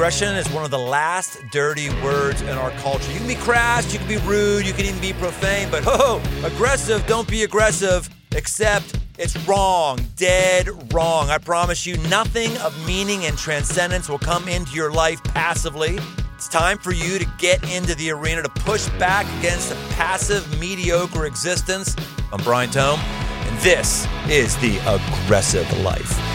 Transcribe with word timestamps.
Aggression 0.00 0.34
is 0.34 0.48
one 0.48 0.64
of 0.64 0.70
the 0.70 0.78
last 0.78 1.36
dirty 1.52 1.90
words 2.02 2.40
in 2.40 2.48
our 2.56 2.70
culture. 2.78 3.12
You 3.12 3.18
can 3.18 3.28
be 3.28 3.34
crass, 3.34 3.92
you 3.92 3.98
can 3.98 4.08
be 4.08 4.16
rude, 4.16 4.66
you 4.66 4.72
can 4.72 4.86
even 4.86 4.98
be 4.98 5.12
profane, 5.12 5.70
but 5.70 5.84
ho, 5.84 5.92
oh, 5.94 6.42
aggressive, 6.42 7.06
don't 7.06 7.28
be 7.28 7.42
aggressive, 7.42 8.08
except 8.34 8.98
it's 9.18 9.36
wrong, 9.46 9.98
dead 10.16 10.70
wrong. 10.94 11.28
I 11.28 11.36
promise 11.36 11.84
you, 11.84 11.98
nothing 12.08 12.56
of 12.62 12.74
meaning 12.86 13.26
and 13.26 13.36
transcendence 13.36 14.08
will 14.08 14.18
come 14.18 14.48
into 14.48 14.72
your 14.72 14.90
life 14.90 15.22
passively. 15.22 15.98
It's 16.34 16.48
time 16.48 16.78
for 16.78 16.92
you 16.92 17.18
to 17.18 17.26
get 17.36 17.62
into 17.70 17.94
the 17.96 18.10
arena 18.10 18.42
to 18.42 18.48
push 18.48 18.88
back 18.98 19.26
against 19.40 19.70
a 19.70 19.74
passive, 19.96 20.58
mediocre 20.58 21.26
existence. 21.26 21.94
I'm 22.32 22.42
Brian 22.42 22.70
Tome, 22.70 23.00
and 23.00 23.58
this 23.58 24.08
is 24.30 24.56
the 24.60 24.78
aggressive 24.86 25.70
life. 25.82 26.29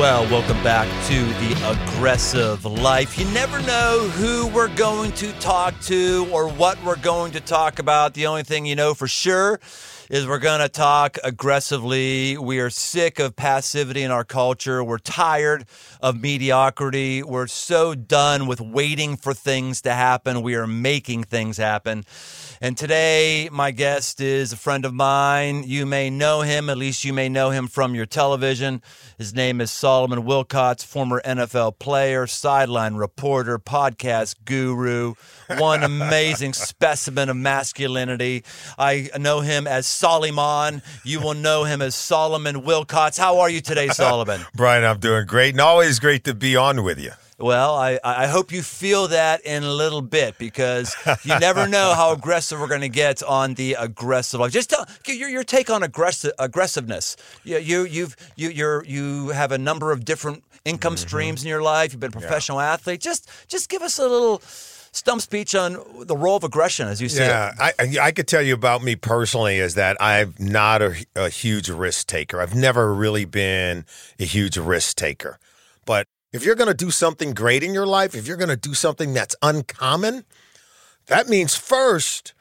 Well, 0.00 0.22
welcome 0.30 0.56
back 0.62 0.88
to 1.08 1.24
the 1.26 1.70
aggressive 1.70 2.64
life. 2.64 3.18
You 3.18 3.26
never 3.32 3.60
know 3.60 4.08
who 4.14 4.46
we're 4.46 4.74
going 4.74 5.12
to 5.12 5.30
talk 5.32 5.78
to 5.82 6.26
or 6.32 6.48
what 6.48 6.82
we're 6.82 6.96
going 6.96 7.32
to 7.32 7.40
talk 7.40 7.78
about. 7.78 8.14
The 8.14 8.26
only 8.26 8.42
thing 8.42 8.64
you 8.64 8.74
know 8.74 8.94
for 8.94 9.06
sure 9.06 9.60
is 10.08 10.26
we're 10.26 10.38
going 10.38 10.60
to 10.60 10.70
talk 10.70 11.18
aggressively. 11.22 12.38
We 12.38 12.60
are 12.60 12.70
sick 12.70 13.18
of 13.18 13.36
passivity 13.36 14.02
in 14.02 14.10
our 14.10 14.24
culture. 14.24 14.82
We're 14.82 14.96
tired 14.96 15.66
of 16.00 16.18
mediocrity. 16.18 17.22
We're 17.22 17.46
so 17.46 17.94
done 17.94 18.46
with 18.46 18.58
waiting 18.58 19.18
for 19.18 19.34
things 19.34 19.82
to 19.82 19.92
happen. 19.92 20.40
We 20.40 20.54
are 20.54 20.66
making 20.66 21.24
things 21.24 21.58
happen. 21.58 22.06
And 22.62 22.76
today, 22.76 23.48
my 23.50 23.70
guest 23.70 24.20
is 24.20 24.52
a 24.52 24.56
friend 24.56 24.84
of 24.84 24.92
mine. 24.92 25.64
You 25.66 25.86
may 25.86 26.10
know 26.10 26.42
him, 26.42 26.68
at 26.68 26.76
least 26.76 27.06
you 27.06 27.14
may 27.14 27.26
know 27.26 27.48
him 27.48 27.68
from 27.68 27.94
your 27.94 28.04
television. 28.04 28.82
His 29.16 29.32
name 29.32 29.62
is 29.62 29.70
Solomon 29.70 30.24
Wilcots, 30.24 30.84
former 30.84 31.22
NFL 31.22 31.78
player, 31.78 32.26
sideline 32.26 32.96
reporter, 32.96 33.58
podcast 33.58 34.34
guru, 34.44 35.14
one 35.56 35.82
amazing 35.82 36.52
specimen 36.70 37.30
of 37.30 37.36
masculinity. 37.38 38.44
I 38.78 39.08
know 39.18 39.40
him 39.40 39.66
as 39.66 39.86
Solomon. 39.86 40.82
You 41.02 41.20
will 41.20 41.32
know 41.32 41.64
him 41.64 41.80
as 41.80 41.94
Solomon 41.94 42.56
Wilcots. 42.56 43.18
How 43.18 43.40
are 43.40 43.48
you 43.48 43.62
today, 43.62 43.88
Solomon? 43.94 44.42
Brian, 44.54 44.84
I'm 44.84 45.00
doing 45.00 45.24
great 45.24 45.54
and 45.54 45.62
always 45.62 45.98
great 45.98 46.24
to 46.24 46.34
be 46.34 46.56
on 46.56 46.84
with 46.84 46.98
you. 46.98 47.12
Well, 47.40 47.74
I, 47.74 47.98
I 48.04 48.26
hope 48.26 48.52
you 48.52 48.62
feel 48.62 49.08
that 49.08 49.40
in 49.46 49.62
a 49.64 49.72
little 49.72 50.02
bit 50.02 50.36
because 50.36 50.94
you 51.24 51.38
never 51.38 51.66
know 51.66 51.94
how 51.94 52.12
aggressive 52.20 52.60
we're 52.60 52.66
going 52.66 52.82
to 52.82 52.88
get 52.88 53.22
on 53.22 53.54
the 53.54 53.74
aggressive. 53.74 54.40
Just 54.50 54.70
tell 54.70 54.86
your, 55.06 55.28
your 55.28 55.44
take 55.44 55.70
on 55.70 55.82
aggressive 55.82 56.32
aggressiveness. 56.38 57.16
You 57.42 57.58
you 57.58 57.84
you've 57.84 58.16
you 58.36 58.50
you're, 58.50 58.84
you 58.84 59.28
have 59.28 59.52
a 59.52 59.58
number 59.58 59.90
of 59.90 60.04
different 60.04 60.44
income 60.64 60.94
mm-hmm. 60.94 61.08
streams 61.08 61.42
in 61.42 61.48
your 61.48 61.62
life. 61.62 61.92
You've 61.92 62.00
been 62.00 62.08
a 62.08 62.12
professional 62.12 62.58
yeah. 62.58 62.74
athlete. 62.74 63.00
Just 63.00 63.30
just 63.48 63.70
give 63.70 63.80
us 63.80 63.98
a 63.98 64.06
little 64.06 64.42
stump 64.92 65.22
speech 65.22 65.54
on 65.54 65.78
the 66.00 66.16
role 66.16 66.36
of 66.36 66.44
aggression 66.44 66.88
as 66.88 67.00
you 67.00 67.08
see 67.08 67.20
yeah, 67.20 67.52
it. 67.52 67.90
Yeah, 67.92 68.00
I, 68.02 68.08
I 68.08 68.10
could 68.12 68.26
tell 68.26 68.42
you 68.42 68.54
about 68.54 68.82
me 68.82 68.96
personally 68.96 69.58
is 69.58 69.74
that 69.74 69.96
I'm 70.00 70.34
not 70.38 70.82
a, 70.82 71.06
a 71.14 71.28
huge 71.28 71.70
risk 71.70 72.06
taker. 72.08 72.40
I've 72.40 72.54
never 72.54 72.92
really 72.92 73.24
been 73.24 73.86
a 74.18 74.24
huge 74.24 74.58
risk 74.58 74.96
taker, 74.96 75.38
but 75.86 76.06
if 76.32 76.44
you're 76.44 76.54
going 76.54 76.68
to 76.68 76.74
do 76.74 76.90
something 76.90 77.34
great 77.34 77.62
in 77.62 77.74
your 77.74 77.86
life, 77.86 78.14
if 78.14 78.26
you're 78.26 78.36
going 78.36 78.50
to 78.50 78.56
do 78.56 78.74
something 78.74 79.12
that's 79.12 79.34
uncommon, 79.42 80.24
that 81.06 81.28
means 81.28 81.56
first, 81.56 82.34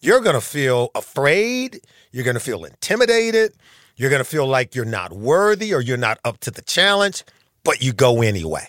you're 0.00 0.20
going 0.20 0.34
to 0.34 0.40
feel 0.40 0.90
afraid, 0.94 1.80
you're 2.10 2.24
going 2.24 2.34
to 2.34 2.40
feel 2.40 2.64
intimidated, 2.64 3.52
you're 3.96 4.10
going 4.10 4.20
to 4.20 4.28
feel 4.28 4.46
like 4.46 4.74
you're 4.74 4.84
not 4.84 5.12
worthy 5.12 5.72
or 5.72 5.80
you're 5.80 5.96
not 5.96 6.18
up 6.24 6.38
to 6.40 6.50
the 6.50 6.62
challenge, 6.62 7.24
but 7.64 7.82
you 7.82 7.92
go 7.92 8.20
anyway. 8.22 8.66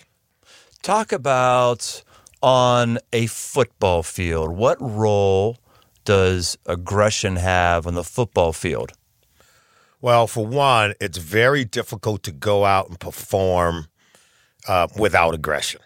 Talk 0.82 1.12
about 1.12 2.02
on 2.40 2.98
a 3.12 3.26
football 3.26 4.02
field. 4.02 4.56
What 4.56 4.78
role 4.80 5.58
does 6.04 6.56
aggression 6.66 7.36
have 7.36 7.86
on 7.86 7.94
the 7.94 8.04
football 8.04 8.52
field? 8.52 8.92
Well, 10.00 10.28
for 10.28 10.46
one, 10.46 10.94
it's 11.00 11.18
very 11.18 11.64
difficult 11.64 12.22
to 12.22 12.32
go 12.32 12.64
out 12.64 12.88
and 12.88 12.98
perform 13.00 13.88
uh, 14.68 14.86
without 14.96 15.34
aggression. 15.34 15.80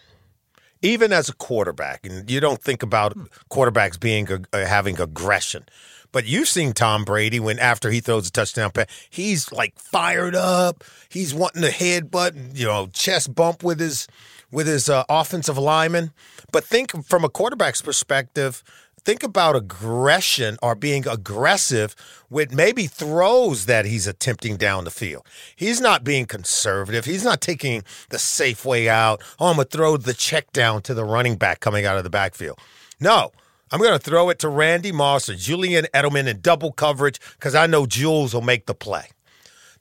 Even 0.83 1.13
as 1.13 1.29
a 1.29 1.35
quarterback, 1.35 2.05
and 2.05 2.29
you 2.29 2.41
don't 2.41 2.61
think 2.61 2.83
about 2.83 3.17
quarterbacks 3.51 3.99
being 3.99 4.27
uh, 4.53 4.67
having 4.67 5.01
aggression, 5.01 5.65
but 6.11 6.27
you've 6.27 6.49
seen 6.49 6.73
Tom 6.73 7.05
Brady 7.05 7.41
when 7.41 7.59
after 7.59 7.91
he 7.91 8.01
throws 8.01 8.29
a 8.29 8.33
touchdown 8.33 8.71
pass, 8.73 8.87
he's 9.09 9.51
like 9.53 9.79
fired 9.79 10.35
up. 10.35 10.85
He's 11.09 11.33
wanting 11.33 11.63
to 11.63 11.71
headbutt, 11.71 12.57
you 12.59 12.67
know, 12.67 12.89
chest 12.93 13.35
bump 13.35 13.63
with 13.63 13.81
his 13.81 14.09
with 14.51 14.67
his 14.67 14.89
uh, 14.89 15.05
offensive 15.09 15.57
lineman. 15.57 16.13
But 16.53 16.65
think 16.65 17.05
from 17.07 17.25
a 17.25 17.31
quarterback's 17.31 17.81
perspective, 17.81 18.63
think 19.05 19.23
about 19.23 19.57
aggression 19.57 20.59
or 20.63 20.75
being 20.75 21.07
aggressive 21.07 21.95
with 22.31 22.55
maybe 22.55 22.87
throws 22.87 23.67
that 23.67 23.85
he's 23.85 24.07
attempting 24.07 24.57
down 24.57 24.85
the 24.85 24.91
field. 24.91 25.27
He's 25.57 25.81
not 25.81 26.05
being 26.05 26.27
conservative. 26.27 27.05
He's 27.05 27.25
not 27.25 27.41
taking 27.41 27.83
the 28.11 28.19
safe 28.19 28.65
way 28.65 28.89
out. 28.89 29.23
Oh, 29.39 29.49
I'm 29.49 29.57
going 29.57 29.67
to 29.67 29.77
throw 29.77 29.97
the 29.97 30.15
check 30.15 30.53
down 30.53 30.83
to 30.83 30.95
the 30.95 31.05
running 31.05 31.37
back 31.37 31.61
coming 31.61 31.85
out 31.85 31.99
of 31.99 32.05
the 32.05 32.11
backfield. 32.11 32.59
No, 33.01 33.33
I'm 33.71 33.81
going 33.81 33.99
to 33.99 33.99
throw 33.99 34.29
it 34.29 34.39
to 34.41 34.49
Randy 34.49 34.93
Moss 34.93 35.29
or 35.29 35.35
Julian 35.35 35.87
Edelman 35.95 36.27
in 36.27 36.41
double 36.41 36.73
coverage 36.73 37.19
because 37.33 37.55
I 37.55 37.67
know 37.67 37.87
Jules 37.87 38.35
will 38.35 38.43
make 38.43 38.67
the 38.67 38.75
play. 38.75 39.09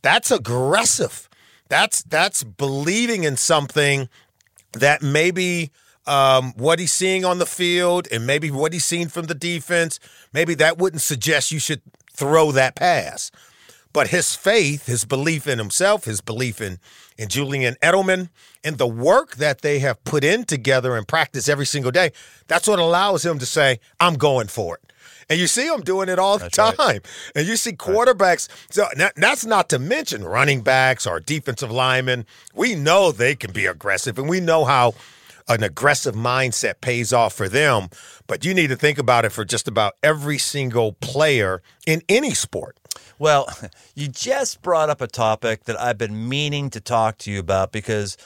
That's 0.01 0.31
aggressive. 0.31 1.29
That's 1.69 2.01
that's 2.03 2.43
believing 2.43 3.23
in 3.23 3.37
something 3.37 4.09
that 4.73 5.01
maybe 5.01 5.71
um, 6.05 6.53
what 6.57 6.79
he's 6.79 6.93
seeing 6.93 7.25
on 7.25 7.37
the 7.37 7.45
field 7.45 8.07
and 8.11 8.25
maybe 8.25 8.51
what 8.51 8.73
he's 8.73 8.85
seen 8.85 9.07
from 9.07 9.25
the 9.25 9.35
defense, 9.35 9.99
maybe 10.33 10.53
that 10.55 10.77
wouldn't 10.77 11.01
suggest 11.01 11.51
you 11.51 11.59
should 11.59 11.81
throw 12.13 12.51
that 12.51 12.75
pass. 12.75 13.31
But 13.93 14.07
his 14.07 14.35
faith, 14.35 14.85
his 14.85 15.03
belief 15.03 15.47
in 15.47 15.57
himself, 15.57 16.05
his 16.05 16.21
belief 16.21 16.61
in, 16.61 16.79
in 17.17 17.27
Julian 17.27 17.75
Edelman, 17.83 18.29
and 18.63 18.77
the 18.77 18.87
work 18.87 19.35
that 19.35 19.61
they 19.61 19.79
have 19.79 20.01
put 20.05 20.23
in 20.23 20.45
together 20.45 20.95
and 20.95 21.07
practice 21.07 21.49
every 21.49 21.65
single 21.65 21.91
day, 21.91 22.11
that's 22.47 22.67
what 22.67 22.79
allows 22.79 23.25
him 23.25 23.37
to 23.39 23.45
say, 23.45 23.79
I'm 23.99 24.15
going 24.15 24.47
for 24.47 24.75
it. 24.75 24.93
And 25.29 25.39
you 25.39 25.47
see 25.47 25.67
him 25.67 25.81
doing 25.81 26.09
it 26.09 26.19
all 26.19 26.37
the 26.37 26.45
that's 26.45 26.57
time. 26.57 26.75
Right. 26.77 27.05
And 27.35 27.47
you 27.47 27.55
see 27.55 27.71
quarterbacks. 27.71 28.49
So 28.69 28.85
that's 29.15 29.45
not 29.45 29.69
to 29.69 29.79
mention 29.79 30.25
running 30.25 30.61
backs 30.61 31.07
or 31.07 31.19
defensive 31.19 31.71
linemen. 31.71 32.25
We 32.53 32.75
know 32.75 33.11
they 33.11 33.35
can 33.35 33.51
be 33.51 33.65
aggressive, 33.65 34.19
and 34.19 34.27
we 34.27 34.39
know 34.39 34.65
how 34.65 34.93
an 35.47 35.63
aggressive 35.63 36.15
mindset 36.15 36.81
pays 36.81 37.13
off 37.13 37.33
for 37.33 37.49
them. 37.49 37.89
But 38.27 38.45
you 38.45 38.53
need 38.53 38.67
to 38.67 38.75
think 38.75 38.97
about 38.97 39.25
it 39.25 39.31
for 39.31 39.45
just 39.45 39.67
about 39.67 39.93
every 40.03 40.37
single 40.37 40.93
player 40.93 41.61
in 41.85 42.01
any 42.07 42.33
sport. 42.33 42.77
Well, 43.19 43.47
you 43.95 44.07
just 44.07 44.61
brought 44.61 44.89
up 44.89 45.01
a 45.01 45.07
topic 45.07 45.65
that 45.65 45.79
I've 45.79 45.97
been 45.97 46.27
meaning 46.27 46.69
to 46.71 46.79
talk 46.79 47.17
to 47.19 47.31
you 47.31 47.39
about 47.39 47.71
because 47.71 48.17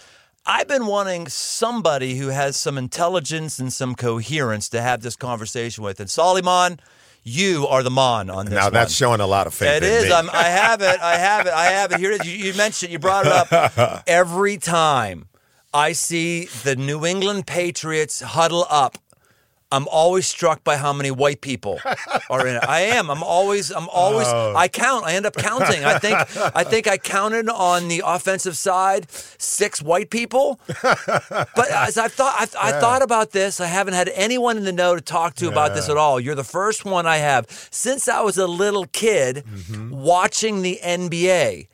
I've 0.45 0.67
been 0.67 0.85
wanting 0.85 1.27
somebody 1.27 2.17
who 2.17 2.27
has 2.27 2.55
some 2.55 2.77
intelligence 2.77 3.57
and 3.57 3.73
some 3.73 3.95
coherence 3.95 4.69
to 4.69 4.81
have 4.81 5.01
this 5.01 5.15
conversation 5.15 5.83
with. 5.83 5.99
And 5.99 6.09
Solomon, 6.09 6.79
you 7.23 7.65
are 7.67 7.81
the 7.81 7.89
mon 7.89 8.29
on 8.29 8.45
this. 8.45 8.53
Now 8.53 8.69
that's 8.69 8.91
one. 8.91 9.09
showing 9.09 9.21
a 9.21 9.27
lot 9.27 9.47
of 9.47 9.55
faith. 9.55 9.81
It 9.81 9.83
is. 9.83 10.11
i 10.11 10.43
have 10.43 10.81
it. 10.81 10.99
I 11.01 11.17
have 11.17 11.47
it. 11.47 11.53
I 11.53 11.65
have 11.65 11.91
it. 11.91 11.99
Here 11.99 12.11
it 12.11 12.21
is. 12.21 12.27
You, 12.27 12.51
you 12.51 12.53
mentioned. 12.53 12.91
You 12.91 12.99
brought 12.99 13.25
it 13.25 13.31
up 13.31 14.03
every 14.07 14.57
time 14.57 15.27
I 15.75 15.91
see 15.91 16.45
the 16.63 16.77
New 16.77 17.05
England 17.05 17.47
Patriots 17.47 18.21
huddle 18.21 18.65
up. 18.69 18.97
I'm 19.73 19.89
always 19.89 20.25
struck 20.25 20.63
by 20.63 20.77
how 20.77 20.93
many 20.93 21.11
white 21.11 21.41
people 21.41 21.81
are 22.29 22.47
in 22.47 22.55
it. 22.55 22.63
I 22.65 22.81
am. 22.81 23.09
I'm 23.09 23.23
always. 23.23 23.71
I'm 23.71 23.89
always. 23.89 24.27
Oh. 24.27 24.53
I 24.55 24.69
count. 24.69 25.03
I 25.03 25.15
end 25.15 25.25
up 25.25 25.35
counting. 25.35 25.83
I 25.83 25.99
think. 25.99 26.15
I 26.55 26.63
think 26.63 26.87
I 26.87 26.97
counted 26.97 27.49
on 27.49 27.89
the 27.89 28.03
offensive 28.05 28.55
side 28.55 29.11
six 29.11 29.81
white 29.81 30.09
people. 30.09 30.61
But 30.81 31.69
as 31.71 31.97
I've 31.97 32.13
thought, 32.13 32.35
I've, 32.39 32.55
I 32.57 32.79
thought 32.79 33.01
about 33.01 33.31
this. 33.31 33.59
I 33.59 33.65
haven't 33.65 33.95
had 33.95 34.07
anyone 34.09 34.55
in 34.55 34.63
the 34.63 34.71
know 34.71 34.95
to 34.95 35.01
talk 35.01 35.35
to 35.35 35.45
yeah. 35.45 35.51
about 35.51 35.73
this 35.73 35.89
at 35.89 35.97
all. 35.97 36.21
You're 36.21 36.35
the 36.35 36.43
first 36.45 36.85
one 36.85 37.05
I 37.05 37.17
have 37.17 37.47
since 37.69 38.07
I 38.07 38.21
was 38.21 38.37
a 38.37 38.47
little 38.47 38.85
kid 38.85 39.43
mm-hmm. 39.45 39.89
watching 39.89 40.61
the 40.61 40.79
NBA. 40.81 41.67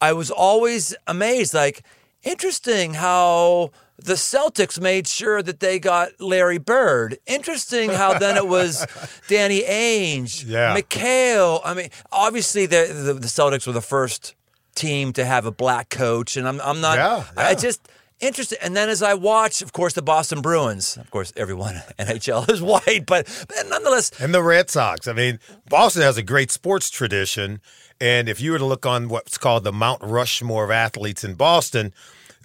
I 0.00 0.12
was 0.12 0.30
always 0.30 0.94
amazed. 1.06 1.54
Like 1.54 1.82
Interesting 2.26 2.94
how 2.94 3.70
the 3.96 4.14
Celtics 4.14 4.80
made 4.80 5.06
sure 5.06 5.42
that 5.42 5.60
they 5.60 5.78
got 5.78 6.20
Larry 6.20 6.58
Bird. 6.58 7.18
Interesting 7.26 7.90
how 7.90 8.18
then 8.18 8.36
it 8.36 8.46
was 8.46 8.84
Danny 9.28 9.62
Ainge, 9.62 10.44
yeah. 10.46 10.76
McHale. 10.76 11.60
I 11.64 11.74
mean, 11.74 11.88
obviously 12.12 12.66
the, 12.66 12.92
the, 12.92 13.14
the 13.14 13.28
Celtics 13.28 13.66
were 13.66 13.72
the 13.72 13.80
first 13.80 14.34
team 14.74 15.12
to 15.14 15.24
have 15.24 15.46
a 15.46 15.52
black 15.52 15.88
coach, 15.88 16.36
and 16.36 16.46
I'm 16.46 16.60
I'm 16.60 16.80
not. 16.80 16.98
Yeah, 16.98 17.24
yeah. 17.36 17.48
I 17.48 17.54
just 17.54 17.88
Interesting. 18.18 18.58
And 18.62 18.74
then 18.74 18.88
as 18.88 19.02
I 19.02 19.12
watch, 19.12 19.60
of 19.60 19.74
course, 19.74 19.92
the 19.92 20.00
Boston 20.00 20.40
Bruins, 20.40 20.96
of 20.96 21.10
course, 21.10 21.34
everyone 21.36 21.82
NHL 21.98 22.50
is 22.50 22.62
white, 22.62 23.04
but, 23.06 23.26
but 23.46 23.66
nonetheless, 23.68 24.10
And 24.18 24.34
the 24.34 24.42
Red 24.42 24.70
Sox. 24.70 25.06
I 25.06 25.12
mean, 25.12 25.38
Boston 25.68 26.00
has 26.02 26.16
a 26.16 26.22
great 26.22 26.50
sports 26.50 26.88
tradition. 26.88 27.60
And 28.00 28.28
if 28.28 28.40
you 28.40 28.52
were 28.52 28.58
to 28.58 28.64
look 28.64 28.86
on 28.86 29.08
what's 29.08 29.36
called 29.36 29.64
the 29.64 29.72
Mount 29.72 30.02
Rushmore 30.02 30.64
of 30.64 30.70
athletes 30.70 31.24
in 31.24 31.34
Boston, 31.34 31.92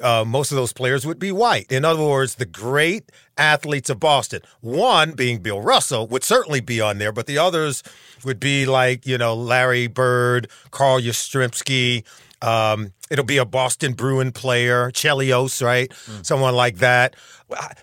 uh, 0.01 0.25
most 0.25 0.51
of 0.51 0.55
those 0.55 0.73
players 0.73 1.05
would 1.05 1.19
be 1.19 1.31
white. 1.31 1.71
In 1.71 1.85
other 1.85 2.03
words, 2.03 2.35
the 2.35 2.45
great 2.45 3.11
athletes 3.37 3.89
of 3.89 3.99
Boston, 3.99 4.41
one 4.61 5.11
being 5.13 5.39
Bill 5.39 5.61
Russell, 5.61 6.07
would 6.07 6.23
certainly 6.23 6.59
be 6.59 6.81
on 6.81 6.97
there, 6.97 7.11
but 7.11 7.25
the 7.27 7.37
others 7.37 7.83
would 8.23 8.39
be 8.39 8.65
like, 8.65 9.05
you 9.05 9.17
know, 9.17 9.33
Larry 9.35 9.87
Bird, 9.87 10.47
Carl 10.71 10.99
Yastrzemski. 10.99 12.03
Um, 12.41 12.93
it'll 13.11 13.25
be 13.25 13.37
a 13.37 13.45
Boston 13.45 13.93
Bruin 13.93 14.31
player, 14.31 14.89
Chelios, 14.91 15.63
right? 15.63 15.93
Someone 16.23 16.55
like 16.55 16.77
that. 16.77 17.15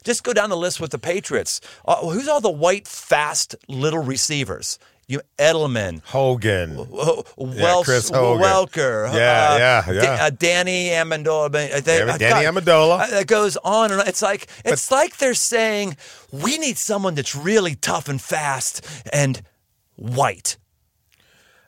Just 0.02 0.24
go 0.24 0.32
down 0.32 0.50
the 0.50 0.56
list 0.56 0.80
with 0.80 0.90
the 0.90 0.98
Patriots. 0.98 1.60
Uh, 1.86 1.96
who's 2.08 2.26
all 2.26 2.40
the 2.40 2.50
white, 2.50 2.88
fast 2.88 3.54
little 3.68 4.02
receivers? 4.02 4.78
You 5.10 5.22
Edelman, 5.38 6.02
Hogan. 6.04 6.78
uh, 6.78 7.22
Welsh, 7.38 7.86
Chris 7.86 8.10
Hogan. 8.10 8.44
Welker, 8.44 9.06
Yeah, 9.14 9.14
uh, 9.54 9.58
yeah, 9.58 9.92
yeah. 10.02 10.24
uh, 10.26 10.30
Danny 10.30 10.88
Amendola. 10.90 11.46
uh, 11.46 11.80
they- 11.80 11.98
Danny- 11.98 12.10
uh, 12.10 12.18
Danny 12.18 12.44
God, 12.44 12.54
Amendola. 12.54 13.12
uh, 13.14 13.16
It 13.20 13.26
goes 13.26 13.56
on 13.64 13.90
and 13.90 14.02
on. 14.02 14.06
It's 14.06 14.20
like 14.20 14.48
it's 14.66 14.90
like 14.90 15.16
they're 15.16 15.32
saying 15.32 15.96
we 16.30 16.58
need 16.58 16.76
someone 16.76 17.14
that's 17.14 17.34
really 17.34 17.74
tough 17.74 18.06
and 18.08 18.20
fast 18.20 18.84
and 19.10 19.40
white. 19.96 20.58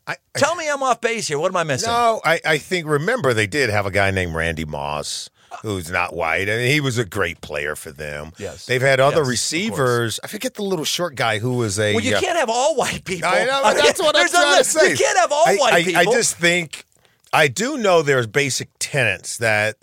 I, 0.07 0.17
Tell 0.37 0.55
me 0.55 0.69
I'm 0.69 0.83
off 0.83 1.01
base 1.01 1.29
here. 1.29 1.39
What 1.39 1.51
am 1.51 1.57
I 1.57 1.65
missing? 1.65 1.89
No, 1.89 2.21
I, 2.25 2.41
I 2.45 2.59
think 2.59 2.87
remember 2.87 3.33
they 3.33 3.47
did 3.47 3.71
have 3.71 3.87
a 3.87 3.91
guy 3.91 4.11
named 4.11 4.35
Randy 4.35 4.65
Moss 4.67 5.31
who's 5.63 5.91
not 5.91 6.15
white, 6.15 6.49
and 6.49 6.67
he 6.67 6.81
was 6.81 6.99
a 6.99 7.05
great 7.05 7.41
player 7.41 7.77
for 7.77 7.93
them. 7.93 8.33
Yes. 8.39 8.67
they've 8.67 8.81
had 8.81 9.01
other 9.01 9.21
Yes, 9.21 9.29
receivers. 9.29 10.21
I 10.23 10.27
forget 10.27 10.55
the 10.55 10.63
little 10.63 10.85
short 10.85 11.15
guy 11.15 11.39
who 11.39 11.55
was 11.55 11.79
a. 11.79 11.95
Well, 11.95 12.05
you 12.05 12.17
uh, 12.17 12.21
can't 12.21 12.39
have 12.39 12.49
all 12.51 12.77
white 12.77 13.05
people. 13.05 13.29
I 13.29 13.45
know 13.45 13.61
I 13.63 13.75
mean, 13.75 13.85
that's 13.85 14.01
what 14.01 14.17
I'm 14.19 14.29
trying 14.29 14.59
to 14.59 14.65
say. 14.65 14.91
You 14.91 14.97
can't 14.97 15.19
have 15.19 15.33
all 15.33 15.45
I, 15.47 15.57
white 15.57 15.73
I, 15.75 15.83
people. 15.83 16.01
I 16.01 16.05
just 16.05 16.37
think 16.37 16.85
I 17.33 17.49
do 17.49 17.77
know 17.79 18.03
there's 18.03 18.27
basic 18.27 18.69
tenets 18.79 19.39
that 19.39 19.77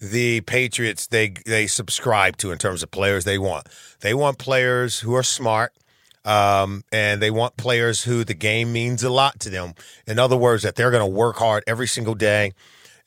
the 0.00 0.40
Patriots 0.42 1.06
they 1.06 1.28
they 1.46 1.66
subscribe 1.66 2.36
to 2.38 2.50
in 2.52 2.58
terms 2.58 2.82
of 2.82 2.90
players 2.90 3.24
they 3.24 3.38
want. 3.38 3.68
They 4.00 4.14
want 4.14 4.38
players 4.38 5.00
who 5.00 5.14
are 5.14 5.22
smart. 5.22 5.72
Um, 6.24 6.84
and 6.92 7.20
they 7.20 7.32
want 7.32 7.56
players 7.56 8.04
who 8.04 8.22
the 8.22 8.32
game 8.34 8.72
means 8.72 9.02
a 9.02 9.10
lot 9.10 9.40
to 9.40 9.50
them. 9.50 9.74
In 10.06 10.20
other 10.20 10.36
words, 10.36 10.62
that 10.62 10.76
they're 10.76 10.92
going 10.92 11.02
to 11.02 11.06
work 11.06 11.34
hard 11.38 11.64
every 11.66 11.88
single 11.88 12.14
day, 12.14 12.52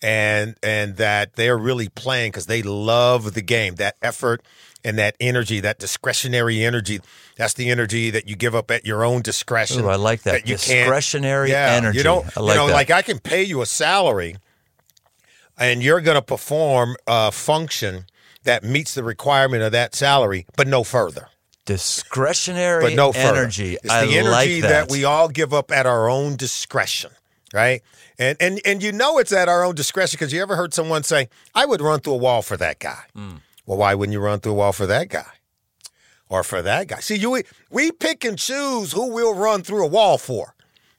and 0.05 0.55
and 0.61 0.97
that 0.97 1.33
they're 1.35 1.57
really 1.57 1.89
playing 1.89 2.29
because 2.31 2.45
they 2.45 2.61
love 2.61 3.33
the 3.33 3.41
game. 3.41 3.75
That 3.75 3.95
effort 4.03 4.43
and 4.83 4.99
that 4.99 5.15
energy, 5.19 5.59
that 5.61 5.79
discretionary 5.79 6.63
energy, 6.63 7.01
that's 7.37 7.55
the 7.55 7.71
energy 7.71 8.11
that 8.11 8.27
you 8.29 8.35
give 8.35 8.53
up 8.53 8.69
at 8.69 8.85
your 8.85 9.03
own 9.03 9.23
discretion. 9.23 9.83
Ooh, 9.83 9.87
I 9.89 9.95
like 9.95 10.21
that. 10.21 10.47
you 10.47 10.57
Discretionary 10.57 11.49
yeah, 11.49 11.71
energy. 11.71 11.97
You 11.97 12.03
don't, 12.03 12.25
I 12.37 12.41
like 12.41 12.53
you 12.53 12.61
know, 12.61 12.67
that. 12.67 12.73
like 12.73 12.91
I 12.91 13.01
can 13.01 13.17
pay 13.17 13.41
you 13.41 13.63
a 13.63 13.65
salary, 13.65 14.35
and 15.57 15.81
you're 15.81 16.01
going 16.01 16.15
to 16.15 16.21
perform 16.21 16.97
a 17.07 17.31
function 17.31 18.05
that 18.43 18.63
meets 18.63 18.93
the 18.93 19.03
requirement 19.03 19.63
of 19.63 19.71
that 19.71 19.95
salary, 19.95 20.45
but 20.55 20.67
no 20.67 20.83
further. 20.83 21.29
Discretionary 21.65 22.83
But 22.83 22.93
no 22.93 23.11
further. 23.11 23.39
energy. 23.39 23.73
It's 23.83 23.89
I 23.89 24.05
the 24.05 24.19
energy 24.19 24.61
like 24.61 24.69
that. 24.69 24.91
we 24.91 25.03
all 25.03 25.29
give 25.29 25.51
up 25.51 25.71
at 25.71 25.87
our 25.87 26.07
own 26.07 26.35
discretion, 26.35 27.09
right? 27.55 27.81
And 28.17 28.37
and 28.39 28.61
and 28.65 28.81
you 28.81 28.91
know 28.91 29.17
it's 29.17 29.31
at 29.31 29.49
our 29.49 29.63
own 29.63 29.75
discretion 29.75 30.17
because 30.17 30.31
you 30.31 30.41
ever 30.41 30.55
heard 30.55 30.73
someone 30.73 31.03
say, 31.03 31.29
"I 31.53 31.65
would 31.65 31.81
run 31.81 31.99
through 31.99 32.13
a 32.13 32.17
wall 32.17 32.41
for 32.41 32.57
that 32.57 32.79
guy." 32.79 33.03
Mm. 33.15 33.41
Well, 33.65 33.77
why 33.77 33.95
wouldn't 33.95 34.13
you 34.13 34.19
run 34.19 34.39
through 34.39 34.53
a 34.53 34.55
wall 34.55 34.73
for 34.73 34.85
that 34.85 35.09
guy? 35.09 35.31
Or 36.27 36.43
for 36.43 36.61
that 36.61 36.87
guy? 36.87 36.99
See, 36.99 37.15
you 37.15 37.43
we 37.69 37.91
pick 37.91 38.23
and 38.23 38.37
choose 38.37 38.91
who 38.91 39.11
we'll 39.11 39.35
run 39.35 39.63
through 39.63 39.85
a 39.85 39.87
wall 39.87 40.17
for. 40.17 40.55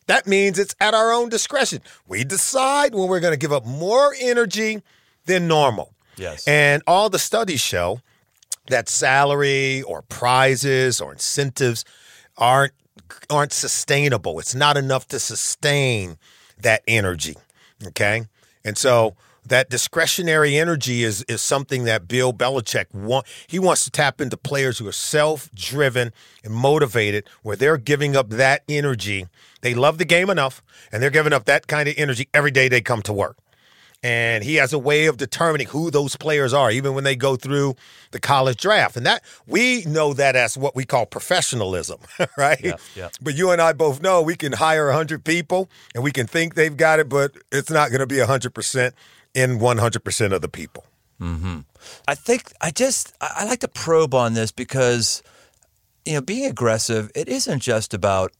That 0.06 0.26
means 0.26 0.58
it's 0.58 0.74
at 0.80 0.94
our 0.94 1.12
own 1.12 1.28
discretion. 1.28 1.80
We 2.06 2.22
decide 2.22 2.94
when 2.94 3.08
we're 3.08 3.20
going 3.20 3.32
to 3.32 3.38
give 3.38 3.52
up 3.52 3.66
more 3.66 4.14
energy 4.20 4.82
than 5.24 5.48
normal. 5.48 5.94
Yes. 6.16 6.46
And 6.46 6.82
all 6.86 7.10
the 7.10 7.18
studies 7.18 7.60
show 7.60 8.00
that 8.68 8.88
salary 8.88 9.82
or 9.82 10.02
prizes 10.02 11.00
or 11.00 11.12
incentives 11.12 11.84
aren't 12.36 12.72
aren't 13.30 13.52
sustainable. 13.52 14.38
It's 14.38 14.54
not 14.54 14.76
enough 14.76 15.06
to 15.08 15.18
sustain 15.18 16.18
that 16.58 16.82
energy. 16.86 17.36
Okay? 17.86 18.26
And 18.64 18.76
so 18.76 19.16
that 19.44 19.70
discretionary 19.70 20.56
energy 20.56 21.04
is 21.04 21.22
is 21.28 21.40
something 21.40 21.84
that 21.84 22.08
Bill 22.08 22.32
Belichick 22.32 22.92
want 22.92 23.26
he 23.46 23.58
wants 23.58 23.84
to 23.84 23.90
tap 23.90 24.20
into 24.20 24.36
players 24.36 24.78
who 24.78 24.88
are 24.88 24.92
self-driven 24.92 26.12
and 26.42 26.54
motivated 26.54 27.28
where 27.42 27.56
they're 27.56 27.78
giving 27.78 28.16
up 28.16 28.30
that 28.30 28.62
energy. 28.68 29.26
They 29.60 29.74
love 29.74 29.98
the 29.98 30.04
game 30.04 30.30
enough 30.30 30.62
and 30.90 31.02
they're 31.02 31.10
giving 31.10 31.32
up 31.32 31.44
that 31.44 31.68
kind 31.68 31.88
of 31.88 31.94
energy 31.96 32.28
every 32.34 32.50
day 32.50 32.68
they 32.68 32.80
come 32.80 33.02
to 33.02 33.12
work 33.12 33.36
and 34.02 34.44
he 34.44 34.56
has 34.56 34.72
a 34.72 34.78
way 34.78 35.06
of 35.06 35.16
determining 35.16 35.66
who 35.68 35.90
those 35.90 36.16
players 36.16 36.52
are 36.52 36.70
even 36.70 36.94
when 36.94 37.04
they 37.04 37.16
go 37.16 37.36
through 37.36 37.74
the 38.10 38.20
college 38.20 38.58
draft. 38.58 38.96
And 38.96 39.06
that 39.06 39.22
we 39.46 39.84
know 39.84 40.12
that 40.12 40.36
as 40.36 40.56
what 40.56 40.76
we 40.76 40.84
call 40.84 41.06
professionalism 41.06 42.00
right? 42.36 42.60
Yeah, 42.62 42.76
yeah. 42.94 43.08
but 43.20 43.34
you 43.34 43.50
and 43.50 43.60
i 43.60 43.72
both 43.72 44.00
know 44.02 44.22
we 44.22 44.36
can 44.36 44.52
hire 44.52 44.86
100 44.86 45.24
people 45.24 45.68
and 45.94 46.04
we 46.04 46.12
can 46.12 46.26
think 46.26 46.54
they've 46.54 46.76
got 46.76 47.00
it 47.00 47.08
but 47.08 47.32
it's 47.50 47.70
not 47.70 47.90
going 47.90 48.00
to 48.00 48.06
be 48.06 48.16
100% 48.16 48.92
in 49.34 49.58
100% 49.58 50.32
of 50.32 50.40
the 50.40 50.48
people. 50.48 50.84
Mm-hmm. 51.20 51.60
I 52.08 52.14
think 52.14 52.52
I 52.60 52.70
just 52.70 53.14
I 53.20 53.44
like 53.44 53.60
to 53.60 53.68
probe 53.68 54.14
on 54.14 54.34
this 54.34 54.50
because 54.50 55.22
you 56.04 56.14
know 56.14 56.20
being 56.20 56.44
aggressive 56.44 57.10
it 57.14 57.28
isn't 57.28 57.60
just 57.60 57.94
about 57.94 58.32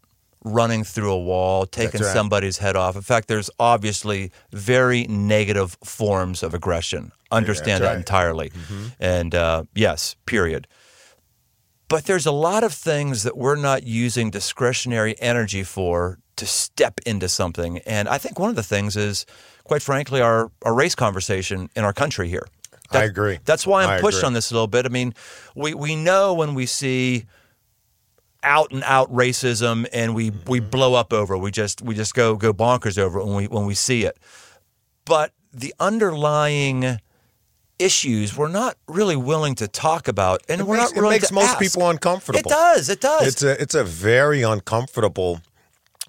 running 0.47 0.85
through 0.85 1.13
a 1.13 1.19
wall, 1.19 1.67
taking 1.67 2.01
right. 2.01 2.13
somebody's 2.13 2.59
head 2.59 2.77
off. 2.77 2.95
In 2.95 3.03
fact, 3.03 3.27
there's 3.27 3.51
obviously 3.59 4.31
very 4.53 5.05
negative 5.09 5.77
forms 5.83 6.43
of 6.43 6.55
aggression. 6.55 7.11
Understand 7.33 7.83
that 7.83 7.89
right. 7.89 7.97
entirely. 7.97 8.53
And 9.01 9.35
uh, 9.35 9.65
yes, 9.75 10.15
period. 10.25 10.69
But 11.89 12.05
there's 12.05 12.27
a 12.27 12.33
lot 12.33 12.65
of 12.65 12.73
things 12.73 13.25
that 13.25 13.37
we're 13.37 13.57
not 13.57 13.83
using 13.83 14.31
discretionary 14.31 15.17
energy 15.21 15.65
for 15.65 16.19
to 16.37 16.47
step 16.47 17.01
into 17.05 17.29
something. 17.29 17.79
And 17.79 18.09
I 18.09 18.19
think 18.19 18.39
one 18.39 18.51
of 18.51 18.57
the 18.57 18.63
things 18.63 18.97
is, 18.97 19.27
quite 19.65 19.83
frankly, 19.83 20.21
our, 20.21 20.51
our 20.63 20.75
race 20.75 20.95
conversation 20.95 21.71
in 21.75 21.85
our 21.85 21.93
country 21.93 22.29
here. 22.29 22.47
I 22.93 23.03
agree. 23.03 23.41
That's 23.45 23.67
why 23.67 23.83
I'm 23.83 23.91
I 23.91 24.01
pushed 24.01 24.19
agree. 24.19 24.29
on 24.29 24.33
this 24.33 24.53
a 24.53 24.55
little 24.55 24.69
bit. 24.69 24.87
I 24.87 24.91
mean, 24.91 25.13
we, 25.57 25.75
we 25.75 25.97
know 25.97 26.35
when 26.35 26.55
we 26.55 26.67
see 26.67 27.27
out 28.47 28.71
and 28.73 28.83
out 28.85 29.13
racism 29.13 29.87
and 29.93 30.15
we, 30.15 30.31
we 30.47 30.61
Mm-hmm. 30.61 30.71
blow 30.71 30.95
up 30.95 31.13
over 31.13 31.35
it. 31.35 31.39
we 31.39 31.51
just 31.51 31.83
we 31.83 31.95
just 31.95 32.15
go 32.15 32.37
go 32.37 32.53
bonkers 32.55 32.97
over 32.97 33.19
it 33.21 33.27
when 33.27 33.35
we 33.37 33.47
when 33.49 33.67
we 33.67 33.75
see 33.75 34.05
it. 34.05 34.17
But 35.05 35.33
the 35.53 35.75
underlying 35.81 36.99
issues 37.79 38.35
we're 38.37 38.49
not 38.49 38.77
really 38.89 39.17
willing 39.17 39.55
to 39.55 39.69
talk 39.69 40.09
about 40.09 40.43
and 40.49 40.63
It 40.63 40.67
we're 40.67 40.79
makes, 40.79 40.95
not 40.95 41.05
it 41.05 41.09
makes 41.11 41.29
to 41.29 41.35
most 41.35 41.51
ask. 41.51 41.59
people 41.59 41.91
uncomfortable 41.91 42.39
It 42.41 42.47
does. 42.49 42.89
It 42.89 43.01
does. 43.03 43.27
It's 43.29 43.43
a 43.43 43.61
it's 43.61 43.75
a 43.75 43.85
very 43.85 44.43
uncomfortable 44.43 45.41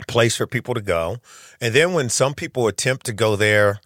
place 0.08 0.38
for 0.38 0.48
people 0.48 0.74
to 0.76 0.82
go. 0.82 1.18
And 1.60 1.74
then 1.74 1.92
when 1.94 2.08
some 2.10 2.34
people 2.36 2.68
attempt 2.68 3.06
to 3.08 3.14
go 3.14 3.36
there, 3.36 3.82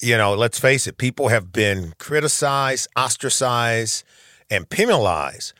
you 0.00 0.18
know, 0.18 0.34
let's 0.34 0.58
face 0.58 0.86
it, 0.86 0.98
people 0.98 1.28
have 1.28 1.52
been 1.52 1.94
criticized, 1.98 2.88
ostracized, 2.96 4.04
and 4.50 4.68
penalized 4.68 5.52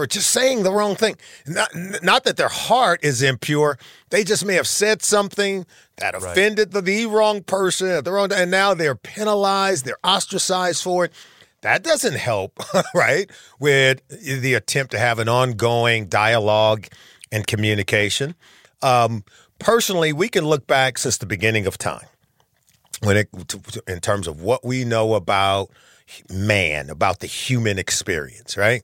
for 0.00 0.06
just 0.06 0.30
saying 0.30 0.62
the 0.62 0.72
wrong 0.72 0.96
thing. 0.96 1.14
Not 1.46 1.68
not 2.02 2.24
that 2.24 2.38
their 2.38 2.48
heart 2.48 3.00
is 3.02 3.20
impure, 3.20 3.78
they 4.08 4.24
just 4.24 4.46
may 4.46 4.54
have 4.54 4.66
said 4.66 5.02
something 5.02 5.66
that 5.96 6.14
offended 6.14 6.72
the, 6.72 6.80
the 6.80 7.04
wrong 7.04 7.42
person 7.42 7.88
at 7.88 8.06
the 8.06 8.12
wrong 8.12 8.32
and 8.32 8.50
now 8.50 8.72
they're 8.72 8.94
penalized, 8.94 9.84
they're 9.84 9.98
ostracized 10.02 10.82
for 10.82 11.04
it. 11.04 11.12
That 11.60 11.82
doesn't 11.82 12.14
help, 12.14 12.58
right? 12.94 13.30
With 13.58 14.00
the 14.08 14.54
attempt 14.54 14.92
to 14.92 14.98
have 14.98 15.18
an 15.18 15.28
ongoing 15.28 16.06
dialogue 16.06 16.86
and 17.30 17.46
communication. 17.46 18.34
Um, 18.80 19.22
personally, 19.58 20.14
we 20.14 20.30
can 20.30 20.46
look 20.46 20.66
back 20.66 20.96
since 20.96 21.18
the 21.18 21.26
beginning 21.26 21.66
of 21.66 21.76
time 21.76 22.06
when 23.02 23.18
it 23.18 23.28
in 23.86 24.00
terms 24.00 24.26
of 24.26 24.40
what 24.40 24.64
we 24.64 24.86
know 24.86 25.12
about 25.12 25.68
man, 26.30 26.88
about 26.88 27.18
the 27.18 27.26
human 27.26 27.78
experience, 27.78 28.56
right? 28.56 28.82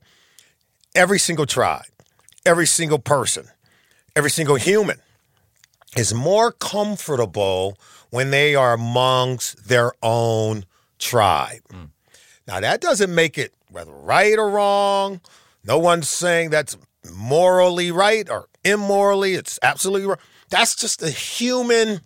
Every 0.96 1.18
single 1.18 1.44
tribe, 1.44 1.84
every 2.46 2.66
single 2.66 2.98
person, 2.98 3.48
every 4.16 4.30
single 4.30 4.56
human 4.56 4.98
is 5.94 6.14
more 6.14 6.52
comfortable 6.52 7.76
when 8.08 8.30
they 8.30 8.54
are 8.54 8.72
amongst 8.72 9.68
their 9.68 9.92
own 10.02 10.64
tribe. 10.98 11.60
Now, 12.48 12.60
that 12.60 12.80
doesn't 12.80 13.14
make 13.14 13.36
it 13.36 13.52
whether 13.70 13.92
right 13.92 14.38
or 14.38 14.48
wrong. 14.48 15.20
No 15.64 15.78
one's 15.78 16.08
saying 16.08 16.48
that's 16.48 16.78
morally 17.12 17.90
right 17.90 18.26
or 18.30 18.48
immorally. 18.64 19.34
It's 19.34 19.58
absolutely 19.62 20.06
right. 20.06 20.18
That's 20.48 20.74
just 20.74 21.02
a 21.02 21.10
human. 21.10 22.00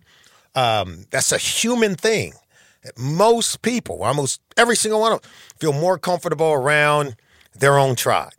Um, 0.53 1.05
that's 1.11 1.31
a 1.31 1.37
human 1.37 1.95
thing 1.95 2.33
most 2.97 3.61
people, 3.61 4.03
almost 4.03 4.41
every 4.57 4.75
single 4.75 4.99
one 4.99 5.13
of 5.13 5.21
them, 5.21 5.31
feel 5.59 5.71
more 5.71 5.97
comfortable 5.97 6.51
around 6.51 7.15
their 7.53 7.77
own 7.77 7.95
tribe 7.95 8.33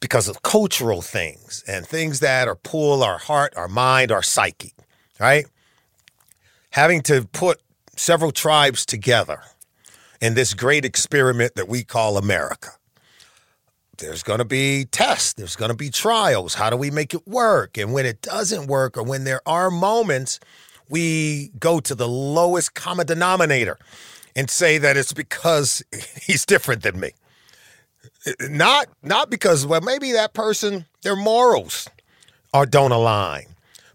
because 0.00 0.28
of 0.28 0.42
cultural 0.42 1.02
things 1.02 1.64
and 1.66 1.86
things 1.86 2.20
that 2.20 2.48
are 2.48 2.56
pull 2.56 3.02
our 3.02 3.18
heart, 3.18 3.54
our 3.56 3.68
mind, 3.68 4.12
our 4.12 4.22
psyche, 4.22 4.74
right? 5.18 5.46
Having 6.70 7.02
to 7.02 7.26
put 7.32 7.60
several 7.96 8.32
tribes 8.32 8.84
together 8.84 9.40
in 10.20 10.34
this 10.34 10.54
great 10.54 10.84
experiment 10.84 11.54
that 11.54 11.68
we 11.68 11.84
call 11.84 12.16
America. 12.16 12.70
There's 13.98 14.22
going 14.22 14.40
to 14.40 14.44
be 14.44 14.86
tests, 14.86 15.34
there's 15.34 15.56
going 15.56 15.70
to 15.70 15.76
be 15.76 15.90
trials. 15.90 16.54
How 16.54 16.68
do 16.70 16.76
we 16.76 16.90
make 16.90 17.14
it 17.14 17.26
work? 17.26 17.78
And 17.78 17.92
when 17.92 18.06
it 18.06 18.22
doesn't 18.22 18.66
work, 18.66 18.96
or 18.96 19.02
when 19.04 19.24
there 19.24 19.40
are 19.46 19.70
moments, 19.70 20.40
we 20.88 21.50
go 21.58 21.80
to 21.80 21.94
the 21.94 22.08
lowest 22.08 22.74
common 22.74 23.06
denominator 23.06 23.78
and 24.34 24.50
say 24.50 24.78
that 24.78 24.96
it's 24.96 25.12
because 25.12 25.82
he's 26.22 26.44
different 26.44 26.82
than 26.82 26.98
me. 26.98 27.10
Not 28.40 28.86
not 29.02 29.30
because 29.30 29.66
well 29.66 29.80
maybe 29.80 30.12
that 30.12 30.32
person 30.32 30.86
their 31.02 31.16
morals 31.16 31.88
are 32.52 32.66
don't 32.66 32.92
align. 32.92 33.46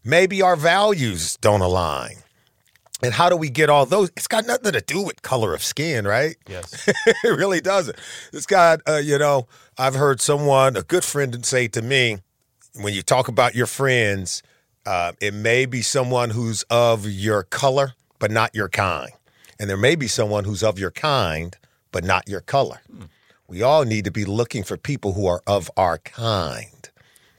Maybe 0.03 0.41
our 0.41 0.55
values 0.55 1.37
don't 1.37 1.61
align. 1.61 2.17
And 3.01 3.13
how 3.13 3.29
do 3.29 3.37
we 3.37 3.49
get 3.49 3.69
all 3.69 3.85
those? 3.85 4.09
It's 4.17 4.27
got 4.27 4.45
nothing 4.45 4.73
to 4.73 4.81
do 4.81 5.01
with 5.01 5.21
color 5.21 5.53
of 5.53 5.63
skin, 5.63 6.05
right? 6.05 6.35
Yes. 6.47 6.87
it 7.05 7.37
really 7.37 7.61
doesn't. 7.61 7.97
It's 8.33 8.45
got, 8.45 8.81
uh, 8.87 8.97
you 8.97 9.17
know, 9.17 9.47
I've 9.77 9.95
heard 9.95 10.19
someone, 10.19 10.75
a 10.75 10.81
good 10.81 11.05
friend, 11.05 11.45
say 11.45 11.69
to 11.69 11.81
me, 11.81 12.17
when 12.75 12.93
you 12.93 13.01
talk 13.01 13.29
about 13.29 13.55
your 13.55 13.67
friends, 13.67 14.43
uh, 14.85 15.13
it 15.21 15.33
may 15.33 15.65
be 15.65 15.81
someone 15.81 16.31
who's 16.31 16.63
of 16.63 17.07
your 17.07 17.43
color, 17.43 17.93
but 18.19 18.31
not 18.31 18.53
your 18.53 18.67
kind. 18.67 19.11
And 19.59 19.69
there 19.69 19.77
may 19.77 19.95
be 19.95 20.07
someone 20.07 20.43
who's 20.43 20.63
of 20.63 20.77
your 20.77 20.91
kind, 20.91 21.55
but 21.91 22.03
not 22.03 22.27
your 22.27 22.41
color. 22.41 22.81
Hmm. 22.91 23.03
We 23.49 23.63
all 23.63 23.83
need 23.83 24.05
to 24.05 24.11
be 24.11 24.25
looking 24.25 24.63
for 24.63 24.77
people 24.77 25.13
who 25.13 25.25
are 25.25 25.41
of 25.47 25.71
our 25.75 25.97
kind 25.97 26.89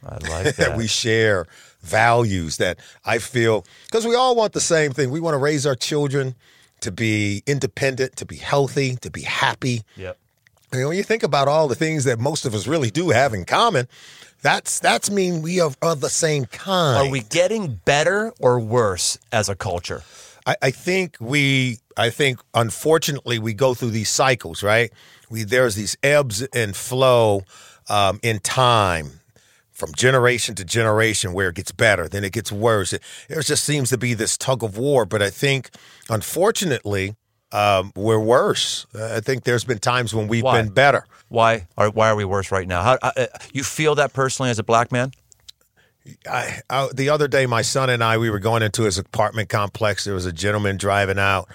I 0.05 0.15
like 0.15 0.45
that 0.45 0.57
that. 0.57 0.77
we 0.77 0.87
share 0.87 1.47
values 1.83 2.57
that 2.57 2.79
I 3.05 3.19
feel 3.19 3.65
because 3.85 4.07
we 4.07 4.15
all 4.15 4.35
want 4.35 4.53
the 4.53 4.61
same 4.61 4.93
thing. 4.93 5.11
We 5.11 5.21
want 5.21 5.35
to 5.35 5.39
raise 5.39 5.67
our 5.67 5.77
children 5.77 6.35
to 6.81 6.91
be 6.91 7.43
independent, 7.47 8.17
to 8.17 8.27
be 8.27 8.37
healthy, 8.37 8.97
to 8.97 9.11
be 9.11 9.23
happy. 9.23 9.83
yep. 9.97 10.19
I 10.73 10.77
mean, 10.77 10.89
when 10.89 10.97
you 10.97 11.03
think 11.03 11.23
about 11.23 11.49
all 11.49 11.67
the 11.67 11.75
things 11.75 12.05
that 12.05 12.21
most 12.21 12.47
of 12.47 12.55
us 12.55 12.67
really 12.69 12.91
do 12.91 13.11
have 13.11 13.35
in 13.35 13.45
common, 13.45 13.89
that's 14.41 14.79
that's 14.79 15.11
mean 15.11 15.43
we 15.43 15.61
are 15.61 15.73
of 15.83 16.01
the 16.01 16.09
same 16.09 16.45
kind. 16.47 17.09
Are 17.09 17.11
we 17.11 17.21
getting 17.21 17.81
better 17.85 18.33
or 18.41 18.59
worse 18.59 19.19
as 19.33 19.49
a 19.49 19.55
culture? 19.55 20.03
I, 20.47 20.57
I 20.63 20.71
think 20.71 21.17
we 21.21 21.79
I 21.97 22.11
think 22.11 22.41
unfortunately 22.55 23.39
we 23.39 23.53
go 23.53 23.75
through 23.75 23.91
these 23.91 24.09
cycles, 24.09 24.63
right? 24.63 24.93
We 25.31 25.45
there's 25.45 25.77
these 25.77 25.97
ebbs 26.03 26.43
and 26.53 26.77
flow 26.77 27.43
um, 27.89 28.21
in 28.23 28.41
time 28.41 29.21
from 29.71 29.95
generation 29.95 30.55
to 30.57 30.65
generation 30.65 31.33
where 31.33 31.49
it 31.49 31.55
gets 31.55 31.73
better, 31.73 32.07
then 32.07 32.23
it 32.23 32.33
gets 32.33 32.53
worse. 32.53 32.93
It, 32.93 33.03
there 33.29 33.41
just 33.41 33.65
seems 33.65 33.89
to 33.89 33.97
be 33.97 34.13
this 34.13 34.37
tug 34.37 34.63
of 34.63 34.77
war. 34.77 35.07
But 35.07 35.23
I 35.23 35.31
think 35.31 35.71
unfortunately 36.11 37.17
um, 37.53 37.93
we're 37.97 38.21
worse. 38.21 38.87
Uh, 38.95 39.17
I 39.17 39.21
think 39.21 39.45
there's 39.45 39.65
been 39.65 39.79
times 39.79 40.15
when 40.15 40.29
we've 40.29 40.45
Why? 40.45 40.61
been 40.61 40.71
better. 40.73 41.07
Why 41.29 41.67
are 41.79 41.91
why 41.91 42.11
are 42.11 42.17
we 42.17 42.25
worse 42.25 42.53
right 42.53 42.67
now? 42.67 42.83
How 42.83 42.99
uh, 43.03 43.13
uh, 43.17 43.27
you 43.53 43.63
feel 43.63 43.95
that 43.97 44.13
personally 44.13 44.51
as 44.51 44.59
a 44.59 44.65
black 44.65 44.93
man? 44.93 45.13
I, 46.29 46.61
I, 46.69 46.89
the 46.93 47.11
other 47.11 47.29
day, 47.29 47.47
my 47.47 47.63
son 47.63 47.91
and 47.91 48.03
I, 48.03 48.19
we 48.19 48.31
were 48.31 48.39
going 48.39 48.63
into 48.63 48.83
his 48.83 48.99
apartment 48.99 49.49
complex. 49.49 50.05
There 50.05 50.15
was 50.15 50.27
a 50.27 50.33
gentleman 50.33 50.77
driving 50.77 51.19
out, 51.19 51.49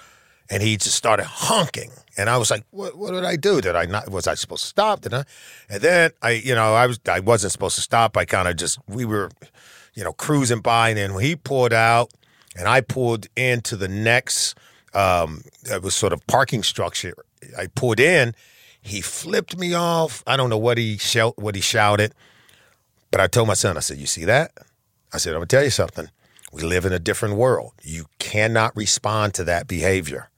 and 0.50 0.62
he 0.62 0.76
just 0.76 0.96
started 0.96 1.26
honking. 1.26 1.90
And 2.16 2.30
I 2.30 2.38
was 2.38 2.50
like, 2.50 2.64
"What? 2.70 2.96
What 2.96 3.12
did 3.12 3.24
I 3.24 3.36
do? 3.36 3.60
Did 3.60 3.76
I 3.76 3.86
not? 3.86 4.08
Was 4.10 4.26
I 4.26 4.34
supposed 4.34 4.62
to 4.62 4.68
stop? 4.68 5.02
Did 5.02 5.14
I?" 5.14 5.24
And 5.68 5.82
then 5.82 6.10
I, 6.22 6.30
you 6.30 6.54
know, 6.54 6.74
I 6.74 6.86
was, 6.86 6.98
I 7.08 7.20
wasn't 7.20 7.52
supposed 7.52 7.76
to 7.76 7.82
stop. 7.82 8.16
I 8.16 8.24
kind 8.24 8.48
of 8.48 8.56
just, 8.56 8.78
we 8.88 9.04
were, 9.04 9.30
you 9.94 10.02
know, 10.04 10.12
cruising 10.12 10.60
by, 10.60 10.90
and 10.90 10.98
then 10.98 11.14
when 11.14 11.24
he 11.24 11.36
pulled 11.36 11.72
out, 11.72 12.10
and 12.56 12.68
I 12.68 12.80
pulled 12.80 13.26
into 13.36 13.76
the 13.76 13.88
next, 13.88 14.56
um, 14.94 15.42
it 15.64 15.82
was 15.82 15.94
sort 15.94 16.12
of 16.12 16.26
parking 16.26 16.62
structure. 16.62 17.14
I 17.58 17.66
pulled 17.66 18.00
in. 18.00 18.34
He 18.80 19.00
flipped 19.00 19.58
me 19.58 19.74
off. 19.74 20.22
I 20.26 20.36
don't 20.36 20.48
know 20.48 20.58
what 20.58 20.78
he 20.78 20.96
shout, 20.96 21.36
what 21.38 21.54
he 21.54 21.60
shouted. 21.60 22.14
But 23.10 23.20
I 23.20 23.26
told 23.26 23.48
my 23.48 23.54
son, 23.54 23.76
I 23.76 23.80
said, 23.80 23.98
You 23.98 24.06
see 24.06 24.24
that? 24.24 24.52
I 25.12 25.18
said, 25.18 25.34
I'm 25.34 25.40
to 25.40 25.46
tell 25.46 25.64
you 25.64 25.70
something. 25.70 26.08
We 26.52 26.62
live 26.62 26.84
in 26.84 26.92
a 26.92 26.98
different 26.98 27.36
world. 27.36 27.72
You 27.82 28.06
cannot 28.18 28.76
respond 28.76 29.34
to 29.34 29.44
that 29.44 29.66
behavior. 29.66 30.30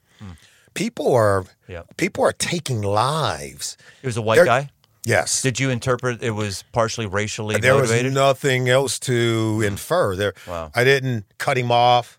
People 0.79 1.13
are 1.15 1.45
Yeah. 1.67 1.83
people 1.97 2.23
are 2.25 2.33
taking 2.33 2.83
lives. 2.83 3.77
It 4.03 4.07
was 4.07 4.17
a 4.17 4.23
white 4.23 4.37
They're- 4.37 4.45
guy. 4.45 4.71
Yes. 5.05 5.43
Did 5.43 5.59
you 5.59 5.71
interpret 5.71 6.23
it 6.23 6.33
was 6.33 6.65
partially 6.73 7.07
racially 7.07 7.57
there 7.59 7.75
was 7.77 7.91
nothing 8.03 8.69
else 8.69 8.99
to 9.01 9.63
infer. 9.65 10.15
There 10.17 10.35
Wow. 10.47 10.71
I 10.75 10.85
didn't 10.85 11.25
cut 11.39 11.57
him 11.59 11.73
off. 11.73 12.19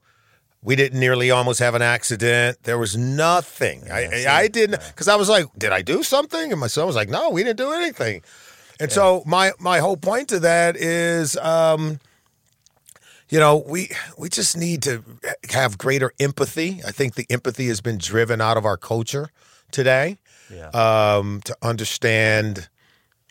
We 0.62 0.76
didn't 0.76 1.00
nearly 1.00 1.32
almost 1.32 1.60
have 1.60 1.74
an 1.76 1.82
accident. 1.82 2.58
There 2.64 2.78
was 2.78 2.98
nothing. 2.98 3.90
I, 3.90 4.26
I 4.28 4.48
didn't 4.50 4.82
because 4.88 5.08
I 5.08 5.16
was 5.16 5.30
like, 5.30 5.46
did 5.58 5.72
I 5.72 5.82
do 5.82 6.04
something? 6.04 6.52
And 6.52 6.60
my 6.60 6.68
son 6.68 6.86
was 6.86 6.96
like, 6.98 7.08
no, 7.10 7.30
we 7.30 7.44
didn't 7.46 7.58
do 7.60 7.72
anything. 7.72 8.24
And 8.82 8.92
so 8.92 9.24
my 9.26 9.54
my 9.60 9.80
whole 9.80 9.98
point 9.98 10.28
to 10.30 10.40
that 10.40 10.76
is, 10.76 11.38
um, 11.38 12.00
you 13.30 13.40
know, 13.40 13.64
we 13.68 13.90
we 14.18 14.30
just 14.30 14.58
need 14.58 14.82
to 14.84 15.04
have 15.52 15.78
greater 15.78 16.12
empathy. 16.20 16.82
I 16.86 16.92
think 16.92 17.16
the 17.16 17.28
empathy 17.30 17.68
has 17.68 17.82
been 17.82 17.98
driven 17.98 18.42
out 18.42 18.58
of 18.58 18.66
our 18.66 18.78
culture 18.78 19.30
today. 19.72 20.18
Yeah. 20.52 20.70
Um, 20.70 21.42
to 21.46 21.56
understand 21.62 22.70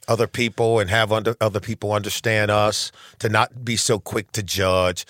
other 0.06 0.26
people 0.26 0.78
and 0.78 0.88
have 0.88 1.12
under, 1.12 1.36
other 1.40 1.60
people 1.60 1.92
understand 1.92 2.50
us, 2.50 2.92
to 3.18 3.28
not 3.28 3.64
be 3.64 3.76
so 3.76 3.98
quick 3.98 4.32
to 4.32 4.42
judge. 4.42 5.04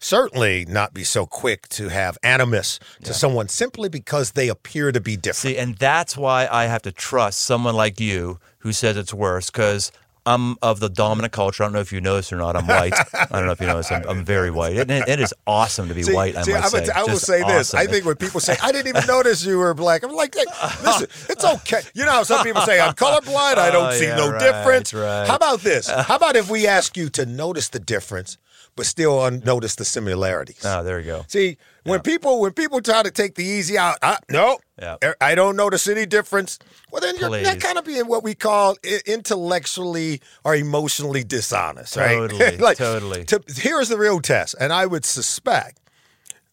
Certainly 0.00 0.66
not 0.68 0.92
be 0.92 1.04
so 1.04 1.26
quick 1.26 1.68
to 1.70 1.88
have 1.88 2.18
animus 2.24 2.80
to 3.04 3.14
someone 3.14 3.46
simply 3.46 3.88
because 3.88 4.32
they 4.32 4.48
appear 4.48 4.90
to 4.90 5.00
be 5.00 5.16
different. 5.16 5.54
See, 5.54 5.56
and 5.56 5.76
that's 5.76 6.16
why 6.16 6.48
I 6.50 6.64
have 6.64 6.82
to 6.82 6.92
trust 6.92 7.40
someone 7.40 7.76
like 7.76 8.00
you 8.00 8.40
who 8.58 8.72
says 8.72 8.96
it's 8.96 9.14
worse 9.14 9.48
because 9.48 9.92
I'm 10.24 10.56
of 10.62 10.78
the 10.78 10.88
dominant 10.88 11.32
culture. 11.32 11.64
I 11.64 11.66
don't 11.66 11.72
know 11.72 11.80
if 11.80 11.92
you 11.92 12.00
know 12.00 12.14
this 12.16 12.32
or 12.32 12.36
not. 12.36 12.54
I'm 12.54 12.66
white. 12.68 12.94
I 13.12 13.26
don't 13.32 13.46
know 13.46 13.52
if 13.52 13.60
you 13.60 13.66
know 13.66 13.78
this. 13.78 13.90
I'm, 13.90 14.04
I'm 14.08 14.24
very 14.24 14.50
white. 14.60 14.76
And 14.76 14.90
it, 14.90 15.08
it 15.08 15.18
is 15.20 15.34
awesome 15.48 15.88
to 15.88 15.94
be 15.94 16.04
See- 16.04 16.12
white, 16.14 16.36
I 16.36 16.42
see, 16.42 16.54
I'm 16.54 16.62
say. 16.70 16.88
I 16.94 17.00
will 17.02 17.08
Just 17.08 17.26
say 17.26 17.42
this. 17.42 17.74
awesome. 17.74 17.80
I 17.80 17.90
think 17.90 18.04
when 18.04 18.14
people 18.14 18.38
say, 18.38 18.56
I 18.62 18.70
didn't 18.70 18.86
even 18.88 19.06
notice 19.08 19.44
you 19.44 19.58
were 19.58 19.74
black, 19.74 20.04
I'm 20.04 20.12
like, 20.12 20.34
hey, 20.36 20.44
listen, 20.84 21.08
it's 21.28 21.44
okay. 21.44 21.80
You 21.94 22.04
know 22.04 22.12
how 22.12 22.22
some 22.22 22.44
people 22.44 22.62
say, 22.62 22.80
I'm 22.80 22.94
colorblind, 22.94 23.56
I 23.56 23.70
don't 23.72 23.88
Oh, 23.88 23.92
see 23.92 24.06
yeah, 24.06 24.16
no 24.16 24.30
right, 24.30 24.40
difference. 24.40 24.94
right. 24.94 25.26
How 25.26 25.34
about 25.36 25.60
this? 25.60 25.90
How 25.90 26.14
about 26.16 26.36
if 26.36 26.48
we 26.48 26.68
ask 26.68 26.96
you 26.96 27.08
to 27.10 27.26
notice 27.26 27.68
the 27.70 27.80
difference, 27.80 28.38
but 28.76 28.86
still 28.86 29.20
un- 29.20 29.42
notice 29.44 29.74
the 29.74 29.84
similarities? 29.84 30.64
Ah, 30.64 30.82
there 30.82 30.98
you 31.00 31.06
go. 31.06 31.24
See, 31.28 31.58
when 31.84 32.00
people 32.00 32.40
when 32.40 32.52
people 32.52 32.80
try 32.80 33.02
to 33.02 33.10
take 33.10 33.34
the 33.34 33.44
easy 33.44 33.76
out, 33.78 33.98
I, 34.02 34.18
no, 34.30 34.58
Yeah. 34.80 34.96
I 35.20 35.34
don't 35.34 35.56
notice 35.56 35.86
any 35.88 36.06
difference. 36.06 36.58
Well, 36.90 37.00
then 37.00 37.16
you're 37.18 37.28
Please. 37.28 37.44
not 37.44 37.60
kind 37.60 37.76
of 37.78 37.84
being 37.84 38.06
what 38.06 38.22
we 38.22 38.34
call 38.34 38.76
intellectually 39.06 40.20
or 40.44 40.54
emotionally 40.54 41.24
dishonest, 41.24 41.96
right? 41.96 42.16
Totally, 42.16 42.56
totally. 42.76 43.24
To, 43.26 43.42
here's 43.56 43.88
the 43.88 43.98
real 43.98 44.20
test, 44.20 44.54
and 44.60 44.72
I 44.72 44.86
would 44.86 45.04
suspect 45.04 45.78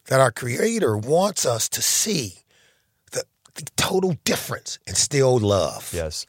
that 0.06 0.20
our 0.20 0.32
Creator 0.32 0.96
wants 0.96 1.44
us 1.46 1.68
to 1.68 1.82
see 1.82 2.38
the, 3.12 3.22
the 3.54 3.62
total 3.76 4.16
difference 4.24 4.78
and 4.86 4.96
still 4.96 5.38
love, 5.38 5.92
Yes. 5.94 6.26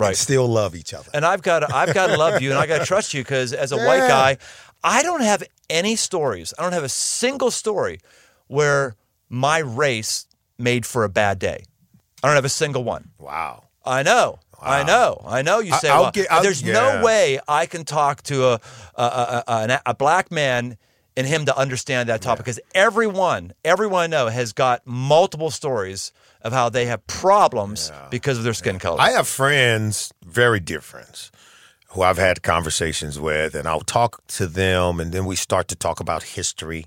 Right. 0.00 0.16
still 0.16 0.46
love 0.46 0.76
each 0.76 0.94
other. 0.94 1.10
And 1.12 1.24
I've 1.24 1.42
got 1.42 1.58
to, 1.60 1.74
I've 1.74 1.92
got 1.92 2.06
to 2.06 2.16
love 2.16 2.40
you, 2.40 2.50
and 2.50 2.58
I 2.58 2.66
got 2.66 2.78
to 2.78 2.84
trust 2.86 3.14
you 3.14 3.22
because 3.24 3.52
as 3.52 3.72
a 3.72 3.76
white 3.76 3.98
guy, 4.08 4.38
I 4.82 5.02
don't 5.02 5.22
have 5.22 5.42
any 5.68 5.96
stories. 5.96 6.54
I 6.58 6.62
don't 6.62 6.72
have 6.72 6.84
a 6.84 6.88
single 6.88 7.50
story 7.50 8.00
where 8.46 8.96
my 9.28 9.58
race 9.58 10.26
made 10.58 10.86
for 10.86 11.04
a 11.04 11.08
bad 11.08 11.38
day. 11.38 11.64
I 12.22 12.28
don't 12.28 12.36
have 12.36 12.44
a 12.44 12.48
single 12.48 12.84
one. 12.84 13.10
Wow. 13.18 13.64
I 13.84 14.02
know. 14.02 14.40
I 14.60 14.82
know. 14.82 15.22
I 15.24 15.42
know. 15.42 15.60
You 15.60 15.72
say, 15.74 15.88
I'll 15.88 16.02
well, 16.02 16.10
get- 16.10 16.28
there's 16.42 16.62
yeah. 16.62 16.72
no 16.72 17.04
way 17.04 17.38
I 17.46 17.66
can 17.66 17.84
talk 17.84 18.22
to 18.24 18.44
a 18.46 18.60
a, 18.96 19.02
a, 19.02 19.44
a, 19.46 19.80
a 19.86 19.94
black 19.94 20.32
man 20.32 20.76
and 21.16 21.26
him 21.26 21.46
to 21.46 21.56
understand 21.56 22.08
that 22.08 22.22
topic 22.22 22.44
because 22.44 22.60
everyone, 22.74 23.52
everyone 23.64 24.02
I 24.02 24.06
know 24.06 24.28
has 24.28 24.52
got 24.52 24.82
multiple 24.84 25.50
stories 25.50 26.12
of 26.42 26.52
how 26.52 26.68
they 26.68 26.86
have 26.86 27.04
problems 27.06 27.90
because 28.10 28.38
of 28.38 28.44
their 28.44 28.54
skin 28.54 28.78
color. 28.78 29.00
I 29.00 29.10
have 29.10 29.26
friends, 29.26 30.12
very 30.24 30.60
dear 30.60 30.80
friends, 30.80 31.32
who 31.92 32.02
I've 32.02 32.18
had 32.18 32.42
conversations 32.42 33.18
with, 33.18 33.54
and 33.54 33.66
I'll 33.66 33.80
talk 33.80 34.26
to 34.28 34.46
them, 34.46 35.00
and 35.00 35.12
then 35.12 35.24
we 35.24 35.36
start 35.36 35.68
to 35.68 35.76
talk 35.76 36.00
about 36.00 36.22
history. 36.22 36.86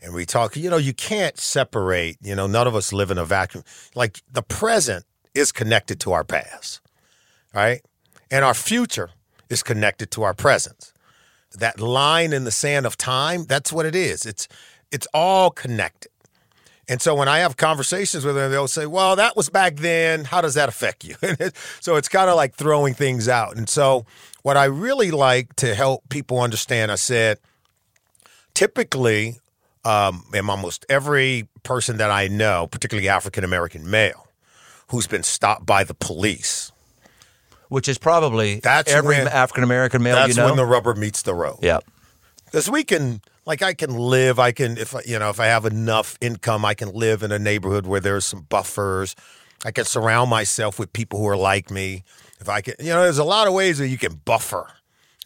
And 0.00 0.14
we 0.14 0.24
talk, 0.24 0.56
you 0.56 0.70
know, 0.70 0.76
you 0.76 0.94
can't 0.94 1.36
separate, 1.38 2.18
you 2.22 2.34
know, 2.36 2.46
none 2.46 2.68
of 2.68 2.76
us 2.76 2.92
live 2.92 3.10
in 3.10 3.18
a 3.18 3.24
vacuum. 3.24 3.64
Like 3.96 4.20
the 4.30 4.42
present 4.42 5.04
is 5.34 5.50
connected 5.50 5.98
to 6.00 6.12
our 6.12 6.22
past, 6.22 6.80
right? 7.52 7.82
And 8.30 8.44
our 8.44 8.54
future 8.54 9.10
is 9.50 9.62
connected 9.62 10.10
to 10.12 10.22
our 10.22 10.34
present. 10.34 10.92
That 11.58 11.80
line 11.80 12.32
in 12.32 12.44
the 12.44 12.50
sand 12.52 12.86
of 12.86 12.96
time, 12.96 13.44
that's 13.44 13.72
what 13.72 13.86
it 13.86 13.96
is. 13.96 14.24
It's 14.24 14.46
it's 14.92 15.08
all 15.12 15.50
connected. 15.50 16.12
And 16.88 17.02
so 17.02 17.14
when 17.14 17.28
I 17.28 17.40
have 17.40 17.56
conversations 17.58 18.24
with 18.24 18.34
them, 18.34 18.50
they'll 18.50 18.66
say, 18.68 18.86
"Well, 18.86 19.16
that 19.16 19.36
was 19.36 19.50
back 19.50 19.76
then. 19.76 20.24
How 20.24 20.40
does 20.40 20.54
that 20.54 20.68
affect 20.68 21.04
you?" 21.04 21.16
so 21.80 21.96
it's 21.96 22.08
kind 22.08 22.30
of 22.30 22.36
like 22.36 22.54
throwing 22.54 22.94
things 22.94 23.28
out. 23.28 23.56
And 23.56 23.68
so 23.68 24.06
what 24.42 24.56
I 24.56 24.64
really 24.64 25.10
like 25.10 25.54
to 25.56 25.74
help 25.74 26.08
people 26.08 26.40
understand, 26.40 26.90
I 26.90 26.94
said, 26.94 27.38
typically, 28.54 29.38
um, 29.84 30.24
in 30.32 30.48
almost 30.48 30.86
every 30.88 31.48
person 31.62 31.98
that 31.98 32.10
I 32.10 32.28
know, 32.28 32.66
particularly 32.70 33.08
African 33.08 33.44
American 33.44 33.88
male, 33.90 34.26
who's 34.90 35.06
been 35.06 35.22
stopped 35.22 35.66
by 35.66 35.84
the 35.84 35.94
police, 35.94 36.72
Which 37.68 37.88
is 37.88 37.98
probably 37.98 38.60
That's 38.60 38.90
every 38.90 39.16
African 39.16 39.62
American 39.64 40.02
male 40.02 40.14
that's 40.14 40.30
you 40.30 40.42
know. 40.42 40.46
when 40.46 40.56
the 40.56 40.64
rubber 40.64 40.94
meets 40.94 41.22
the 41.22 41.34
road. 41.34 41.58
yeah. 41.62 41.80
Because 42.50 42.70
we 42.70 42.84
can 42.84 43.20
like 43.46 43.62
i 43.62 43.74
can 43.74 43.96
live 43.96 44.38
i 44.38 44.52
can 44.52 44.76
if 44.78 44.94
you 45.06 45.18
know 45.18 45.30
if 45.30 45.40
i 45.40 45.46
have 45.46 45.64
enough 45.64 46.16
income 46.20 46.64
i 46.64 46.74
can 46.74 46.92
live 46.92 47.22
in 47.22 47.32
a 47.32 47.38
neighborhood 47.38 47.86
where 47.86 48.00
there's 48.00 48.24
some 48.24 48.42
buffers. 48.48 49.14
I 49.64 49.72
can 49.72 49.84
surround 49.86 50.30
myself 50.30 50.78
with 50.78 50.92
people 50.92 51.18
who 51.18 51.26
are 51.26 51.36
like 51.36 51.70
me. 51.70 52.04
If 52.40 52.48
i 52.48 52.60
can 52.60 52.74
you 52.78 52.90
know 52.90 53.02
there's 53.02 53.18
a 53.18 53.24
lot 53.24 53.48
of 53.48 53.54
ways 53.54 53.78
that 53.78 53.88
you 53.88 53.98
can 53.98 54.14
buffer 54.24 54.66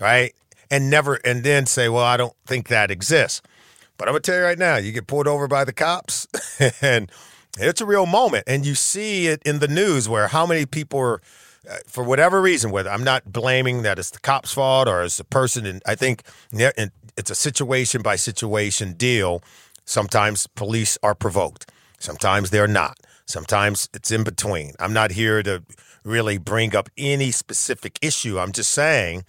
right? 0.00 0.34
And 0.70 0.88
never 0.88 1.14
and 1.24 1.44
then 1.44 1.66
say 1.66 1.88
well 1.88 2.04
i 2.04 2.16
don't 2.16 2.34
think 2.46 2.68
that 2.68 2.90
exists. 2.90 3.42
But 3.98 4.08
i'm 4.08 4.12
gonna 4.12 4.20
tell 4.20 4.38
you 4.38 4.44
right 4.44 4.58
now 4.58 4.76
you 4.76 4.92
get 4.92 5.06
pulled 5.06 5.28
over 5.28 5.46
by 5.48 5.64
the 5.64 5.72
cops 5.72 6.26
and 6.82 7.10
it's 7.58 7.80
a 7.80 7.86
real 7.86 8.06
moment. 8.06 8.44
And 8.46 8.64
you 8.64 8.74
see 8.74 9.26
it 9.26 9.42
in 9.44 9.58
the 9.58 9.68
news 9.68 10.08
where 10.08 10.28
how 10.28 10.46
many 10.46 10.64
people 10.64 10.98
are 11.00 11.20
Uh, 11.68 11.76
for 11.86 12.02
whatever 12.02 12.42
reason, 12.42 12.72
whether 12.72 12.90
I'm 12.90 13.04
not 13.04 13.32
blaming 13.32 13.82
that 13.82 13.98
it's 13.98 14.10
the 14.10 14.18
cop's 14.18 14.52
fault 14.52 14.88
or 14.88 15.04
it's 15.04 15.18
the 15.18 15.24
person, 15.24 15.64
and 15.64 15.80
I 15.86 15.94
think 15.94 16.22
it's 16.52 17.30
a 17.30 17.34
situation 17.34 18.02
by 18.02 18.16
situation 18.16 18.94
deal. 18.94 19.42
Sometimes 19.84 20.46
police 20.48 20.98
are 21.02 21.14
provoked, 21.14 21.70
sometimes 21.98 22.50
they're 22.50 22.68
not. 22.68 22.98
Sometimes 23.26 23.88
it's 23.94 24.10
in 24.10 24.24
between. 24.24 24.74
I'm 24.80 24.92
not 24.92 25.12
here 25.12 25.42
to 25.44 25.62
really 26.04 26.38
bring 26.38 26.74
up 26.74 26.88
any 26.98 27.30
specific 27.30 27.98
issue. 28.02 28.38
I'm 28.38 28.52
just 28.52 28.72
saying 28.72 29.24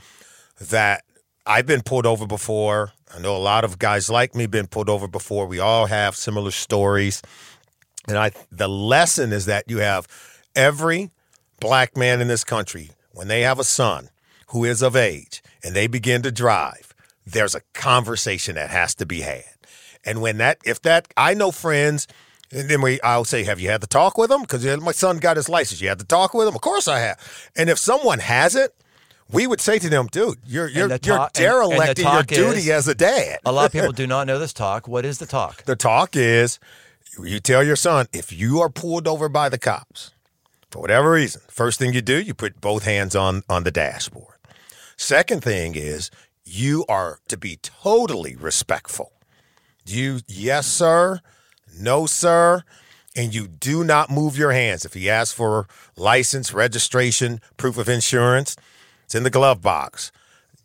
that 0.59 1.03
I've 1.45 1.65
been 1.65 1.83
pulled 1.83 2.05
over 2.05 2.25
before. 2.25 2.93
I 3.15 3.19
know 3.19 3.35
a 3.35 3.37
lot 3.37 3.63
of 3.63 3.77
guys 3.77 4.09
like 4.09 4.33
me 4.33 4.47
been 4.47 4.67
pulled 4.67 4.89
over 4.89 5.07
before. 5.07 5.45
We 5.45 5.59
all 5.59 5.85
have 5.85 6.15
similar 6.15 6.51
stories. 6.51 7.21
And 8.07 8.17
I 8.17 8.31
the 8.51 8.67
lesson 8.67 9.31
is 9.31 9.45
that 9.45 9.69
you 9.69 9.77
have 9.77 10.07
every 10.55 11.11
black 11.63 11.97
man 11.97 12.21
in 12.21 12.27
this 12.27 12.43
country 12.43 12.91
when 13.11 13.27
they 13.27 13.41
have 13.41 13.59
a 13.59 13.63
son 13.63 14.09
who 14.47 14.63
is 14.65 14.81
of 14.81 14.95
age 14.95 15.41
and 15.63 15.75
they 15.75 15.87
begin 15.87 16.21
to 16.23 16.31
drive, 16.31 16.93
there's 17.25 17.55
a 17.55 17.61
conversation 17.73 18.55
that 18.55 18.69
has 18.69 18.93
to 18.95 19.05
be 19.05 19.21
had. 19.21 19.43
And 20.05 20.21
when 20.21 20.37
that 20.37 20.57
if 20.65 20.81
that 20.83 21.07
I 21.15 21.33
know 21.33 21.51
friends 21.51 22.07
and 22.51 22.69
then 22.69 22.81
we, 22.81 23.01
I'll 23.01 23.25
say, 23.25 23.43
"Have 23.45 23.59
you 23.59 23.69
had 23.69 23.81
the 23.81 23.87
talk 23.87 24.15
with 24.17 24.29
them? 24.29 24.41
Because 24.41 24.63
my 24.81 24.91
son 24.91 25.17
got 25.17 25.37
his 25.37 25.49
license. 25.49 25.81
You 25.81 25.89
had 25.89 25.97
the 25.97 26.05
talk 26.05 26.35
with 26.35 26.47
him. 26.47 26.53
Of 26.53 26.61
course, 26.61 26.87
I 26.87 26.99
have. 26.99 27.49
And 27.55 27.67
if 27.67 27.79
someone 27.79 28.19
hasn't, 28.19 28.71
we 29.31 29.47
would 29.47 29.59
say 29.61 29.79
to 29.79 29.89
them, 29.89 30.07
"Dude, 30.11 30.37
you're 30.45 30.67
you're 30.67 30.87
the 30.87 30.99
you're 31.03 31.17
talk- 31.17 31.31
and- 31.35 31.45
and 31.45 31.71
the 31.71 31.95
derelict 31.95 31.99
in 31.99 32.05
your 32.05 32.23
duty 32.23 32.59
is- 32.59 32.69
as 32.69 32.87
a 32.89 32.93
dad." 32.93 33.39
A 33.45 33.51
lot 33.51 33.65
of 33.65 33.71
people 33.71 33.91
do 34.03 34.05
not 34.05 34.27
know 34.27 34.37
this 34.37 34.53
talk. 34.53 34.87
What 34.87 35.03
is 35.03 35.17
the 35.17 35.25
talk? 35.25 35.63
The 35.63 35.75
talk 35.75 36.15
is 36.15 36.59
you 37.17 37.39
tell 37.39 37.63
your 37.63 37.75
son 37.75 38.07
if 38.13 38.31
you 38.31 38.59
are 38.61 38.69
pulled 38.69 39.07
over 39.07 39.29
by 39.29 39.49
the 39.49 39.57
cops 39.57 40.11
for 40.73 40.79
whatever 40.79 41.11
reason, 41.11 41.43
first 41.49 41.77
thing 41.77 41.93
you 41.93 42.01
do, 42.01 42.19
you 42.19 42.33
put 42.33 42.59
both 42.59 42.83
hands 42.83 43.15
on 43.15 43.43
on 43.47 43.63
the 43.63 43.69
dashboard. 43.69 44.37
Second 44.97 45.43
thing 45.43 45.75
is 45.75 46.09
you 46.45 46.83
are 46.89 47.19
to 47.27 47.37
be 47.37 47.57
totally 47.57 48.35
respectful. 48.35 49.11
You 49.85 50.21
yes 50.27 50.65
sir, 50.65 51.19
no 51.79 52.07
sir, 52.07 52.63
and 53.15 53.35
you 53.35 53.47
do 53.47 53.83
not 53.83 54.09
move 54.09 54.35
your 54.35 54.51
hands. 54.51 54.83
If 54.83 54.95
he 54.95 55.11
asks 55.11 55.31
for 55.31 55.67
license, 55.95 56.51
registration, 56.55 57.39
proof 57.55 57.77
of 57.77 57.87
insurance, 57.87 58.55
it's 59.05 59.13
in 59.13 59.21
the 59.21 59.29
glove 59.29 59.61
box. 59.61 60.11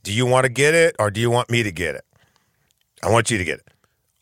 Do 0.04 0.10
you 0.10 0.24
want 0.24 0.44
to 0.44 0.48
get 0.48 0.72
it 0.72 0.96
or 0.98 1.10
do 1.10 1.20
you 1.20 1.30
want 1.30 1.50
me 1.50 1.62
to 1.62 1.70
get 1.70 1.94
it? 1.94 2.06
I 3.02 3.10
want 3.10 3.30
you 3.30 3.36
to 3.36 3.44
get 3.44 3.58
it. 3.58 3.68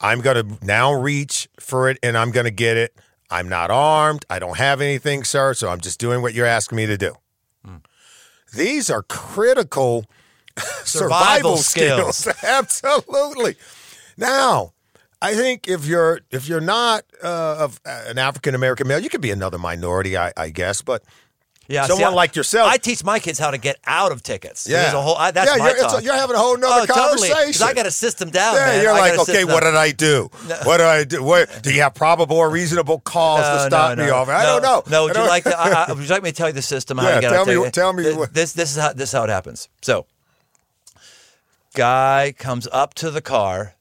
I'm 0.01 0.21
going 0.21 0.49
to 0.49 0.67
now 0.67 0.93
reach 0.93 1.49
for 1.61 1.89
it 1.89 1.99
and 2.03 2.19
I'm 2.19 2.33
going 2.33 2.45
to 2.45 2.51
get 2.51 2.77
it. 2.77 2.93
I'm 3.31 3.49
not 3.49 3.71
armed. 3.71 4.25
I 4.31 4.39
don't 4.39 4.57
have 4.59 4.81
anything, 4.81 5.25
sir. 5.25 5.55
So 5.55 5.69
I'm 5.69 5.81
just 5.81 5.99
doing 5.99 6.23
what 6.23 6.35
you're 6.35 6.47
asking 6.47 6.77
me 6.77 6.87
to 6.87 6.97
do. 6.97 7.15
These 8.55 8.91
are 8.91 9.03
critical 9.03 10.07
survival, 10.85 10.85
Survival 10.85 11.57
skills. 11.59 12.17
skills. 12.19 12.37
Absolutely. 12.45 13.57
Now, 14.17 14.73
I 15.21 15.35
think 15.35 15.69
if 15.69 15.85
you're 15.85 16.21
if 16.31 16.49
you're 16.49 16.61
not 16.61 17.05
uh, 17.23 17.57
of 17.59 17.81
an 17.85 18.19
African 18.19 18.55
American 18.55 18.87
male, 18.87 19.01
you 19.01 19.09
could 19.11 19.21
be 19.21 19.31
another 19.33 19.59
minority, 19.59 20.17
I, 20.17 20.33
I 20.37 20.51
guess. 20.51 20.81
But 20.81 21.03
Yeah, 21.69 21.87
Someone 21.87 22.15
like 22.15 22.37
yourself. 22.37 22.71
I 22.71 22.77
teach 22.77 23.03
my 23.03 23.19
kids 23.19 23.39
how 23.41 23.51
to 23.51 23.59
get 23.59 23.77
out 23.87 24.13
of 24.13 24.23
tickets. 24.23 24.69
yeah, 24.69 24.83
There's 24.83 24.95
a 24.95 25.03
whole. 25.03 25.17
I, 25.17 25.33
that's 25.33 25.51
yeah, 25.51 25.57
my 25.59 25.71
you're, 25.71 25.79
talk. 25.79 26.01
a- 26.01 26.05
you're 26.05 26.15
having 26.15 26.37
a 26.37 26.39
whole 26.39 26.57
nother 26.57 26.83
oh, 26.83 26.87
totally. 26.87 27.29
conversation. 27.29 27.67
I 27.67 27.75
got 27.75 27.87
a 27.87 27.91
system 27.91 28.31
down. 28.31 28.55
Yeah, 28.55 28.67
man. 28.67 28.83
you're 28.83 28.93
I 28.93 28.99
like, 29.11 29.19
okay, 29.21 29.45
what 29.45 29.65
did 29.65 29.75
I 29.75 29.91
do? 29.91 30.31
What 30.63 30.77
did 30.77 30.87
I 30.87 31.03
do? 31.05 31.23
What, 31.25 31.63
do 31.63 31.75
you 31.75 31.83
have 31.83 31.95
probable 31.95 32.37
or 32.37 32.51
reasonable 32.51 33.01
cause 33.01 33.41
to 33.63 33.67
stop 33.67 33.99
no, 33.99 34.05
me 34.05 34.11
no. 34.11 34.17
off? 34.17 34.29
I 34.29 34.43
no, 34.45 34.61
don't 34.61 34.63
know. 34.63 34.83
No, 34.91 35.05
would 35.07 35.17
you 35.17 35.27
like 35.27 35.43
to? 35.45 35.59
I, 35.89 35.93
would 35.93 35.99
you 36.03 36.09
like 36.09 36.23
me 36.23 36.31
to 36.31 36.37
tell 36.37 36.49
you 36.49 36.53
the 36.53 36.63
system? 36.63 36.99
How 36.99 37.09
Yeah, 37.09 37.15
to 37.17 37.21
get 37.21 37.31
tell 37.31 37.41
out 37.41 37.65
me- 37.65 37.71
tell 37.71 37.93
me 37.93 38.03
Th- 38.05 38.17
what- 38.17 38.33
This 38.33 38.53
this 38.53 38.71
is 38.77 38.81
how 38.81 38.93
this 38.93 39.09
is 39.09 39.13
how 39.13 39.25
it 39.25 39.31
happens. 39.31 39.69
So, 39.83 40.07
guy 41.75 42.33
comes 42.39 42.69
up 42.73 42.95
to 42.95 43.11
the 43.11 43.21
car, 43.21 43.75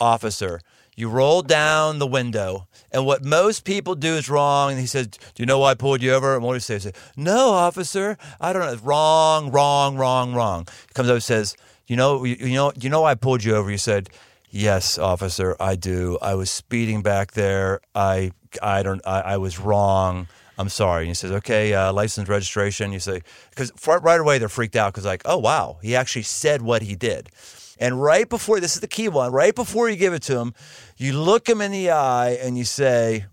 officer. 0.00 0.60
You 1.00 1.08
roll 1.08 1.40
down 1.40 1.98
the 1.98 2.06
window, 2.06 2.68
and 2.92 3.06
what 3.06 3.24
most 3.24 3.64
people 3.64 3.94
do 3.94 4.16
is 4.16 4.28
wrong. 4.28 4.70
And 4.70 4.78
he 4.78 4.86
says, 4.86 5.06
"Do 5.06 5.18
you 5.38 5.46
know 5.46 5.60
why 5.60 5.70
I 5.70 5.74
pulled 5.74 6.02
you 6.02 6.12
over?" 6.12 6.34
And 6.34 6.44
what 6.44 6.52
do 6.52 6.56
you 6.56 6.60
say? 6.60 6.74
I 6.74 6.78
say, 6.78 6.92
"No, 7.16 7.52
officer, 7.52 8.18
I 8.38 8.52
don't 8.52 8.60
know. 8.60 8.72
It's 8.72 8.82
wrong, 8.82 9.50
wrong, 9.50 9.96
wrong, 9.96 10.34
wrong." 10.34 10.68
He 10.88 10.92
comes 10.92 11.08
over 11.08 11.14
and 11.14 11.22
says, 11.22 11.56
"You 11.86 11.96
know, 11.96 12.22
you, 12.24 12.36
you 12.38 12.54
know, 12.54 12.70
you 12.78 12.90
know 12.90 13.00
why 13.00 13.12
I 13.12 13.14
pulled 13.14 13.42
you 13.44 13.56
over?" 13.56 13.70
You 13.70 13.78
said, 13.78 14.10
"Yes, 14.50 14.98
officer, 14.98 15.56
I 15.58 15.74
do. 15.74 16.18
I 16.20 16.34
was 16.34 16.50
speeding 16.50 17.00
back 17.00 17.32
there. 17.32 17.80
I, 17.94 18.32
I 18.62 18.82
don't. 18.82 19.00
I, 19.06 19.20
I 19.20 19.36
was 19.38 19.58
wrong." 19.58 20.28
I'm 20.60 20.68
sorry. 20.68 21.04
And 21.04 21.08
he 21.08 21.14
says, 21.14 21.32
okay, 21.32 21.72
uh, 21.72 21.90
license 21.90 22.28
registration. 22.28 22.92
You 22.92 23.00
say, 23.00 23.22
because 23.48 23.72
right 23.86 24.20
away 24.20 24.36
they're 24.36 24.50
freaked 24.50 24.76
out 24.76 24.92
because, 24.92 25.06
like, 25.06 25.22
oh, 25.24 25.38
wow, 25.38 25.78
he 25.80 25.96
actually 25.96 26.24
said 26.24 26.60
what 26.60 26.82
he 26.82 26.94
did. 26.94 27.30
And 27.78 28.00
right 28.00 28.28
before, 28.28 28.60
this 28.60 28.74
is 28.74 28.80
the 28.80 28.86
key 28.86 29.08
one, 29.08 29.32
right 29.32 29.54
before 29.54 29.88
you 29.88 29.96
give 29.96 30.12
it 30.12 30.22
to 30.24 30.38
him, 30.38 30.52
you 30.98 31.18
look 31.18 31.48
him 31.48 31.62
in 31.62 31.72
the 31.72 31.90
eye 31.90 32.32
and 32.32 32.58
you 32.58 32.64
say, 32.64 33.24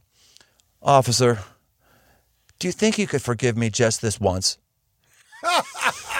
officer, 0.81 1.39
do 2.59 2.69
you 2.69 2.71
think 2.71 2.97
you 2.97 3.07
could 3.07 3.21
forgive 3.21 3.57
me 3.57 3.69
just 3.69 4.01
this 4.01 4.21
once? 4.21 4.57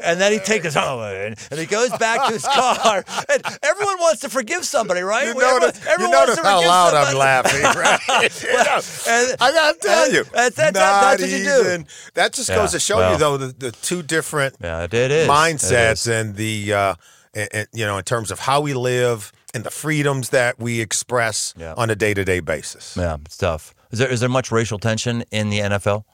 and 0.00 0.20
then 0.20 0.32
he 0.32 0.38
takes 0.38 0.64
his 0.64 0.76
away 0.76 1.26
and 1.28 1.48
and 1.50 1.60
he 1.60 1.66
goes 1.66 1.90
back 1.98 2.26
to 2.28 2.32
his 2.34 2.42
car. 2.54 3.04
And 3.28 3.42
everyone 3.62 3.96
wants 4.00 4.20
to 4.22 4.28
forgive 4.28 4.64
somebody, 4.64 5.00
right? 5.00 5.24
You 5.24 5.30
Everyone- 5.30 5.60
notice, 5.62 5.84
you 5.84 5.90
everyone 5.90 6.12
wants 6.12 6.28
notice 6.36 6.42
to 6.42 6.48
how 6.48 6.60
loud 6.68 6.94
I'm 6.94 7.16
laughing, 7.16 7.62
right? 7.62 8.42
You 8.42 8.52
know, 8.52 8.80
And- 9.08 9.36
I 9.40 9.50
gotta 9.52 9.78
tell 9.78 10.04
and 10.04 10.14
you, 10.14 10.24
that's- 10.24 10.54
that's- 10.54 10.72
that's 10.74 11.22
what 11.22 11.30
you 11.30 11.44
do. 11.44 11.60
even- 11.60 11.86
That 12.14 12.32
just 12.32 12.48
Yeah, 12.48 12.56
goes 12.56 12.72
to 12.72 12.80
show 12.80 12.96
well. 12.98 13.12
you, 13.12 13.18
though, 13.18 13.36
the, 13.36 13.46
the 13.48 13.72
two 13.72 14.02
different 14.02 14.56
Yeah, 14.60 14.84
it 14.84 14.94
is. 14.94 15.28
Mindsets 15.28 15.92
is. 15.92 16.06
and 16.08 16.36
the, 16.36 16.72
uh, 16.72 16.94
and, 17.34 17.48
and, 17.52 17.68
you 17.72 17.84
know, 17.86 17.98
in 17.98 18.04
terms 18.04 18.30
of 18.30 18.40
how 18.40 18.60
we 18.60 18.74
live 18.74 19.32
and 19.54 19.64
the 19.64 19.70
freedoms 19.70 20.30
that 20.30 20.58
we 20.58 20.80
express 20.80 21.54
Yeah. 21.56 21.74
on 21.76 21.90
a 21.90 21.94
day 21.96 22.14
to 22.14 22.24
day 22.24 22.40
basis. 22.40 22.94
Yeah, 22.96 23.16
it's 23.24 23.36
tough. 23.36 23.74
Is 23.90 23.98
there 24.00 24.08
is 24.08 24.20
there 24.20 24.28
much 24.28 24.50
racial 24.50 24.78
tension 24.78 25.24
in 25.30 25.48
the 25.50 25.60
NFL? 25.60 26.04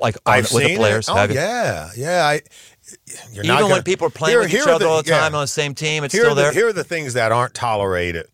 Like, 0.00 0.16
I've 0.24 0.44
with 0.44 0.62
seen 0.64 0.68
the 0.74 0.76
players? 0.76 1.08
It. 1.08 1.12
Oh 1.12 1.24
yeah, 1.32 1.90
yeah. 1.96 2.24
I, 2.26 2.40
you're 3.32 3.44
not 3.44 3.54
Even 3.54 3.62
gonna, 3.64 3.74
when 3.74 3.82
people 3.82 4.06
are 4.06 4.10
playing 4.10 4.32
Here- 4.34 4.40
with 4.40 4.50
here 4.50 4.62
each 4.62 4.68
other 4.68 4.84
the- 4.84 4.90
all 4.90 5.02
the 5.02 5.10
yeah. 5.10 5.20
time 5.20 5.34
on 5.34 5.42
the 5.42 5.46
same 5.48 5.74
team, 5.74 6.04
it's 6.04 6.14
here 6.14 6.24
still 6.24 6.34
the, 6.34 6.42
there. 6.42 6.52
Here 6.52 6.68
are 6.68 6.72
the 6.72 6.84
things 6.84 7.14
that 7.14 7.32
aren't 7.32 7.52
tolerated. 7.54 8.26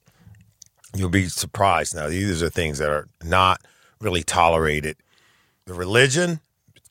You'll 0.95 1.09
be 1.09 1.27
surprised. 1.29 1.95
Now, 1.97 2.09
these 2.09 2.43
are 2.43 2.51
things 2.51 2.79
that 2.79 2.91
are 2.91 3.09
not 3.25 3.61
really 4.01 4.23
tolerated. 4.23 4.97
The 5.65 5.75
religion, 5.75 6.41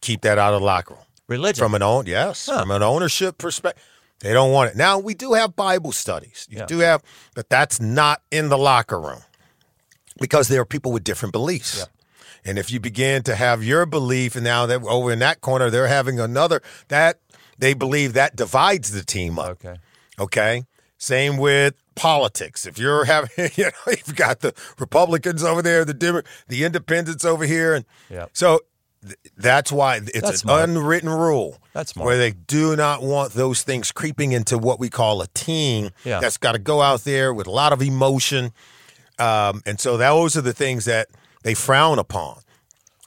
keep 0.01 0.21
that 0.21 0.37
out 0.39 0.53
of 0.53 0.61
the 0.61 0.65
locker 0.65 0.95
room. 0.95 1.03
Religion. 1.27 1.63
From 1.63 1.75
an 1.75 1.83
own, 1.83 2.07
yes, 2.07 2.45
from 2.47 2.71
an 2.71 2.81
ownership 2.83 3.37
perspective, 3.37 3.81
they 4.19 4.33
don't 4.33 4.51
want 4.51 4.71
it. 4.71 4.75
Now 4.75 4.97
we 4.99 5.13
do 5.13 5.33
have 5.33 5.55
Bible 5.55 5.91
studies. 5.91 6.47
You 6.49 6.59
Yeah. 6.59 6.65
do 6.65 6.79
have, 6.79 7.03
but 7.35 7.47
that's 7.49 7.79
not 7.79 8.21
in 8.31 8.49
the 8.49 8.57
locker 8.57 8.99
room 8.99 9.21
because 10.19 10.47
there 10.47 10.61
are 10.61 10.65
people 10.65 10.91
with 10.91 11.03
different 11.03 11.31
beliefs. 11.31 11.85
And 12.45 12.57
if 12.57 12.71
you 12.71 12.79
begin 12.79 13.23
to 13.23 13.35
have 13.35 13.63
your 13.63 13.85
belief, 13.85 14.35
and 14.35 14.43
now 14.43 14.65
that 14.65 14.81
over 14.83 15.11
in 15.11 15.19
that 15.19 15.41
corner 15.41 15.69
they're 15.69 15.87
having 15.87 16.19
another 16.19 16.61
that 16.87 17.19
they 17.57 17.73
believe 17.73 18.13
that 18.13 18.35
divides 18.35 18.91
the 18.91 19.03
team 19.03 19.37
up. 19.37 19.51
okay. 19.63 19.75
Okay. 20.19 20.63
Same 20.97 21.37
with 21.37 21.73
politics. 21.95 22.65
If 22.67 22.77
you're 22.77 23.05
having, 23.05 23.29
you 23.55 23.65
know, 23.65 23.71
you've 23.87 24.15
got 24.15 24.39
the 24.41 24.53
Republicans 24.79 25.43
over 25.43 25.61
there, 25.61 25.83
the 25.85 25.93
Demo- 25.93 26.21
the 26.47 26.63
Independents 26.63 27.25
over 27.25 27.45
here, 27.45 27.73
and 27.75 27.85
Yep. 28.09 28.29
so 28.33 28.59
th- 29.03 29.15
that's 29.37 29.71
why 29.71 29.95
it's 29.97 30.11
That's 30.13 30.29
an 30.29 30.37
smart. 30.37 30.69
unwritten 30.69 31.09
rule. 31.09 31.57
That's 31.73 31.91
smart. 31.93 32.05
where 32.05 32.17
they 32.17 32.31
do 32.31 32.75
not 32.75 33.01
want 33.01 33.33
those 33.33 33.63
things 33.63 33.91
creeping 33.91 34.31
into 34.31 34.57
what 34.59 34.79
we 34.79 34.89
call 34.89 35.21
a 35.21 35.27
team. 35.27 35.89
Yeah. 36.03 36.19
That's 36.19 36.37
got 36.37 36.51
to 36.53 36.59
go 36.59 36.81
out 36.81 37.01
there 37.03 37.33
with 37.33 37.47
a 37.47 37.51
lot 37.51 37.73
of 37.73 37.81
emotion. 37.81 38.51
Um, 39.19 39.61
and 39.65 39.79
so 39.79 39.97
those 39.97 40.35
are 40.37 40.41
the 40.41 40.53
things 40.53 40.85
that 40.85 41.07
they 41.43 41.53
frown 41.53 41.99
upon. 41.99 42.39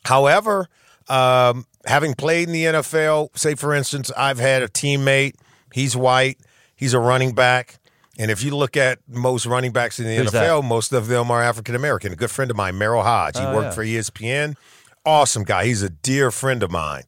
However, 0.04 0.68
um, 1.08 1.66
having 1.86 2.14
played 2.14 2.48
in 2.48 2.52
the 2.52 2.64
NFL, 2.64 3.36
say 3.36 3.54
for 3.54 3.74
instance, 3.74 4.10
I've 4.16 4.38
had 4.38 4.62
a 4.62 4.68
teammate. 4.68 5.34
He's 5.72 5.96
white. 5.96 6.38
He's 6.76 6.94
a 6.94 6.98
running 6.98 7.34
back. 7.34 7.78
And 8.18 8.30
if 8.30 8.44
you 8.44 8.54
look 8.56 8.76
at 8.76 9.00
most 9.08 9.44
running 9.44 9.72
backs 9.72 9.98
in 9.98 10.06
the 10.06 10.14
Who's 10.16 10.30
NFL, 10.30 10.62
that? 10.62 10.68
most 10.68 10.92
of 10.92 11.08
them 11.08 11.30
are 11.30 11.42
African 11.42 11.74
American. 11.74 12.12
A 12.12 12.16
good 12.16 12.30
friend 12.30 12.50
of 12.50 12.56
mine, 12.56 12.74
Merril 12.74 13.02
Hoge. 13.02 13.36
He 13.36 13.42
Oh, 13.44 13.54
worked 13.54 13.66
yeah. 13.66 13.70
for 13.72 13.84
ESPN. 13.84 14.56
Awesome 15.04 15.42
guy. 15.42 15.64
He's 15.66 15.82
a 15.82 15.90
dear 15.90 16.30
friend 16.30 16.62
of 16.62 16.70
mine. 16.70 17.02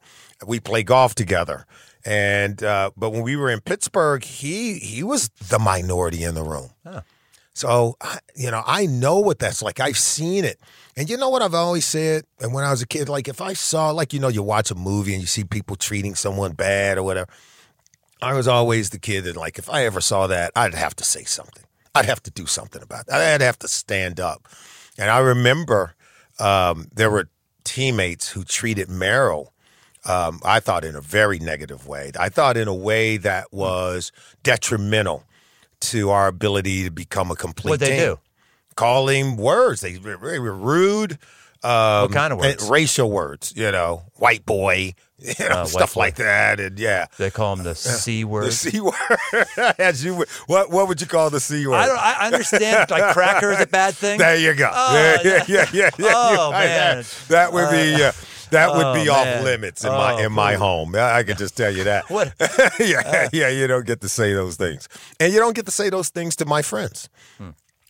We 0.47 0.59
play 0.61 0.83
golf 0.83 1.15
together. 1.15 1.65
And 2.05 2.63
uh, 2.63 2.91
but 2.97 3.11
when 3.11 3.23
we 3.23 3.37
were 3.37 3.51
in 3.51 3.61
Pittsburgh, 3.61 4.23
he 4.25 4.75
he 4.79 5.03
was 5.03 5.29
the 5.29 5.59
minority 5.59 6.23
in 6.25 6.35
the 6.35 6.43
room. 6.43 6.71
So 7.57 7.97
you 8.35 8.51
know, 8.51 8.63
I 8.67 8.85
know 8.85 9.19
what 9.19 9.39
that's 9.39 9.63
like. 9.63 9.81
I've 9.81 9.97
seen 9.97 10.45
it, 10.45 10.61
and 10.95 11.09
you 11.09 11.17
know 11.17 11.31
what 11.31 11.41
I've 11.41 11.55
always 11.55 11.87
said. 11.87 12.25
And 12.39 12.53
when 12.53 12.65
I 12.65 12.71
was 12.71 12.83
a 12.83 12.87
kid, 12.87 13.09
like 13.09 13.29
if 13.29 13.41
I 13.41 13.55
saw, 13.55 13.91
like 13.93 14.13
you 14.13 14.21
know, 14.21 14.29
you 14.29 14.43
watch 14.43 14.71
a 14.71 14.75
movie 14.75 15.15
and 15.15 15.23
you 15.23 15.27
see 15.27 15.43
people 15.43 15.75
treating 15.75 16.15
someone 16.15 16.53
bad 16.53 16.99
or 16.99 17.03
whatever. 17.03 17.31
I 18.21 18.35
was 18.35 18.49
always 18.49 18.91
the 18.91 18.99
kid 18.99 19.25
that, 19.25 19.37
like, 19.37 19.59
if 19.59 19.69
I 19.69 19.85
ever 19.85 20.01
saw 20.01 20.27
that, 20.27 20.51
I'd 20.57 20.75
have 20.75 20.97
to 20.97 21.05
say 21.05 21.25
something. 21.25 21.65
I'd 21.95 22.07
have 22.07 22.23
to 22.23 22.31
do 22.31 22.47
something 22.47 22.83
about 22.83 23.07
that. 23.07 23.21
I'd 23.21 23.43
have 23.43 23.59
to 23.59 23.69
stand 23.69 24.21
up. 24.21 24.49
And 24.99 25.11
I 25.11 25.19
remember 25.19 25.95
um, 26.39 26.89
there 26.95 27.11
were 27.11 27.29
teammates 27.65 28.31
who 28.31 28.43
treated 28.43 28.89
Merril, 28.89 29.49
um, 30.07 30.41
I 30.43 30.61
thought, 30.61 30.83
in 30.83 30.97
a 30.97 31.01
very 31.03 31.39
negative 31.39 31.87
way. 31.87 32.11
I 32.19 32.31
thought 32.31 32.57
in 32.57 32.69
a 32.69 32.75
way 32.75 33.19
that 33.19 33.53
was 33.53 34.13
detrimental 34.43 35.25
to 35.81 36.11
our 36.11 36.27
ability 36.29 36.85
to 36.85 36.91
become 36.91 37.31
a 37.31 37.37
complete 37.37 37.71
What'd 37.71 37.89
they 37.89 37.99
do? 37.99 38.19
Call 38.75 39.09
him 39.09 39.37
words. 39.37 39.81
They 39.81 39.99
were, 39.99 40.17
were 40.19 40.53
rude. 40.53 41.13
Um, 41.65 42.03
What 42.03 42.13
kind 42.13 42.33
of 42.33 42.39
words? 42.39 42.69
Racial 42.69 43.11
words, 43.11 43.53
you 43.57 43.73
know, 43.73 44.03
white 44.17 44.45
boy, 44.45 44.95
you 45.19 45.35
know, 45.41 45.63
Uh, 45.63 45.65
stuff 45.65 45.95
boy. 45.95 46.01
like 46.01 46.17
that. 46.17 46.61
And 46.61 46.79
yeah. 46.79 47.07
They 47.17 47.31
call 47.31 47.55
him 47.55 47.65
the 47.65 47.75
C 47.75 48.25
word. 48.25 48.45
The 48.47 48.53
C 48.53 48.81
word. 48.81 48.95
As 49.79 50.05
you 50.05 50.25
what 50.47 50.71
what 50.71 50.87
would 50.89 51.01
you 51.01 51.07
call 51.07 51.31
the 51.31 51.41
C 51.41 51.67
word? 51.67 51.77
I 51.77 51.87
don't. 51.87 51.99
I 51.99 52.27
understand. 52.27 52.91
Like 52.91 53.15
cracker 53.15 53.51
is 53.53 53.61
a 53.61 53.67
bad 53.67 53.95
thing. 53.95 54.19
there 54.25 54.37
you 54.37 54.55
go. 54.55 54.71
Oh, 54.73 54.95
yeah, 54.95 55.23
yeah, 55.25 55.45
yeah, 55.49 55.67
yeah, 55.73 55.91
yeah. 55.99 56.13
Oh, 56.15 56.51
man. 56.53 56.97
That, 56.99 57.15
that 57.29 57.53
would 57.55 57.71
be 57.71 58.03
uh, 58.05 58.13
that 58.51 58.75
would 58.75 58.95
be 59.03 59.09
oh, 59.09 59.15
off 59.15 59.45
limits 59.45 59.85
in 59.85 59.91
Oh, 59.91 59.97
my 59.99 60.25
in 60.25 60.33
my 60.33 60.55
home. 60.55 60.95
I 60.95 61.19
I 61.19 61.23
can 61.23 61.37
just 61.37 61.57
tell 61.57 61.71
you 61.71 61.85
that. 61.85 62.05
What? 62.11 62.33
yeah, 62.81 63.29
yeah. 63.33 63.49
You 63.49 63.67
don't 63.67 63.87
get 63.87 64.01
to 64.01 64.09
say 64.09 64.33
those 64.33 64.57
things, 64.57 64.89
and 65.21 65.33
you 65.33 65.39
don't 65.39 65.55
get 65.55 65.67
to 65.67 65.73
say 65.73 65.91
those 65.91 66.09
things 66.09 66.37
to 66.37 66.45
my 66.47 66.63
friends. 66.63 67.09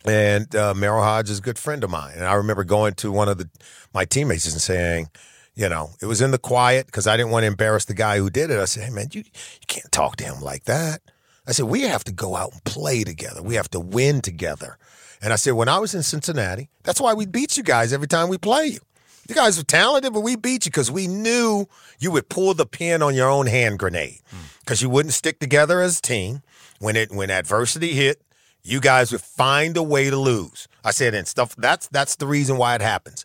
And 0.05 0.55
uh, 0.55 0.73
Merril 0.75 1.03
Hoge 1.03 1.31
is 1.31 1.41
a 1.41 1.43
good 1.43 1.59
friend 1.59 1.83
of 1.83 1.91
mine, 1.91 2.15
and 2.15 2.25
I 2.25 2.35
remember 2.35 2.63
going 2.63 2.95
to 2.95 3.11
one 3.11 3.29
of 3.29 3.39
the 3.39 3.49
my 3.93 4.05
teammates 4.05 4.51
and 4.51 4.61
saying, 4.61 5.09
you 5.57 5.69
know, 5.69 5.91
it 6.01 6.07
was 6.07 6.21
in 6.21 6.31
the 6.31 6.39
quiet 6.39 6.87
because 6.87 7.07
I 7.09 7.17
didn't 7.17 7.33
want 7.33 7.43
to 7.43 7.49
embarrass 7.49 7.87
the 7.87 7.95
guy 7.95 8.19
who 8.19 8.31
did 8.31 8.51
it. 8.51 8.61
I 8.61 8.67
said, 8.67 8.85
hey 8.85 8.91
man, 8.91 9.09
you 9.13 9.21
you 9.23 9.67
can't 9.67 9.91
talk 9.91 10.17
to 10.17 10.25
him 10.25 10.41
like 10.41 10.65
that. 10.65 11.01
I 11.49 11.53
said, 11.53 11.67
we 11.67 11.83
have 11.83 12.05
to 12.05 12.13
go 12.13 12.37
out 12.37 12.53
and 12.53 12.65
play 12.65 13.05
together. 13.05 13.43
We 13.43 13.55
have 13.55 13.71
to 13.71 13.81
win 13.81 14.21
together. 14.21 14.79
And 15.23 15.33
I 15.33 15.37
said, 15.37 15.53
when 15.55 15.69
I 15.69 15.79
was 15.79 15.95
in 15.95 16.03
Cincinnati, 16.03 16.69
that's 16.83 17.01
why 17.01 17.15
we 17.15 17.25
beat 17.25 17.57
you 17.57 17.63
guys 17.63 17.93
every 17.93 18.09
time 18.09 18.29
we 18.29 18.37
play 18.39 18.67
you. 18.67 18.81
You 19.29 19.35
guys 19.35 19.59
were 19.59 19.65
talented, 19.65 20.13
but 20.13 20.21
we 20.21 20.37
beat 20.37 20.67
you 20.67 20.71
because 20.71 20.91
we 20.91 21.07
knew 21.07 21.67
you 21.99 22.11
would 22.13 22.29
pull 22.29 22.55
the 22.55 22.67
pin 22.67 23.03
on 23.03 23.15
your 23.15 23.29
own 23.29 23.47
hand 23.47 23.79
grenade 23.79 24.21
hmm. 24.31 24.37
because 24.61 24.83
you 24.83 24.91
wouldn't 24.91 25.15
stick 25.15 25.41
together 25.41 25.81
as 25.81 25.99
a 25.99 26.03
team. 26.03 26.43
When 26.79 26.95
it 26.95 27.11
when 27.11 27.31
adversity 27.31 27.95
hit, 27.95 28.23
you 28.63 28.81
guys 28.81 29.13
would 29.13 29.23
find 29.23 29.77
a 29.77 29.83
way 29.83 30.11
to 30.11 30.17
lose. 30.17 30.69
I 30.85 30.91
said, 30.91 31.15
and 31.15 31.27
stuff. 31.27 31.57
That's 31.57 31.89
that's 31.89 32.17
the 32.17 32.27
reason 32.27 32.59
why 32.59 32.75
it 32.75 32.83
happens. 32.83 33.25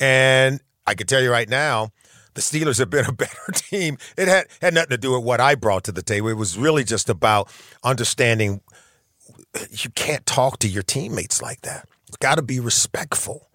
And 0.00 0.60
I 0.86 0.94
can 0.94 1.06
tell 1.06 1.22
you 1.22 1.30
right 1.30 1.48
now, 1.48 1.92
the 2.34 2.40
Steelers 2.40 2.78
have 2.78 2.90
been 2.90 3.06
a 3.06 3.12
better 3.24 3.52
team. 3.52 3.98
It 4.16 4.28
had 4.28 4.46
had 4.60 4.74
nothing 4.74 4.90
to 4.90 4.98
do 4.98 5.12
with 5.12 5.24
what 5.24 5.40
I 5.40 5.54
brought 5.54 5.84
to 5.84 5.92
the 5.92 6.02
table. 6.02 6.28
It 6.28 6.36
was 6.36 6.58
really 6.58 6.84
just 6.84 7.08
about 7.08 7.48
understanding 7.84 8.60
you 9.70 9.90
can't 9.90 10.24
talk 10.26 10.58
to 10.60 10.68
your 10.68 10.82
teammates 10.82 11.42
like 11.42 11.62
that. 11.62 11.88
You 12.08 12.14
got 12.20 12.36
to 12.36 12.42
be 12.42 12.60
respectful. 12.60 13.47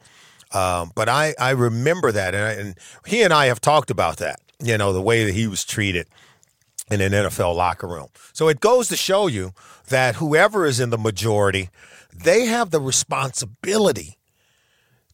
Um, 0.53 0.91
but 0.95 1.09
I, 1.09 1.33
I 1.39 1.51
remember 1.51 2.11
that, 2.11 2.35
and, 2.35 2.43
I, 2.45 2.51
and 2.51 2.77
he 3.07 3.23
and 3.23 3.33
I 3.33 3.47
have 3.47 3.59
talked 3.59 3.89
about 3.89 4.17
that. 4.17 4.39
You 4.61 4.77
know, 4.77 4.93
the 4.93 5.01
way 5.01 5.25
that 5.25 5.33
he 5.33 5.47
was 5.47 5.65
treated 5.65 6.07
in 6.89 7.01
an 7.01 7.11
NFL 7.11 7.55
locker 7.55 7.87
room. 7.87 8.07
So 8.33 8.47
it 8.47 8.59
goes 8.59 8.87
to 8.89 8.95
show 8.95 9.27
you 9.27 9.53
that 9.89 10.15
whoever 10.15 10.65
is 10.65 10.79
in 10.79 10.89
the 10.89 10.97
majority, 10.97 11.69
they 12.13 12.45
have 12.45 12.69
the 12.71 12.79
responsibility 12.79 14.17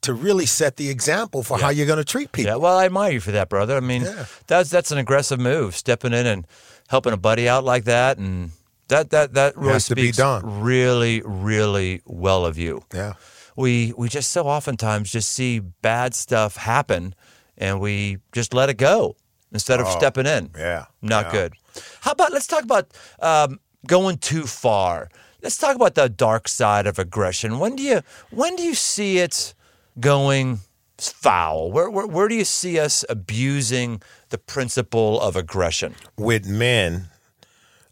to 0.02 0.14
really 0.14 0.46
set 0.46 0.78
the 0.78 0.90
example 0.90 1.44
for 1.44 1.58
how 1.58 1.70
you're 1.70 1.88
going 1.88 1.98
to 1.98 2.06
treat 2.06 2.32
people. 2.32 2.52
Yeah, 2.52 2.56
well, 2.58 2.78
I 2.78 2.86
admire 2.86 3.14
you 3.14 3.20
for 3.20 3.32
that, 3.32 3.50
brother. 3.50 3.76
I 3.76 3.80
mean, 3.82 4.06
that's 4.48 4.70
that's 4.70 4.92
an 4.92 4.98
aggressive 4.98 5.40
move, 5.40 5.76
stepping 5.76 6.14
in 6.14 6.26
and 6.26 6.48
helping 6.88 7.14
a 7.14 7.18
buddy 7.18 7.50
out 7.50 7.64
like 7.64 7.86
that, 7.86 8.18
and 8.18 8.52
that 8.88 9.10
that 9.12 9.34
that 9.34 9.58
really 9.58 9.74
Has 9.74 9.88
to 9.88 9.96
be 9.96 10.04
speaks 10.04 10.18
done. 10.18 10.62
really, 10.62 11.22
really 11.26 12.02
well 12.06 12.46
of 12.46 12.58
you. 12.58 12.84
Yeah. 12.94 13.14
We 13.60 13.94
we 13.98 14.08
just 14.08 14.32
so 14.32 14.48
oftentimes 14.48 15.12
just 15.12 15.34
see 15.34 15.60
bad 15.60 16.16
stuff 16.16 16.56
happen, 16.56 17.14
and 17.58 17.82
we 17.82 18.20
just 18.32 18.54
let 18.54 18.70
it 18.70 18.78
go 18.78 19.18
instead 19.52 19.82
of 19.82 19.88
stepping 19.90 20.26
in. 20.26 20.52
Oh, 20.56 20.60
yeah, 20.60 20.86
not 21.02 21.26
yeah. 21.26 21.32
good. 21.34 21.54
How 22.00 22.12
about 22.12 22.32
let's 22.32 22.48
talk 22.48 22.64
about 22.64 22.88
um, 23.22 23.60
going 23.86 24.18
too 24.18 24.46
far. 24.46 25.10
Let's 25.42 25.58
talk 25.58 25.76
about 25.76 25.96
the 25.96 26.08
dark 26.08 26.48
side 26.48 26.88
of 26.88 27.00
aggression. 27.00 27.60
When 27.60 27.76
do 27.76 27.84
you 27.84 28.02
when 28.30 28.56
do 28.56 28.64
you 28.64 28.76
see 28.76 29.18
it 29.18 29.54
going 30.00 30.60
foul? 30.98 31.70
Where 31.70 31.90
where, 31.90 32.08
where 32.08 32.30
do 32.30 32.36
you 32.36 32.46
see 32.46 32.80
us 32.80 33.04
abusing 33.10 34.02
the 34.30 34.38
principle 34.38 35.20
of 35.20 35.36
aggression? 35.36 35.96
with 36.18 36.48
men 36.48 37.10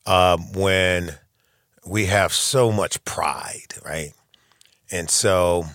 um, 0.06 0.53
when 0.53 1.15
we 1.86 2.06
have 2.06 2.32
so 2.32 2.71
much 2.71 3.03
pride, 3.03 3.73
right? 3.84 4.13
And 4.91 5.10
so, 5.10 5.65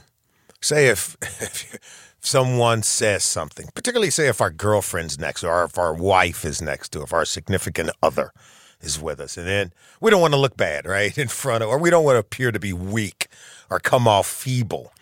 say 0.61 0.89
if, 0.89 1.17
if 1.23 1.79
someone 2.21 2.83
says 2.83 3.25
something, 3.25 3.69
particularly 3.75 4.11
say 4.11 4.29
if 4.29 4.41
our 4.41 4.51
girlfriend's 4.51 5.19
next 5.19 5.45
or 5.45 5.65
if 5.65 5.79
our 5.79 5.95
wife 5.95 6.45
is 6.45 6.63
next 6.63 6.91
to, 6.91 7.03
if 7.03 7.13
our 7.13 7.25
significant 7.25 7.91
other 8.03 8.33
is 8.81 9.01
with 9.01 9.21
us, 9.21 9.37
and 9.37 9.47
then 9.47 9.73
we 10.01 10.11
don't 10.11 10.21
want 10.21 10.35
to 10.35 10.41
look 10.41 10.57
bad, 10.57 10.87
right, 10.87 11.17
in 11.19 11.29
front 11.29 11.63
of, 11.63 11.69
or 11.69 11.79
we 11.79 11.91
don't 11.91 12.05
want 12.05 12.15
to 12.15 12.21
appear 12.21 12.53
to 12.53 12.61
be 12.61 12.73
weak 12.73 13.29
or 13.71 13.79
come 13.79 14.09
off 14.09 14.27
feeble, 14.27 14.93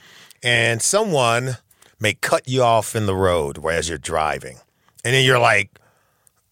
and 0.42 0.82
someone 0.82 1.58
may 1.98 2.14
cut 2.14 2.48
you 2.48 2.62
off 2.62 2.96
in 2.96 3.06
the 3.06 3.14
road 3.14 3.64
as 3.66 3.88
you're 3.88 3.98
driving, 3.98 4.58
and 5.04 5.14
then 5.14 5.24
you're 5.24 5.38
like, 5.38 5.78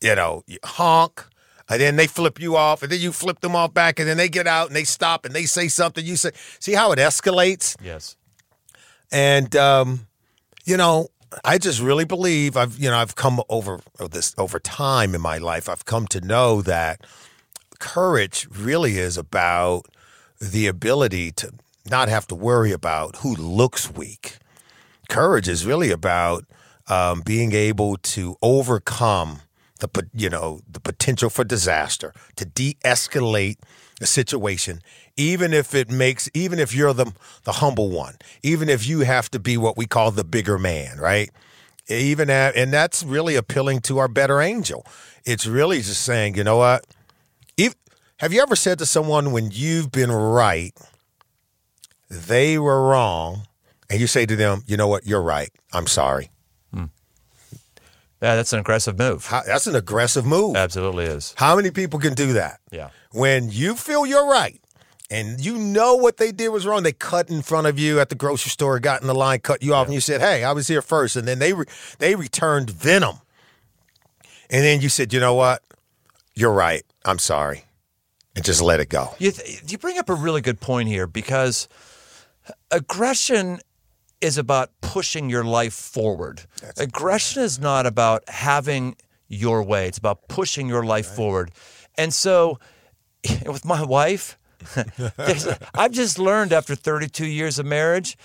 you 0.01 0.15
know, 0.15 0.45
honk, 0.65 1.25
and 1.69 1.81
then 1.81 1.97
they 1.97 2.07
flip 2.07 2.41
you 2.41 2.57
off, 2.57 2.83
and 2.83 2.91
then 2.91 3.01
you 3.01 3.13
flip 3.13 3.41
them 3.41 3.55
off 3.55 3.75
back, 3.75 3.99
and 3.99 4.09
then 4.09 4.17
they 4.17 4.29
get 4.29 4.47
out 4.47 4.69
and 4.69 4.77
they 4.77 4.85
stop 4.85 5.25
and 5.25 5.35
they 5.35 5.45
say 5.45 5.69
something. 5.69 6.05
You 6.05 6.17
say, 6.17 6.31
see 6.59 6.73
how 6.73 6.93
it 6.93 6.99
escalates? 6.99 7.77
Yes. 7.83 8.17
And 9.11 9.55
um, 9.57 10.07
you 10.65 10.77
know, 10.77 11.09
I 11.45 11.59
just 11.59 11.81
really 11.81 12.05
believe 12.05 12.57
I've 12.57 12.79
you 12.79 12.91
know 12.91 12.97
I've 12.97 13.17
come 13.17 13.41
over 13.49 13.81
this 14.11 14.35
over 14.39 14.59
time 14.59 15.15
in 15.15 15.21
my 15.21 15.39
life. 15.39 15.69
I've 15.69 15.85
come 15.85 16.07
to 16.09 16.21
know 16.21 16.63
that 16.63 17.07
courage 17.79 18.49
really 18.51 18.99
is 18.99 19.17
about 19.17 19.87
the 20.41 20.67
ability 20.67 21.33
to 21.33 21.53
not 21.91 22.09
have 22.09 22.27
to 22.29 22.35
worry 22.35 22.73
about 22.73 23.17
who 23.17 23.35
looks 23.35 23.93
weak. 23.93 24.39
Courage 25.09 25.49
is 25.49 25.65
really 25.65 25.91
about 25.91 26.45
um, 26.89 27.23
being 27.25 27.53
able 27.53 27.97
to 27.97 28.37
overcome 28.43 29.41
the 29.79 30.09
you 30.15 30.31
know 30.31 30.61
the 30.71 30.81
potential 30.81 31.31
for 31.31 31.45
disaster, 31.45 32.13
to 32.37 32.45
de-escalate 32.45 33.59
a 34.01 34.07
situation, 34.07 34.81
even 35.17 35.53
if 35.53 35.75
it 35.75 35.91
makes 35.91 36.29
even 36.35 36.59
if 36.59 36.75
you're 36.75 36.93
the 36.93 37.13
the 37.45 37.53
humble 37.53 37.91
one, 37.91 38.17
even 38.43 38.69
if 38.69 38.87
you 38.87 39.01
have 39.01 39.31
to 39.31 39.39
be 39.39 39.57
what 39.57 39.77
we 39.77 39.87
call 39.87 40.11
the 40.11 40.25
bigger 40.25 40.59
man, 40.59 40.99
right? 40.99 41.31
Even 41.89 42.29
at, 42.29 42.55
and 42.55 42.73
that's 42.73 43.03
really 43.03 43.35
appealing 43.35 43.81
to 43.81 43.99
our 43.99 44.09
better 44.09 44.41
angel. 44.43 44.85
It's 45.25 45.47
really 45.47 45.79
just 45.79 46.03
saying, 46.03 46.37
you 46.37 46.45
know 46.45 46.59
what? 46.59 46.87
If, 47.57 47.75
have 48.19 48.33
you 48.33 48.43
ever 48.43 48.57
said 48.57 48.79
to 48.81 48.87
someone 48.87 49.33
when 49.33 49.51
you've 49.51 49.91
been 49.91 50.13
right, 50.13 50.75
they 52.11 52.59
were 52.59 52.89
wrong, 52.89 53.43
and 53.89 54.01
you 54.01 54.07
say 54.07 54.27
to 54.27 54.37
them, 54.37 54.65
you 54.67 54.77
know 54.77 54.87
what? 54.87 55.07
You're 55.07 55.23
right. 55.23 55.51
I'm 55.73 55.87
sorry. 55.87 56.31
Yeah, 58.21 58.35
that's 58.35 58.53
an 58.53 58.59
aggressive 58.59 58.99
move. 58.99 59.27
How, 59.27 59.43
that's 59.43 59.67
an 59.67 59.77
aggressive 59.77 60.27
move. 60.27 60.57
Absolutely 60.57 61.05
is. 61.05 61.35
How 61.37 61.55
many 61.55 61.71
people 61.71 62.01
can 62.01 62.15
do 62.15 62.33
that? 62.33 62.61
Yeah. 62.73 62.91
When 63.13 63.49
you 63.51 63.75
feel 63.77 64.05
you're 64.07 64.29
right 64.29 64.61
and 65.11 65.41
you 65.45 65.57
know 65.57 65.95
what 65.95 66.17
they 66.17 66.33
did 66.33 66.49
was 66.49 66.67
wrong, 66.67 66.83
they 66.83 66.93
cut 66.93 67.31
in 67.31 67.43
front 67.43 67.67
of 67.69 67.79
you 67.79 68.01
at 68.01 68.09
the 68.09 68.15
grocery 68.17 68.51
store, 68.51 68.81
got 68.81 69.01
in 69.01 69.07
the 69.07 69.15
line, 69.15 69.39
cut 69.41 69.63
you 69.63 69.73
off, 69.73 69.87
and 69.87 69.95
you 69.95 70.01
said, 70.01 70.21
"Hey, 70.21 70.43
I 70.45 70.53
was 70.53 70.67
here 70.67 70.83
first. 70.83 71.15
and 71.17 71.27
then 71.29 71.39
they 71.39 71.53
re- 71.53 71.67
they 71.99 72.15
returned 72.17 72.71
venom, 72.71 73.19
and 74.51 74.65
then 74.65 74.81
you 74.81 74.89
said, 74.89 75.13
"You 75.13 75.21
know 75.21 75.35
what? 75.35 75.63
You're 76.35 76.53
right. 76.53 76.85
I'm 77.05 77.19
sorry," 77.21 77.65
and 78.37 78.45
just 78.45 78.61
let 78.61 78.81
it 78.81 78.89
go. 78.89 79.15
You, 79.19 79.31
th- 79.31 79.63
you 79.71 79.79
bring 79.79 79.97
up 79.99 80.09
a 80.11 80.15
really 80.15 80.41
good 80.41 80.61
point 80.61 80.89
here 80.89 81.07
because 81.07 81.69
aggression 82.71 83.61
is 84.21 84.39
about 84.39 84.71
pushing 84.81 85.31
your 85.31 85.45
life 85.45 85.75
forward. 85.75 86.43
aggression 86.77 87.43
is 87.43 87.59
not 87.59 87.87
about 87.87 88.29
having 88.29 88.97
your 89.29 89.63
way. 89.63 89.87
It's 89.87 89.99
about 89.99 90.29
pushing 90.29 90.69
your 90.69 90.85
life 90.85 91.07
forward. 91.07 91.51
And 91.97 92.13
so 92.13 92.59
with 93.47 93.65
my 93.65 93.85
wife, 93.85 94.39
I've 95.75 95.93
just 95.93 96.19
learned 96.19 96.53
after 96.53 96.75
32 96.75 97.27
years 97.27 97.59
of 97.59 97.67
marriage, 97.67 98.17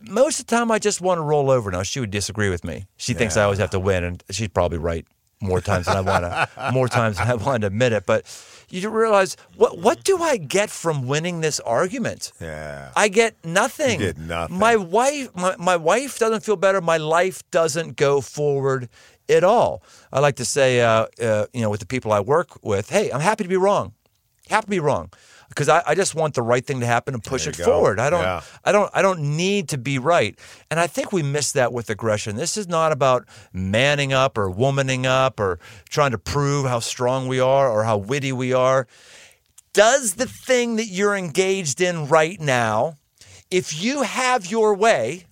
most 0.00 0.40
of 0.40 0.46
the 0.46 0.56
time 0.56 0.70
I 0.70 0.78
just 0.78 1.00
want 1.00 1.18
to 1.18 1.22
roll 1.22 1.50
over. 1.50 1.70
Now 1.70 1.82
she 1.82 2.00
would 2.00 2.10
disagree 2.10 2.48
with 2.50 2.64
me. 2.64 2.86
She 2.96 3.14
thinks 3.14 3.36
I 3.36 3.44
always 3.44 3.60
have 3.60 3.70
to 3.70 3.80
win, 3.80 4.02
and 4.02 4.24
she's 4.30 4.48
probably 4.48 4.78
right 4.78 5.06
more 5.40 5.60
times 5.60 5.86
than 5.86 5.96
I 5.96 6.00
want 6.00 6.24
to. 6.24 6.72
More 6.72 6.88
times 6.88 7.18
than 7.18 7.28
I 7.28 7.34
want 7.34 7.60
to 7.60 7.68
admit 7.68 7.92
it. 7.92 8.06
But 8.06 8.26
you 8.72 8.88
realize 8.90 9.36
what 9.56 9.78
what 9.78 10.04
do 10.04 10.22
I 10.22 10.36
get 10.36 10.70
from 10.70 11.06
winning 11.06 11.40
this 11.40 11.60
argument? 11.60 12.32
Yeah. 12.40 12.90
I 12.96 13.08
get 13.08 13.36
nothing. 13.44 14.00
You 14.00 14.06
get 14.06 14.18
nothing. 14.18 14.58
My 14.58 14.76
wife, 14.76 15.34
my, 15.34 15.56
my 15.58 15.76
wife 15.76 16.18
doesn't 16.18 16.42
feel 16.42 16.56
better. 16.56 16.80
My 16.80 16.96
life 16.96 17.48
doesn't 17.50 17.96
go 17.96 18.20
forward 18.20 18.88
at 19.28 19.44
all. 19.44 19.82
I 20.12 20.20
like 20.20 20.36
to 20.36 20.44
say, 20.44 20.80
uh, 20.80 21.06
uh, 21.20 21.46
you 21.52 21.60
know, 21.60 21.70
with 21.70 21.80
the 21.80 21.86
people 21.86 22.12
I 22.12 22.20
work 22.20 22.62
with, 22.62 22.90
hey, 22.90 23.10
I'm 23.10 23.20
happy 23.20 23.44
to 23.44 23.48
be 23.48 23.56
wrong. 23.56 23.92
Happy 24.48 24.64
to 24.64 24.70
be 24.70 24.80
wrong 24.80 25.10
because 25.52 25.68
I, 25.68 25.82
I 25.86 25.94
just 25.94 26.14
want 26.14 26.34
the 26.34 26.42
right 26.42 26.64
thing 26.64 26.80
to 26.80 26.86
happen 26.86 27.14
and 27.14 27.22
push 27.22 27.46
it 27.46 27.56
go. 27.56 27.64
forward. 27.64 28.00
I 28.00 28.10
don't, 28.10 28.22
Yeah. 28.22 28.40
I 28.64 28.72
don't, 28.72 28.90
I 28.94 29.02
don't 29.02 29.36
need 29.36 29.68
to 29.70 29.78
be 29.78 29.98
right. 29.98 30.38
And 30.70 30.80
I 30.80 30.86
think 30.86 31.12
we 31.12 31.22
miss 31.22 31.52
that 31.52 31.72
with 31.72 31.90
aggression. 31.90 32.36
This 32.36 32.56
is 32.56 32.68
not 32.68 32.92
about 32.92 33.26
manning 33.52 34.12
up 34.12 34.38
or 34.38 34.50
womaning 34.50 35.04
up 35.04 35.38
or 35.38 35.58
trying 35.88 36.12
to 36.12 36.18
prove 36.18 36.66
how 36.66 36.80
strong 36.80 37.28
we 37.28 37.40
are 37.40 37.70
or 37.70 37.84
how 37.84 37.98
witty 37.98 38.32
we 38.32 38.52
are 38.52 38.86
does 39.72 40.14
the 40.14 40.26
thing 40.26 40.76
that 40.76 40.86
you're 40.86 41.16
engaged 41.16 41.80
in 41.80 42.06
right 42.08 42.38
now, 42.40 42.98
if 43.50 43.82
you 43.82 44.02
have 44.02 44.50
your 44.50 44.74
way, 44.74 45.24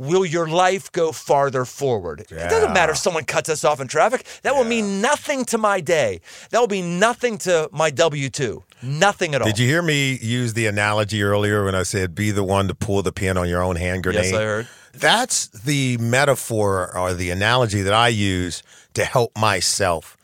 will 0.00 0.24
your 0.24 0.48
life 0.48 0.90
go 0.92 1.12
farther 1.12 1.66
forward? 1.66 2.20
It 2.20 2.30
doesn't 2.30 2.72
matter 2.72 2.92
if 2.92 2.98
someone 2.98 3.24
cuts 3.24 3.50
us 3.50 3.64
off 3.64 3.80
in 3.80 3.86
traffic. 3.86 4.26
That 4.42 4.54
will 4.56 4.64
mean 4.64 5.02
nothing 5.02 5.44
to 5.46 5.58
my 5.58 5.80
day. 5.80 6.22
That 6.48 6.58
will 6.58 6.66
be 6.66 6.80
nothing 6.80 7.36
to 7.38 7.68
my 7.70 7.90
W 7.90 8.30
2. 8.30 8.64
Nothing 8.82 9.34
at 9.34 9.42
all. 9.42 9.46
Did 9.46 9.58
you 9.58 9.68
hear 9.68 9.82
me 9.82 10.18
use 10.22 10.54
the 10.54 10.66
analogy 10.66 11.22
earlier 11.22 11.66
when 11.66 11.74
I 11.74 11.82
said 11.82 12.14
be 12.14 12.30
the 12.30 12.42
one 12.42 12.66
to 12.68 12.74
pull 12.74 13.02
the 13.02 13.12
pin 13.12 13.36
on 13.36 13.46
your 13.46 13.62
own 13.62 13.76
hand 13.76 14.02
grenade? 14.02 14.24
Yes, 14.24 14.32
I 14.32 14.42
heard. 14.42 14.68
That's 14.94 15.48
the 15.48 15.98
metaphor 15.98 16.96
or 16.96 17.12
the 17.12 17.28
analogy 17.28 17.82
that 17.82 17.92
I 17.92 18.08
use 18.08 18.62
to 18.94 19.04
help 19.04 19.36
myself 19.36 20.16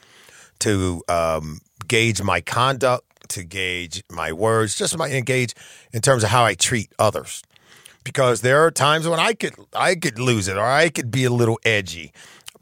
to 0.61 1.03
um, 1.09 1.61
gauge 1.87 2.23
my 2.23 2.41
conduct, 2.41 3.05
to 3.29 3.45
gauge 3.45 4.03
my 4.11 4.33
words, 4.33 4.75
just 4.75 4.97
my 4.97 5.11
engage 5.11 5.55
in 5.93 6.01
terms 6.01 6.25
of 6.25 6.31
how 6.31 6.45
I 6.45 6.55
treat 6.55 6.91
others. 6.99 7.43
Because 8.07 8.41
there 8.41 8.65
are 8.65 8.71
times 8.71 9.09
when 9.09 9.19
I 9.19 9.33
could 9.33 9.55
I 9.75 9.97
could 9.97 10.21
lose 10.21 10.47
it 10.47 10.57
or 10.57 10.65
I 10.65 10.91
could 10.91 11.11
be 11.11 11.25
a 11.25 11.31
little 11.31 11.59
edgy 11.65 12.13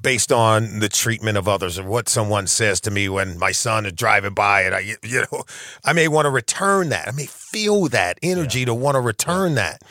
based 0.01 0.33
on 0.33 0.81
the 0.81 0.89
treatment 0.89 1.37
of 1.37 1.47
others 1.47 1.79
or 1.79 1.85
what 1.87 2.09
someone 2.09 2.47
says 2.47 2.81
to 2.81 2.91
me 2.91 3.11
when 3.11 3.39
my 3.39 3.53
son 3.53 3.85
is 3.85 3.93
driving 3.93 4.33
by 4.33 4.63
and 4.63 4.75
I 4.75 4.97
you 5.03 5.21
know 5.31 5.45
I 5.85 5.93
may 5.93 6.09
want 6.09 6.25
to 6.25 6.31
return 6.31 6.89
that. 6.89 7.09
I 7.09 7.11
may 7.11 7.27
feel 7.27 7.89
that 7.89 8.19
energy 8.23 8.65
to 8.65 8.73
want 8.73 8.95
to 8.95 9.03
return 9.03 9.55
that. 9.57 9.83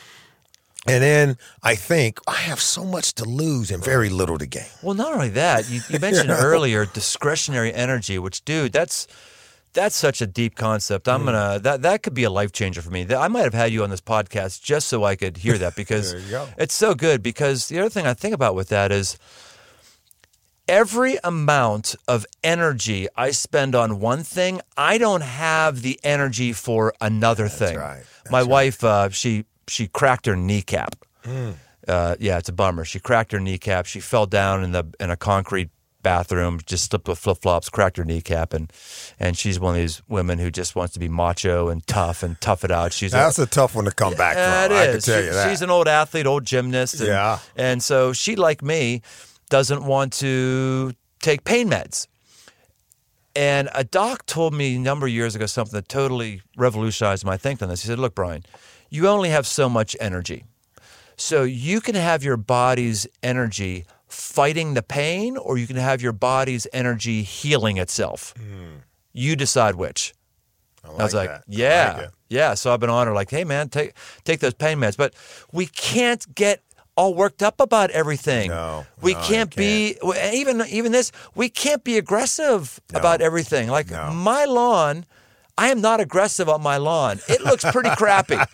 And 0.88 1.04
then 1.04 1.38
I 1.62 1.76
think 1.76 2.18
I 2.26 2.34
have 2.34 2.60
so 2.60 2.84
much 2.84 3.14
to 3.14 3.24
lose 3.24 3.70
and 3.70 3.82
very 3.82 4.10
little 4.10 4.38
to 4.38 4.46
gain. 4.46 4.66
Well, 4.82 4.94
not 4.94 5.14
only 5.14 5.30
that, 5.30 5.70
you, 5.70 5.82
you 5.88 5.98
mentioned 6.00 6.30
earlier 6.30 6.84
discretionary 6.84 7.72
energy, 7.72 8.18
which, 8.18 8.44
dude, 8.44 8.72
that's 8.72 9.06
that's 9.74 9.94
such 9.96 10.22
a 10.22 10.26
deep 10.26 10.54
concept. 10.54 11.08
I'm 11.08 11.24
gonna 11.24 11.58
that 11.62 11.82
that 11.82 12.02
could 12.02 12.14
be 12.14 12.24
a 12.24 12.30
life 12.30 12.52
changer 12.52 12.80
for 12.80 12.90
me. 12.90 13.06
I 13.14 13.28
might 13.28 13.42
have 13.44 13.54
had 13.54 13.72
you 13.72 13.82
on 13.84 13.90
this 13.90 14.00
podcast 14.00 14.62
just 14.62 14.88
so 14.88 15.04
I 15.04 15.16
could 15.16 15.36
hear 15.36 15.58
that 15.58 15.76
because 15.82 16.12
There 16.12 16.20
you 16.22 16.30
go. 16.30 16.48
it's 16.56 16.74
so 16.74 16.94
good. 16.94 17.22
Because 17.22 17.68
the 17.68 17.78
other 17.80 17.90
thing 17.90 18.06
I 18.06 18.14
think 18.14 18.34
about 18.34 18.54
with 18.54 18.68
that 18.70 18.90
is 18.92 19.18
every 20.68 21.18
amount 21.22 21.94
of 22.08 22.24
energy 22.42 23.06
I 23.16 23.30
spend 23.32 23.74
on 23.74 24.00
one 24.00 24.22
thing, 24.22 24.60
I 24.76 24.96
don't 24.98 25.20
have 25.22 25.82
the 25.82 26.00
energy 26.02 26.52
for 26.52 26.94
another 27.00 27.48
thing. 27.48 27.76
right. 27.76 28.02
My 28.30 28.42
wife, 28.42 28.82
uh, 28.82 29.10
she 29.10 29.44
she 29.68 29.88
cracked 29.88 30.26
her 30.26 30.36
kneecap. 30.36 30.96
Uh, 31.86 32.16
yeah, 32.18 32.38
it's 32.38 32.48
a 32.48 32.52
bummer. 32.52 32.84
She 32.86 32.98
cracked 32.98 33.32
her 33.32 33.40
kneecap. 33.40 33.84
She 33.84 34.00
fell 34.00 34.24
down 34.26 34.64
in 34.64 34.72
the 34.72 34.84
in 34.98 35.10
a 35.10 35.16
concrete 35.16 35.68
bathroom, 36.04 36.60
just 36.64 36.88
slipped 36.90 37.08
with 37.08 37.18
flip 37.18 37.38
flops, 37.42 37.68
cracked 37.68 37.96
her 37.96 38.04
kneecap, 38.04 38.52
and 38.52 38.72
and 39.18 39.36
she's 39.36 39.58
one 39.58 39.74
of 39.74 39.80
these 39.80 40.00
women 40.06 40.38
who 40.38 40.52
just 40.52 40.76
wants 40.76 40.94
to 40.94 41.00
be 41.00 41.08
macho 41.08 41.68
and 41.68 41.84
tough 41.88 42.22
and 42.22 42.40
tough 42.40 42.62
it 42.64 42.70
out. 42.70 42.92
She's 42.92 43.10
That's 43.10 43.40
a 43.40 43.46
tough 43.46 43.74
one 43.74 43.86
to 43.86 43.90
come 43.90 44.14
back 44.14 44.36
yeah, 44.36 44.68
from. 44.68 44.76
I 44.76 44.86
can 44.86 45.00
tell 45.00 45.20
She- 45.20 45.26
you 45.26 45.32
that. 45.32 45.50
She's 45.50 45.62
an 45.62 45.70
old 45.70 45.88
athlete, 45.88 46.26
old 46.26 46.44
gymnast. 46.44 47.00
And, 47.00 47.08
Yeah. 47.08 47.38
And 47.56 47.82
so 47.82 48.12
she, 48.12 48.36
like 48.36 48.62
me, 48.62 49.02
doesn't 49.50 49.84
want 49.84 50.12
to 50.14 50.92
take 51.20 51.42
pain 51.42 51.68
meds. 51.70 52.06
And 53.36 53.68
a 53.74 53.82
doc 53.82 54.26
told 54.26 54.54
me 54.54 54.76
a 54.76 54.78
number 54.78 55.06
of 55.06 55.12
years 55.12 55.34
ago 55.34 55.46
something 55.46 55.76
that 55.76 55.88
totally 55.88 56.42
revolutionized 56.56 57.24
my 57.24 57.36
thinking 57.36 57.64
on 57.64 57.70
this. 57.70 57.82
He 57.82 57.88
said, 57.88 57.98
Look, 57.98 58.14
Brian, 58.14 58.44
you 58.90 59.08
only 59.08 59.30
have 59.30 59.46
so 59.46 59.68
much 59.68 59.96
energy. 60.00 60.44
So 61.16 61.42
you 61.42 61.80
can 61.80 61.94
have 61.94 62.22
your 62.22 62.36
body's 62.36 63.06
energy 63.22 63.86
fighting 64.14 64.74
the 64.74 64.82
pain, 64.82 65.36
or 65.36 65.58
you 65.58 65.66
can 65.66 65.76
have 65.76 66.00
your 66.00 66.12
body's 66.12 66.66
energy 66.72 67.22
healing 67.22 67.76
itself. 67.78 68.34
Hmm. 68.38 68.76
You 69.12 69.36
decide 69.36 69.74
which. 69.74 70.14
I, 70.84 70.88
I 70.88 71.02
was 71.02 71.14
like, 71.14 71.30
that. 71.30 71.44
Yeah, 71.48 71.94
like 71.96 72.10
yeah. 72.28 72.54
So 72.54 72.72
I've 72.72 72.80
been 72.80 72.90
on 72.90 73.06
her 73.06 73.12
like, 73.14 73.30
hey 73.30 73.44
man, 73.44 73.68
take 73.68 73.94
take 74.24 74.40
those 74.40 74.54
pain 74.54 74.78
meds. 74.78 74.96
But 74.96 75.14
we 75.52 75.66
can't 75.66 76.34
get 76.34 76.62
all 76.96 77.14
worked 77.14 77.42
up 77.42 77.60
about 77.60 77.90
everything. 77.90 78.50
No, 78.50 78.86
we 79.00 79.14
no, 79.14 79.20
you 79.20 79.24
can't 79.26 79.56
be 79.56 79.96
even 80.32 80.62
even 80.68 80.92
this. 80.92 81.10
We 81.34 81.48
can't 81.48 81.82
be 81.84 81.96
aggressive 81.98 82.80
about 82.92 83.20
everything. 83.20 83.68
Like 83.68 83.90
No. 83.90 84.10
my 84.12 84.44
lawn. 84.44 85.06
I 85.56 85.70
am 85.70 85.80
not 85.80 86.00
aggressive 86.00 86.48
on 86.48 86.62
my 86.62 86.78
lawn. 86.78 87.20
It 87.28 87.42
looks 87.42 87.64
pretty 87.64 87.90
crappy. 87.90 88.36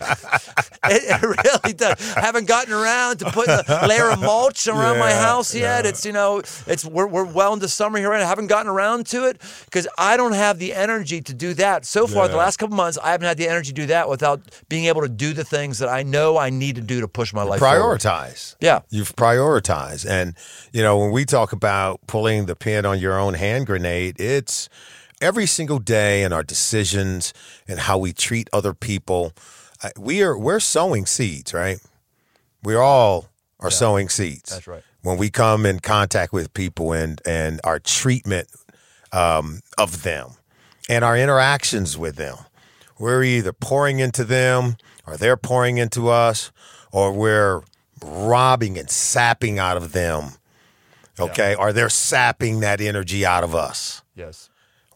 It, 0.82 1.02
it 1.04 1.22
really 1.22 1.74
does. 1.74 2.16
I 2.16 2.20
Haven't 2.22 2.48
gotten 2.48 2.72
around 2.72 3.18
to 3.18 3.30
putting 3.30 3.54
a 3.68 3.86
layer 3.86 4.08
of 4.08 4.18
mulch 4.18 4.66
around 4.66 4.98
my 4.98 5.12
house 5.12 5.54
yet. 5.54 5.84
yeah. 5.84 5.90
It's 5.90 6.06
you 6.06 6.12
know, 6.12 6.38
it's 6.38 6.86
we're, 6.86 7.06
we're 7.06 7.24
well 7.30 7.52
into 7.52 7.68
summer 7.68 7.98
here, 7.98 8.12
and 8.14 8.22
I 8.22 8.26
haven't 8.26 8.46
gotten 8.46 8.70
around 8.70 9.06
to 9.08 9.26
it 9.28 9.42
because 9.66 9.86
I 9.98 10.16
don't 10.16 10.32
have 10.32 10.58
the 10.58 10.72
energy 10.72 11.20
to 11.20 11.34
do 11.34 11.52
that. 11.54 11.84
So 11.84 12.06
far, 12.06 12.28
the 12.28 12.36
last 12.36 12.56
couple 12.56 12.76
months, 12.76 12.96
I 12.96 13.12
haven't 13.12 13.26
had 13.26 13.36
the 13.36 13.46
energy 13.46 13.68
to 13.68 13.74
do 13.74 13.86
that 13.88 14.08
without 14.08 14.40
being 14.70 14.86
able 14.86 15.02
to 15.02 15.08
do 15.08 15.34
the 15.34 15.44
things 15.44 15.78
that 15.80 15.90
I 15.90 16.02
know 16.02 16.38
I 16.38 16.48
need 16.48 16.76
to 16.76 16.82
do 16.82 17.02
to 17.02 17.08
push 17.08 17.34
my 17.34 17.42
life 17.42 17.60
forward. 17.60 18.00
Prioritize. 18.00 18.56
Yeah. 18.60 18.80
You've 18.88 19.14
prioritized. 19.14 20.08
And, 20.08 20.34
you 20.72 20.82
know, 20.82 20.96
when 20.96 21.10
we 21.12 21.26
talk 21.26 21.52
about 21.52 22.00
pulling 22.06 22.46
the 22.46 22.56
pin 22.56 22.86
on 22.86 22.98
your 22.98 23.18
own 23.18 23.34
hand 23.34 23.66
grenade, 23.66 24.18
it's 24.18 24.70
every 25.20 25.46
single 25.46 25.78
day 25.78 26.22
in 26.22 26.32
our 26.32 26.42
decisions 26.42 27.32
and 27.68 27.80
how 27.80 27.98
we 27.98 28.12
treat 28.12 28.48
other 28.52 28.74
people. 28.74 29.32
We 29.98 30.22
are 30.22 30.36
we're 30.36 30.60
sowing 30.60 31.06
seeds, 31.06 31.54
right? 31.54 31.78
We 32.62 32.74
all 32.74 33.28
are 33.58 33.70
sowing 33.70 34.08
seeds. 34.08 34.50
That's 34.50 34.66
right. 34.66 34.82
When 35.02 35.16
we 35.16 35.30
come 35.30 35.64
in 35.64 35.80
contact 35.80 36.32
with 36.32 36.52
people 36.52 36.92
and 36.92 37.20
and 37.26 37.60
our 37.64 37.78
treatment 37.78 38.48
um, 39.12 39.60
of 39.78 40.02
them 40.02 40.32
and 40.88 41.04
our 41.04 41.16
interactions 41.16 41.96
with 41.96 42.16
them, 42.16 42.36
we're 42.98 43.22
either 43.22 43.52
pouring 43.52 44.00
into 44.00 44.24
them 44.24 44.76
or 45.06 45.16
they're 45.16 45.38
pouring 45.38 45.78
into 45.78 46.10
us 46.10 46.52
or 46.92 47.12
we're 47.12 47.62
robbing 48.04 48.78
and 48.78 48.90
sapping 48.90 49.58
out 49.58 49.76
of 49.76 49.92
them. 49.92 50.32
Okay. 51.18 51.54
Or 51.54 51.72
they're 51.72 51.88
sapping 51.90 52.60
that 52.60 52.80
energy 52.80 53.26
out 53.26 53.44
of 53.44 53.54
us. 53.54 54.02
Yes. 54.14 54.49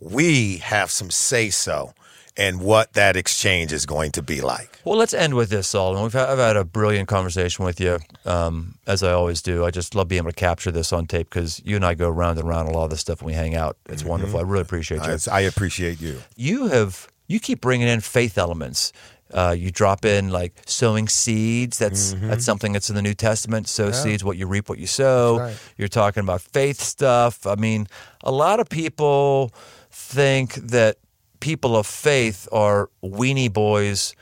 We 0.04 0.58
have 0.58 0.90
some 0.90 1.10
say 1.10 1.48
so 1.50 1.94
in 2.36 2.58
what 2.58 2.92
that 2.94 3.16
exchange 3.16 3.72
is 3.72 3.86
going 3.86 4.10
to 4.12 4.22
be 4.22 4.40
like. 4.40 4.78
Well, 4.84 4.98
let's 4.98 5.14
end 5.14 5.34
with 5.34 5.50
this, 5.50 5.74
Alden. 5.74 6.02
We've 6.02 6.12
had, 6.12 6.28
I've 6.28 6.38
had 6.38 6.56
a 6.56 6.64
brilliant 6.64 7.08
conversation 7.08 7.64
with 7.64 7.80
you, 7.80 7.98
um, 8.26 8.74
as 8.86 9.02
I 9.02 9.12
always 9.12 9.40
do. 9.40 9.64
I 9.64 9.70
just 9.70 9.94
love 9.94 10.08
being 10.08 10.18
able 10.18 10.30
to 10.30 10.36
capture 10.36 10.70
this 10.70 10.92
on 10.92 11.06
tape 11.06 11.30
because 11.30 11.62
you 11.64 11.76
and 11.76 11.84
I 11.84 11.94
go 11.94 12.10
round 12.10 12.38
and 12.38 12.46
round 12.48 12.68
a 12.68 12.72
lot 12.72 12.84
of 12.84 12.90
this 12.90 13.00
stuff 13.00 13.22
when 13.22 13.28
we 13.28 13.32
hang 13.34 13.54
out. 13.54 13.76
It's 13.86 14.04
wonderful. 14.04 14.38
I 14.38 14.42
really 14.42 14.62
appreciate 14.62 15.00
you. 15.06 15.16
I, 15.30 15.38
I 15.38 15.40
appreciate 15.42 16.00
you. 16.00 16.20
you 16.36 16.66
have 16.66 17.08
you 17.28 17.40
keep 17.40 17.60
bringing 17.60 17.88
in 17.88 18.00
faith 18.00 18.36
elements. 18.36 18.92
Uh, 19.32 19.54
you 19.56 19.70
drop 19.70 20.04
in 20.04 20.30
like 20.30 20.52
sowing 20.66 21.08
seeds. 21.08 21.78
That's 21.78 22.12
that's 22.14 22.44
something 22.44 22.72
that's 22.72 22.90
in 22.90 22.94
the 22.94 23.02
New 23.02 23.14
Testament. 23.14 23.68
Sow 23.68 23.90
seeds, 23.90 24.22
what 24.22 24.36
you 24.36 24.46
reap, 24.46 24.68
what 24.68 24.78
you 24.78 24.86
sow. 24.86 25.38
Right. 25.38 25.56
You're 25.78 25.88
talking 25.88 26.20
about 26.20 26.42
faith 26.42 26.78
stuff. 26.78 27.46
I 27.46 27.54
mean, 27.56 27.88
a 28.22 28.30
lot 28.30 28.60
of 28.60 28.68
people 28.68 29.52
think 29.94 30.54
that 30.54 30.96
people 31.40 31.76
of 31.76 31.86
faith 31.86 32.48
are 32.50 32.90
weenie 33.02 33.52
boys 33.52 34.14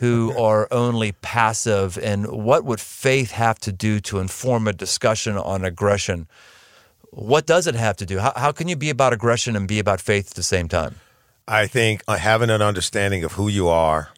who 0.00 0.36
are 0.36 0.68
only 0.70 1.12
passive. 1.12 1.96
And 1.98 2.26
what 2.26 2.64
would 2.64 2.80
faith 2.80 3.30
have 3.30 3.58
to 3.60 3.72
do 3.72 4.00
to 4.00 4.18
inform 4.18 4.68
a 4.68 4.72
discussion 4.72 5.36
on 5.36 5.64
aggression? 5.64 6.26
What 7.10 7.46
does 7.46 7.66
it 7.66 7.74
have 7.74 7.96
to 7.98 8.06
do? 8.06 8.18
How, 8.18 8.32
how 8.36 8.52
can 8.52 8.68
you 8.68 8.76
be 8.76 8.90
about 8.90 9.12
aggression 9.12 9.56
and 9.56 9.68
be 9.68 9.78
about 9.78 10.00
faith 10.00 10.30
at 10.30 10.34
the 10.34 10.42
same 10.42 10.68
time? 10.68 10.96
I 11.46 11.66
think 11.66 12.02
uh, 12.08 12.16
having 12.16 12.50
an 12.50 12.62
understanding 12.62 13.24
of 13.24 13.32
who 13.32 13.48
you 13.48 13.68
are, 13.68 14.10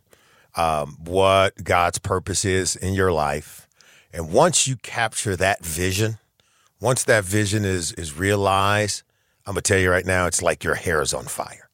um, 0.55 0.97
what 1.05 1.63
God's 1.63 1.99
purpose 1.99 2.45
is 2.45 2.75
in 2.75 2.95
your 2.95 3.13
life. 3.13 3.69
And 4.13 4.33
once 4.33 4.67
you 4.67 4.77
capture 4.77 5.37
that 5.37 5.65
vision, 5.65 6.19
once 6.81 7.05
that 7.05 7.25
vision 7.25 7.65
is 7.65 7.93
is 7.93 8.17
realized, 8.17 9.03
I'm 9.47 9.53
gonna 9.53 9.63
tell 9.63 9.79
you 9.79 9.91
right 9.91 10.05
now, 10.05 10.27
it's 10.27 10.43
like 10.43 10.65
your 10.65 10.75
hair 10.75 11.01
is 11.01 11.15
on 11.15 11.27
fire. 11.27 11.69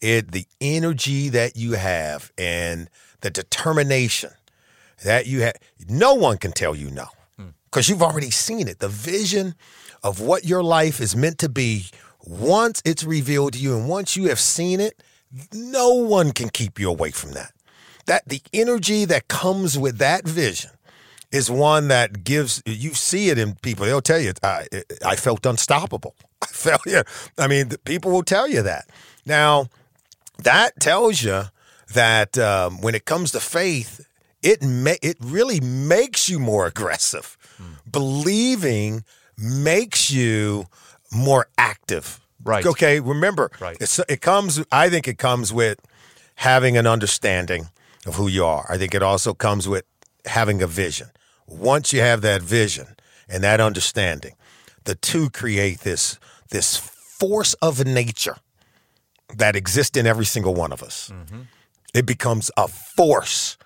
It 0.00 0.32
the 0.32 0.46
energy 0.60 1.30
that 1.30 1.56
you 1.56 1.72
have 1.72 2.30
and 2.36 2.90
the 3.22 3.30
determination 3.30 4.30
that 5.02 5.26
you 5.26 5.40
have, 5.40 5.54
no 5.88 6.14
one 6.14 6.36
can 6.36 6.52
tell 6.52 6.74
you 6.74 6.90
no 6.90 7.06
hmm. 7.38 7.48
because 7.64 7.88
you've 7.88 8.02
already 8.02 8.30
seen 8.30 8.68
it. 8.68 8.78
The 8.78 8.88
vision 8.88 9.54
of 10.02 10.20
what 10.20 10.44
your 10.44 10.62
life 10.62 11.00
is 11.00 11.16
meant 11.16 11.38
to 11.38 11.48
be, 11.48 11.86
once 12.22 12.82
it's 12.84 13.04
revealed 13.04 13.54
to 13.54 13.58
you 13.58 13.76
and 13.76 13.88
once 13.88 14.16
you 14.16 14.28
have 14.28 14.40
seen 14.40 14.80
it, 14.80 15.02
no 15.52 15.94
one 15.94 16.32
can 16.32 16.50
keep 16.50 16.78
you 16.78 16.90
away 16.90 17.10
from 17.10 17.32
that. 17.32 17.52
That 18.06 18.28
the 18.28 18.42
energy 18.52 19.06
that 19.06 19.28
comes 19.28 19.78
with 19.78 19.96
that 19.98 20.28
vision 20.28 20.72
is 21.34 21.50
one 21.50 21.88
that 21.88 22.22
gives 22.22 22.62
you 22.64 22.94
see 22.94 23.28
it 23.28 23.38
in 23.38 23.56
people. 23.56 23.84
They'll 23.84 24.00
tell 24.00 24.20
you, 24.20 24.32
I, 24.42 24.66
I 25.04 25.16
felt 25.16 25.44
unstoppable. 25.44 26.14
I 26.42 26.46
felt 26.46 26.82
yeah. 26.86 27.02
I 27.36 27.48
mean, 27.48 27.68
the 27.70 27.78
people 27.78 28.12
will 28.12 28.22
tell 28.22 28.48
you 28.48 28.62
that. 28.62 28.88
Now, 29.26 29.66
that 30.38 30.78
tells 30.80 31.22
you 31.22 31.42
that 31.92 32.38
um, 32.38 32.80
when 32.80 32.94
it 32.94 33.04
comes 33.04 33.32
to 33.32 33.40
faith, 33.40 34.06
it 34.42 34.62
ma- 34.62 35.00
it 35.02 35.16
really 35.20 35.60
makes 35.60 36.28
you 36.28 36.38
more 36.38 36.66
aggressive. 36.66 37.36
Believing 37.90 39.04
makes 39.38 40.10
you 40.10 40.66
more 41.12 41.48
active. 41.56 42.20
Right. 42.44 42.66
Okay. 42.66 43.00
Remember, 43.00 43.50
Right. 43.60 43.76
It's, 43.80 43.98
it 44.08 44.20
comes. 44.20 44.62
I 44.70 44.90
think 44.90 45.08
it 45.08 45.18
comes 45.18 45.52
with 45.52 45.78
having 46.36 46.76
an 46.76 46.86
understanding 46.86 47.68
of 48.06 48.16
who 48.16 48.28
you 48.28 48.44
are. 48.44 48.66
I 48.68 48.76
think 48.78 48.94
it 48.94 49.02
also 49.02 49.32
comes 49.34 49.66
with 49.66 49.84
having 50.26 50.62
a 50.62 50.66
vision. 50.66 51.08
Once 51.46 51.92
you 51.92 52.00
have 52.00 52.20
that 52.22 52.42
vision 52.42 52.96
and 53.28 53.42
that 53.44 53.60
understanding, 53.60 54.34
the 54.84 54.94
two 54.94 55.30
create 55.30 55.80
this 55.80 56.18
this 56.50 56.76
force 56.76 57.54
of 57.54 57.84
nature 57.84 58.36
that 59.36 59.56
exists 59.56 59.96
in 59.96 60.06
every 60.06 60.24
single 60.24 60.54
one 60.54 60.72
of 60.72 60.82
us. 60.82 61.10
Mm-hmm. 61.12 61.42
It 61.94 62.06
becomes 62.06 62.50
a 62.56 62.68
force. 62.68 63.56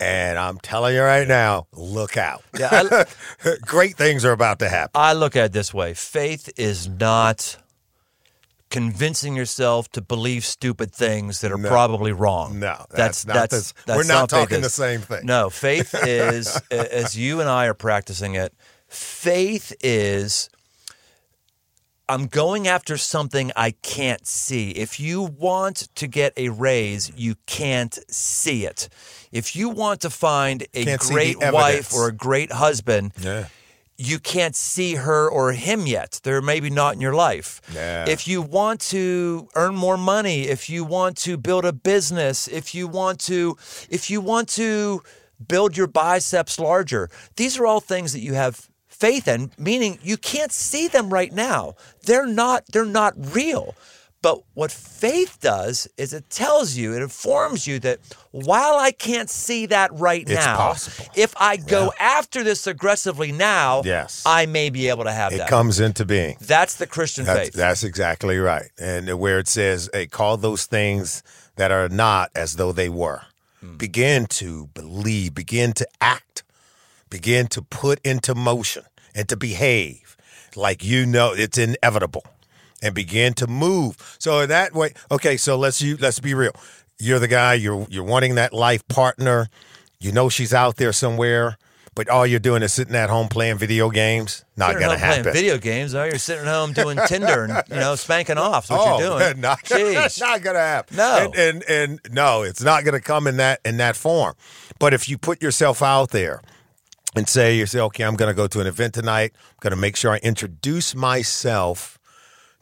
And 0.00 0.38
I'm 0.38 0.58
telling 0.58 0.94
you 0.94 1.02
right 1.02 1.26
now, 1.26 1.66
look 1.72 2.16
out. 2.16 2.44
Yeah, 2.56 2.68
I, 2.70 3.04
Great 3.62 3.96
things 3.96 4.24
are 4.24 4.30
about 4.30 4.60
to 4.60 4.68
happen. 4.68 4.92
I 4.94 5.12
look 5.14 5.34
at 5.34 5.46
it 5.46 5.52
this 5.52 5.74
way 5.74 5.94
faith 5.94 6.50
is 6.56 6.88
not 6.88 7.56
convincing 8.70 9.34
yourself 9.34 9.90
to 9.92 10.00
believe 10.00 10.44
stupid 10.44 10.92
things 10.92 11.40
that 11.40 11.50
are 11.52 11.58
probably 11.58 12.12
wrong. 12.12 12.58
No, 12.58 12.84
that's 12.90 13.24
not 13.26 13.50
this- 13.50 13.72
that's 13.86 13.96
we're 13.96 14.04
not 14.04 14.30
faith 14.30 14.40
talking 14.40 14.60
the 14.60 14.70
same 14.70 15.00
thing. 15.00 15.24
No, 15.26 15.50
faith 15.68 15.94
is, 16.06 16.60
as 16.70 17.16
you 17.16 17.40
and 17.40 17.48
I 17.48 17.66
are 17.66 17.74
practicing 17.74 18.34
it, 18.34 18.52
faith 18.88 19.72
is 19.82 20.50
I'm 22.10 22.26
going 22.26 22.66
after 22.66 22.96
something 22.96 23.52
I 23.54 23.72
can't 23.82 24.26
see. 24.26 24.70
If 24.70 24.98
you 24.98 25.22
want 25.22 25.88
to 25.96 26.06
get 26.06 26.32
a 26.38 26.48
raise, 26.48 27.12
you 27.14 27.34
can't 27.44 27.98
see 28.10 28.64
it. 28.64 28.88
If 29.30 29.54
you 29.54 29.68
want 29.68 30.00
to 30.00 30.10
find 30.10 30.62
a 30.72 30.84
Can't 30.86 31.00
great 31.02 31.36
wife 31.38 31.92
or 31.92 32.08
a 32.08 32.12
great 32.12 32.50
husband, 32.52 33.12
Yeah. 33.20 33.48
You 33.98 34.20
can't 34.20 34.54
see 34.54 34.94
her 34.94 35.28
or 35.28 35.52
him 35.52 35.86
yet. 35.86 36.20
They're 36.22 36.40
maybe 36.40 36.70
not 36.70 36.94
in 36.94 37.00
your 37.00 37.14
life. 37.14 37.60
Yeah. 37.74 38.08
If 38.08 38.28
you 38.28 38.40
want 38.40 38.80
to 38.92 39.48
earn 39.56 39.74
more 39.74 39.96
money, 39.96 40.42
if 40.42 40.70
you 40.70 40.84
want 40.84 41.16
to 41.18 41.36
build 41.36 41.64
a 41.64 41.72
business, 41.72 42.46
if 42.46 42.74
you 42.74 42.86
want 42.86 43.18
to 43.20 43.56
if 43.90 44.08
you 44.08 44.20
want 44.20 44.48
to 44.50 45.02
build 45.46 45.76
your 45.76 45.88
biceps 45.88 46.60
larger, 46.60 47.10
these 47.36 47.58
are 47.58 47.66
all 47.66 47.80
things 47.80 48.12
that 48.12 48.20
you 48.20 48.34
have 48.34 48.68
faith 48.86 49.26
in, 49.26 49.50
meaning 49.58 49.98
you 50.02 50.16
can't 50.16 50.52
see 50.52 50.86
them 50.86 51.10
right 51.10 51.32
now. 51.32 51.74
They're 52.04 52.26
not 52.26 52.66
they're 52.72 52.84
not 52.84 53.14
real. 53.34 53.74
But 54.20 54.42
what 54.54 54.72
faith 54.72 55.38
does 55.40 55.86
is 55.96 56.12
it 56.12 56.28
tells 56.28 56.76
you, 56.76 56.92
it 56.94 57.02
informs 57.02 57.68
you 57.68 57.78
that 57.80 58.00
while 58.32 58.74
I 58.76 58.90
can't 58.90 59.30
see 59.30 59.66
that 59.66 59.92
right 59.94 60.22
It's 60.22 60.32
now, 60.44 60.56
possible. 60.56 61.06
if 61.14 61.32
I 61.36 61.56
go 61.56 61.92
after 62.00 62.42
this 62.42 62.66
aggressively 62.66 63.30
now, 63.30 63.82
Yes. 63.84 64.24
I 64.26 64.46
may 64.46 64.70
be 64.70 64.88
able 64.88 65.04
to 65.04 65.12
have 65.12 65.32
It 65.32 65.38
that. 65.38 65.48
comes 65.48 65.78
into 65.78 66.04
being. 66.04 66.36
That's 66.40 66.74
the 66.74 66.86
Christian 66.88 67.26
That's, 67.26 67.38
faith. 67.38 67.52
that's 67.52 67.84
exactly 67.84 68.38
right. 68.38 68.70
And 68.76 69.20
where 69.20 69.38
it 69.38 69.46
says, 69.46 69.88
hey, 69.92 70.06
call 70.06 70.36
those 70.36 70.66
things 70.66 71.22
that 71.54 71.70
are 71.70 71.88
not 71.88 72.30
as 72.34 72.56
though 72.56 72.72
they 72.72 72.88
were. 72.88 73.22
Hmm. 73.60 73.76
Begin 73.76 74.26
to 74.26 74.66
believe, 74.74 75.32
begin 75.34 75.72
to 75.74 75.86
act, 76.00 76.42
begin 77.08 77.46
to 77.48 77.62
put 77.62 78.00
into 78.04 78.34
motion 78.34 78.82
and 79.14 79.28
to 79.28 79.36
behave 79.36 80.16
like 80.56 80.82
you 80.84 81.06
know 81.06 81.32
it's 81.34 81.56
inevitable 81.58 82.24
and 82.82 82.94
begin 82.94 83.34
to 83.34 83.46
move. 83.46 84.16
So 84.18 84.46
that 84.46 84.74
way, 84.74 84.94
okay, 85.10 85.36
so 85.36 85.56
let's 85.56 85.82
you 85.82 85.96
let's 85.96 86.20
be 86.20 86.34
real. 86.34 86.52
You're 86.98 87.18
the 87.18 87.28
guy, 87.28 87.54
you're 87.54 87.86
you're 87.90 88.04
wanting 88.04 88.34
that 88.36 88.52
life 88.52 88.86
partner. 88.88 89.48
You 90.00 90.12
know 90.12 90.28
she's 90.28 90.54
out 90.54 90.76
there 90.76 90.92
somewhere, 90.92 91.58
but 91.94 92.08
all 92.08 92.26
you're 92.26 92.38
doing 92.38 92.62
is 92.62 92.72
sitting 92.72 92.94
at 92.94 93.10
home 93.10 93.28
playing 93.28 93.58
video 93.58 93.90
games. 93.90 94.44
Not 94.56 94.68
Sitting 94.68 94.86
gonna 94.86 94.98
happen. 94.98 95.22
Playing 95.22 95.34
video 95.34 95.58
games. 95.58 95.94
Oh, 95.94 96.04
you're 96.04 96.18
sitting 96.18 96.46
at 96.46 96.54
home 96.54 96.72
doing 96.72 96.98
Tinder 97.06 97.44
and 97.44 97.62
you 97.68 97.76
know 97.76 97.96
spanking 97.96 98.38
off. 98.38 98.70
What 98.70 98.80
oh, 98.80 98.98
you're 98.98 99.18
doing. 99.18 99.40
Not, 99.40 99.64
Jeez. 99.64 100.20
not 100.20 100.42
gonna 100.42 100.58
happen. 100.60 100.96
No. 100.96 101.18
and, 101.18 101.34
and 101.34 101.64
and 101.68 102.00
no, 102.12 102.42
it's 102.42 102.62
not 102.62 102.84
gonna 102.84 103.00
come 103.00 103.26
in 103.26 103.38
that 103.38 103.60
in 103.64 103.78
that 103.78 103.96
form. 103.96 104.34
But 104.78 104.94
if 104.94 105.08
you 105.08 105.18
put 105.18 105.42
yourself 105.42 105.82
out 105.82 106.10
there 106.10 106.40
and 107.16 107.28
say 107.28 107.56
you 107.56 107.66
say, 107.66 107.80
okay, 107.80 108.04
I'm 108.04 108.14
gonna 108.14 108.34
go 108.34 108.46
to 108.46 108.60
an 108.60 108.66
event 108.66 108.94
tonight. 108.94 109.32
I'm 109.34 109.56
gonna 109.60 109.76
make 109.76 109.96
sure 109.96 110.12
I 110.12 110.18
introduce 110.18 110.94
myself 110.94 111.97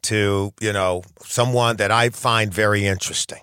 to 0.06 0.52
you 0.60 0.72
know 0.72 1.02
someone 1.24 1.76
that 1.76 1.90
I 1.90 2.10
find 2.10 2.52
very 2.52 2.86
interesting. 2.86 3.40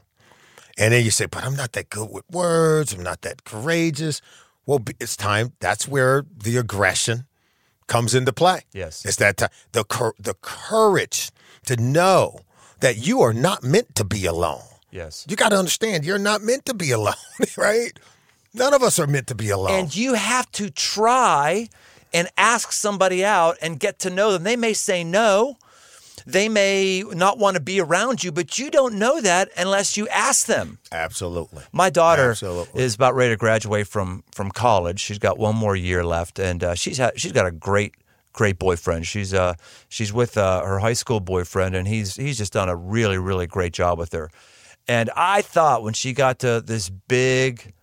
And 0.78 0.92
then 0.94 1.06
you 1.06 1.12
say, 1.12 1.28
but 1.28 1.44
I'm 1.46 1.56
not 1.56 1.74
that 1.74 1.90
good 1.90 2.10
with 2.12 2.26
words. 2.32 2.94
I'm 2.94 3.04
not 3.04 3.22
that 3.22 3.44
courageous. 3.44 4.22
Well, 4.66 4.80
it's 5.00 5.16
time. 5.16 5.54
That's 5.60 5.88
where 5.88 6.26
the 6.36 6.58
aggression 6.58 7.26
comes 7.88 8.16
into 8.16 8.34
play. 8.34 8.62
Yes. 8.74 9.06
It's 9.06 9.18
that 9.18 9.38
ti- 9.38 9.54
the 9.74 9.84
the 10.18 10.34
courage 10.42 11.30
to 11.66 11.76
know 11.76 12.40
that 12.80 12.98
you 12.98 13.22
are 13.22 13.34
not 13.34 13.64
meant 13.64 13.96
to 13.96 14.04
be 14.04 14.26
alone. 14.26 14.64
Yes. 14.92 15.26
You 15.30 15.36
got 15.36 15.50
to 15.50 15.58
understand, 15.58 16.06
you're 16.06 16.20
not 16.20 16.42
meant 16.42 16.66
to 16.66 16.74
be 16.74 16.92
alone, 16.92 17.16
right? 17.58 17.92
None 18.54 18.74
of 18.74 18.84
us 18.84 19.00
are 19.00 19.08
meant 19.08 19.28
to 19.28 19.36
be 19.36 19.50
alone. 19.50 19.72
And 19.72 19.96
you 19.96 20.14
have 20.14 20.52
to 20.54 20.70
try 20.70 21.70
and 22.14 22.28
ask 22.38 22.72
somebody 22.72 23.26
out 23.26 23.58
and 23.62 23.80
get 23.80 24.00
to 24.00 24.10
know 24.10 24.32
them. 24.32 24.44
They 24.44 24.56
may 24.56 24.74
say 24.74 25.04
no. 25.04 25.58
They 26.26 26.50
may 26.50 27.02
not 27.02 27.38
want 27.38 27.56
to 27.56 27.62
be 27.62 27.80
around 27.80 28.24
you, 28.24 28.32
but 28.32 28.58
you 28.58 28.72
don't 28.72 28.96
know 28.96 29.22
that 29.22 29.50
unless 29.58 29.98
you 29.98 30.08
ask 30.10 30.46
them. 30.48 30.80
Absolutely. 30.92 31.64
My 31.72 31.90
daughter 31.90 32.32
Absolutely. 32.32 32.82
is 32.82 32.96
about 32.96 33.16
ready 33.16 33.34
to 33.34 33.38
graduate 33.38 33.88
from 33.88 34.24
from 34.32 34.52
college. 34.52 35.00
She's 35.00 35.20
got 35.20 35.38
one 35.38 35.56
more 35.56 35.76
year 35.76 36.04
left, 36.04 36.40
and 36.40 36.64
uh, 36.64 36.76
she's 36.76 36.98
had, 36.98 37.20
she's 37.20 37.32
got 37.32 37.46
a 37.46 37.52
great 37.52 37.96
great 38.32 38.58
boyfriend. 38.58 39.06
She's 39.06 39.34
uh 39.34 39.54
she's 39.90 40.12
with 40.12 40.38
uh, 40.38 40.64
her 40.64 40.80
high 40.80 40.94
school 40.94 41.20
boyfriend, 41.20 41.76
and 41.76 41.88
he's 41.88 42.16
he's 42.16 42.38
just 42.38 42.54
done 42.54 42.70
a 42.70 42.76
really 42.76 43.18
really 43.18 43.48
great 43.48 43.74
job 43.74 44.00
with 44.00 44.12
her. 44.14 44.30
And 44.88 45.10
I 45.16 45.42
thought 45.42 45.84
when 45.84 45.94
she 45.94 46.14
got 46.14 46.40
to 46.40 46.62
this 46.62 46.90
big, 46.90 47.74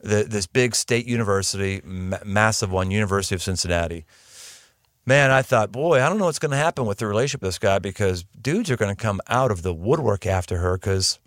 the, 0.00 0.24
this 0.24 0.46
big 0.46 0.76
state 0.76 1.06
university, 1.06 1.80
ma- 1.84 2.18
massive 2.24 2.70
one, 2.70 2.90
University 2.90 3.34
of 3.34 3.42
Cincinnati. 3.42 4.04
Man, 5.10 5.32
I 5.32 5.42
thought, 5.42 5.72
boy, 5.72 6.00
I 6.00 6.08
don't 6.08 6.18
know 6.18 6.26
what's 6.26 6.38
going 6.38 6.52
to 6.52 6.56
happen 6.56 6.86
with 6.86 6.98
the 6.98 7.06
relationship 7.08 7.42
with 7.42 7.48
this 7.48 7.58
guy 7.58 7.80
because 7.80 8.22
dudes 8.40 8.70
are 8.70 8.76
going 8.76 8.94
to 8.94 9.02
come 9.02 9.20
out 9.26 9.50
of 9.50 9.62
the 9.62 9.74
woodwork 9.74 10.24
after 10.24 10.58
her 10.58 10.78
because 10.78 11.18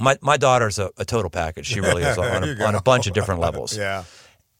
my 0.00 0.18
my 0.20 0.36
daughter's 0.36 0.80
a, 0.80 0.90
a 0.96 1.04
total 1.04 1.30
package. 1.30 1.66
She 1.66 1.78
really 1.78 2.02
is 2.02 2.18
on 2.18 2.42
a, 2.42 2.64
on 2.64 2.74
a 2.74 2.82
bunch 2.82 3.06
of 3.06 3.12
different 3.12 3.40
levels. 3.40 3.78
Yeah. 3.78 4.02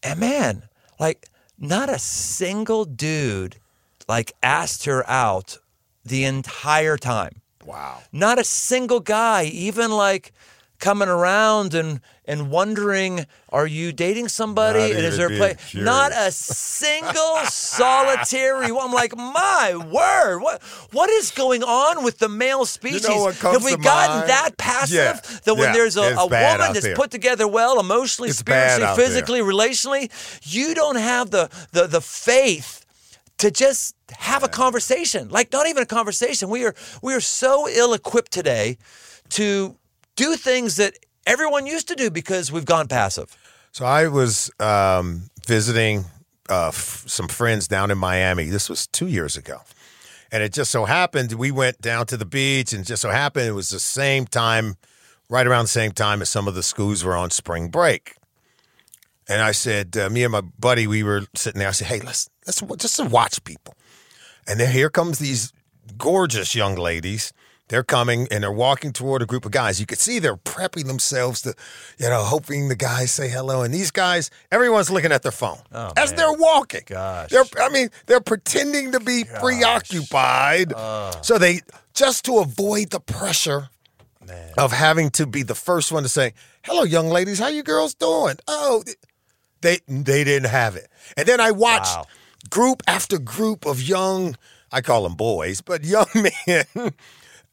And 0.03 0.21
man, 0.21 0.63
like 1.01 1.27
not 1.57 1.89
a 1.89 1.99
single 1.99 2.85
dude 2.85 3.57
like 4.07 4.31
asked 4.41 4.85
her 4.85 5.03
out 5.09 5.57
the 6.05 6.23
entire 6.23 6.95
time. 6.95 7.41
Wow. 7.65 7.97
Not 8.13 8.39
a 8.39 8.45
single 8.45 9.01
guy 9.01 9.43
even 9.43 9.91
like 9.91 10.31
coming 10.79 11.09
around 11.09 11.73
and 11.73 11.99
and 12.25 12.49
wondering, 12.51 13.25
are 13.49 13.65
you 13.67 13.91
dating 13.91 14.27
somebody? 14.29 14.79
Not 14.93 15.03
is 15.03 15.17
there 15.17 15.27
a 15.33 15.37
play? 15.37 15.55
Not 15.75 16.11
a 16.13 16.31
single 16.31 17.37
solitary 17.45 18.71
one. 18.71 18.87
I'm 18.87 18.93
like, 18.93 19.15
my 19.17 19.75
word, 19.75 20.39
what 20.39 20.61
what 20.91 21.09
is 21.09 21.31
going 21.31 21.63
on 21.63 22.03
with 22.03 22.19
the 22.19 22.29
male 22.29 22.65
species? 22.65 23.07
what 23.07 23.35
comes 23.35 23.55
Have 23.55 23.63
we 23.63 23.75
gotten 23.77 24.17
mind? 24.17 24.29
that 24.29 24.57
passive 24.57 24.95
Yeah, 24.95 25.19
that 25.45 25.53
when 25.55 25.63
yeah, 25.69 25.73
there's 25.73 25.97
a, 25.97 26.01
a 26.15 26.25
woman 26.27 26.73
that's 26.73 26.81
there. 26.81 26.95
put 26.95 27.11
together 27.11 27.47
well, 27.47 27.79
emotionally, 27.79 28.29
It's 28.29 28.39
spiritually, 28.39 28.83
out 28.83 28.95
there. 28.95 29.05
physically, 29.05 29.39
relationally, 29.41 30.09
you 30.43 30.73
don't 30.75 30.97
have 30.97 31.31
the 31.31 31.49
the 31.71 31.87
the 31.87 32.01
faith 32.01 32.85
to 33.39 33.49
just 33.51 33.95
have 34.11 34.43
a 34.43 34.47
conversation. 34.49 35.29
Like 35.29 35.51
not 35.51 35.67
even 35.67 35.83
a 35.83 35.85
conversation. 35.87 36.49
We 36.49 36.65
are 36.65 36.75
we 37.01 37.13
are 37.13 37.21
so 37.21 37.67
ill 37.69 37.93
equipped 37.93 38.31
today 38.31 38.77
to 39.29 39.75
do 40.19 40.35
things 40.35 40.75
that 40.75 40.93
everyone 41.25 41.65
used 41.65 41.87
to 41.87 41.95
do 41.95 42.11
because 42.11 42.51
we've 42.51 42.65
gone 42.65 42.87
passive. 42.87 43.37
So 43.71 43.85
I 43.85 44.09
was 44.09 44.51
um, 44.59 45.29
visiting 45.47 46.05
uh, 46.49 46.67
f- 46.67 47.05
some 47.07 47.29
friends 47.29 47.67
down 47.69 47.89
in 47.89 47.97
Miami. 47.97 48.49
This 48.49 48.69
was 48.69 48.85
two 48.87 49.07
years 49.07 49.37
ago. 49.37 49.61
And 50.31 50.43
it 50.43 50.51
just 50.51 50.71
so 50.71 50.85
happened 50.85 51.31
we 51.33 51.51
went 51.51 51.79
down 51.81 52.05
to 52.07 52.17
the 52.17 52.25
beach, 52.25 52.73
and 52.73 52.85
just 52.85 53.01
so 53.01 53.09
happened 53.09 53.47
it 53.47 53.53
was 53.53 53.69
the 53.69 53.79
same 53.79 54.27
time, 54.27 54.75
right 55.29 55.47
around 55.47 55.63
the 55.63 55.79
same 55.81 55.91
time 55.91 56.21
as 56.21 56.29
some 56.29 56.47
of 56.49 56.53
the 56.53 56.63
schools 56.63 57.03
were 57.03 57.15
on 57.15 57.29
spring 57.31 57.69
break. 57.69 58.15
And 59.27 59.41
I 59.41 59.53
said, 59.53 59.95
uh, 59.95 60.09
me 60.09 60.23
and 60.23 60.31
my 60.31 60.41
buddy, 60.41 60.85
we 60.85 61.01
were 61.03 61.23
sitting 61.33 61.59
there. 61.59 61.69
I 61.69 61.71
said, 61.71 61.87
hey, 61.87 62.01
let's 62.01 62.29
let's 62.45 62.61
just 62.81 62.99
watch 63.09 63.43
people. 63.43 63.73
And 64.47 64.59
then 64.59 64.71
here 64.71 64.89
comes 64.89 65.19
these 65.19 65.53
gorgeous 65.97 66.55
young 66.55 66.75
ladies. 66.75 67.31
They're 67.69 67.83
coming 67.83 68.27
and 68.31 68.43
they're 68.43 68.51
walking 68.51 68.91
toward 68.93 69.21
a 69.21 69.25
group 69.25 69.45
of 69.45 69.51
guys. 69.51 69.79
You 69.79 69.85
could 69.85 69.99
see 69.99 70.19
they're 70.19 70.35
prepping 70.35 70.87
themselves 70.87 71.41
to, 71.43 71.53
you 71.99 72.09
know, 72.09 72.23
hoping 72.23 72.67
the 72.67 72.75
guys 72.75 73.11
say 73.11 73.29
hello. 73.29 73.61
And 73.61 73.71
these 73.73 73.91
guys, 73.91 74.31
everyone's 74.51 74.89
looking 74.89 75.11
at 75.11 75.21
their 75.23 75.31
phone 75.31 75.59
Oh, 75.71 75.93
as 75.95 76.09
man. 76.09 76.17
they're 76.17 76.33
walking. 76.33 76.81
Gosh. 76.87 77.29
They're, 77.29 77.45
I 77.61 77.69
mean, 77.69 77.89
they're 78.07 78.21
pretending 78.21 78.91
to 78.93 78.99
be 78.99 79.23
preoccupied. 79.39 80.73
so 81.23 81.37
they, 81.37 81.61
just 81.93 82.25
to 82.25 82.39
avoid 82.39 82.89
the 82.89 82.99
pressure 82.99 83.69
of 84.57 84.71
having 84.71 85.09
to 85.11 85.25
be 85.25 85.43
the 85.43 85.55
first 85.55 85.91
one 85.91 86.03
to 86.03 86.09
say, 86.09 86.33
hello, 86.63 86.83
young 86.83 87.09
ladies, 87.09 87.39
how 87.39 87.47
you 87.47 87.63
girls 87.63 87.93
doing? 87.93 88.35
Oh, 88.47 88.83
they 89.61 89.79
they 89.87 90.23
didn't 90.23 90.49
have 90.49 90.75
it. 90.75 90.87
And 91.17 91.27
then 91.27 91.39
I 91.41 91.51
watched 91.51 91.95
Wow. 91.97 92.05
group 92.49 92.81
after 92.87 93.17
group 93.19 93.65
of 93.65 93.81
young, 93.81 94.37
I 94.71 94.81
call 94.81 95.03
them 95.03 95.15
boys, 95.15 95.61
but 95.61 95.83
young 95.83 96.07
men. 96.47 96.93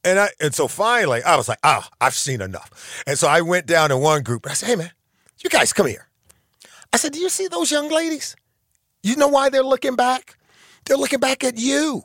And 0.07 0.21
I 0.21 0.29
and 0.41 0.55
so 0.55 0.69
finally 0.69 1.21
I 1.25 1.35
was 1.35 1.49
like, 1.49 1.59
oh, 1.65 1.83
I've 2.01 2.15
seen 2.15 2.41
enough. 2.41 3.03
And 3.09 3.19
so 3.19 3.27
I 3.27 3.41
went 3.41 3.67
down 3.67 3.89
to 3.91 3.97
one 3.97 4.23
group 4.23 4.47
I 4.49 4.53
said, 4.53 4.69
hey 4.69 4.77
man, 4.77 4.93
you 5.41 5.51
guys 5.51 5.73
come 5.73 5.87
here. 5.87 6.07
I 6.93 6.97
said, 6.97 7.13
do 7.13 7.19
you 7.19 7.29
see 7.29 7.49
those 7.49 7.73
young 7.73 7.91
ladies? 7.91 8.37
You 9.03 9.17
know 9.17 9.27
why 9.27 9.49
they're 9.49 9.65
looking 9.65 9.97
back? 9.97 10.39
They're 10.85 10.97
looking 10.97 11.19
back 11.19 11.43
at 11.43 11.59
you. 11.59 12.05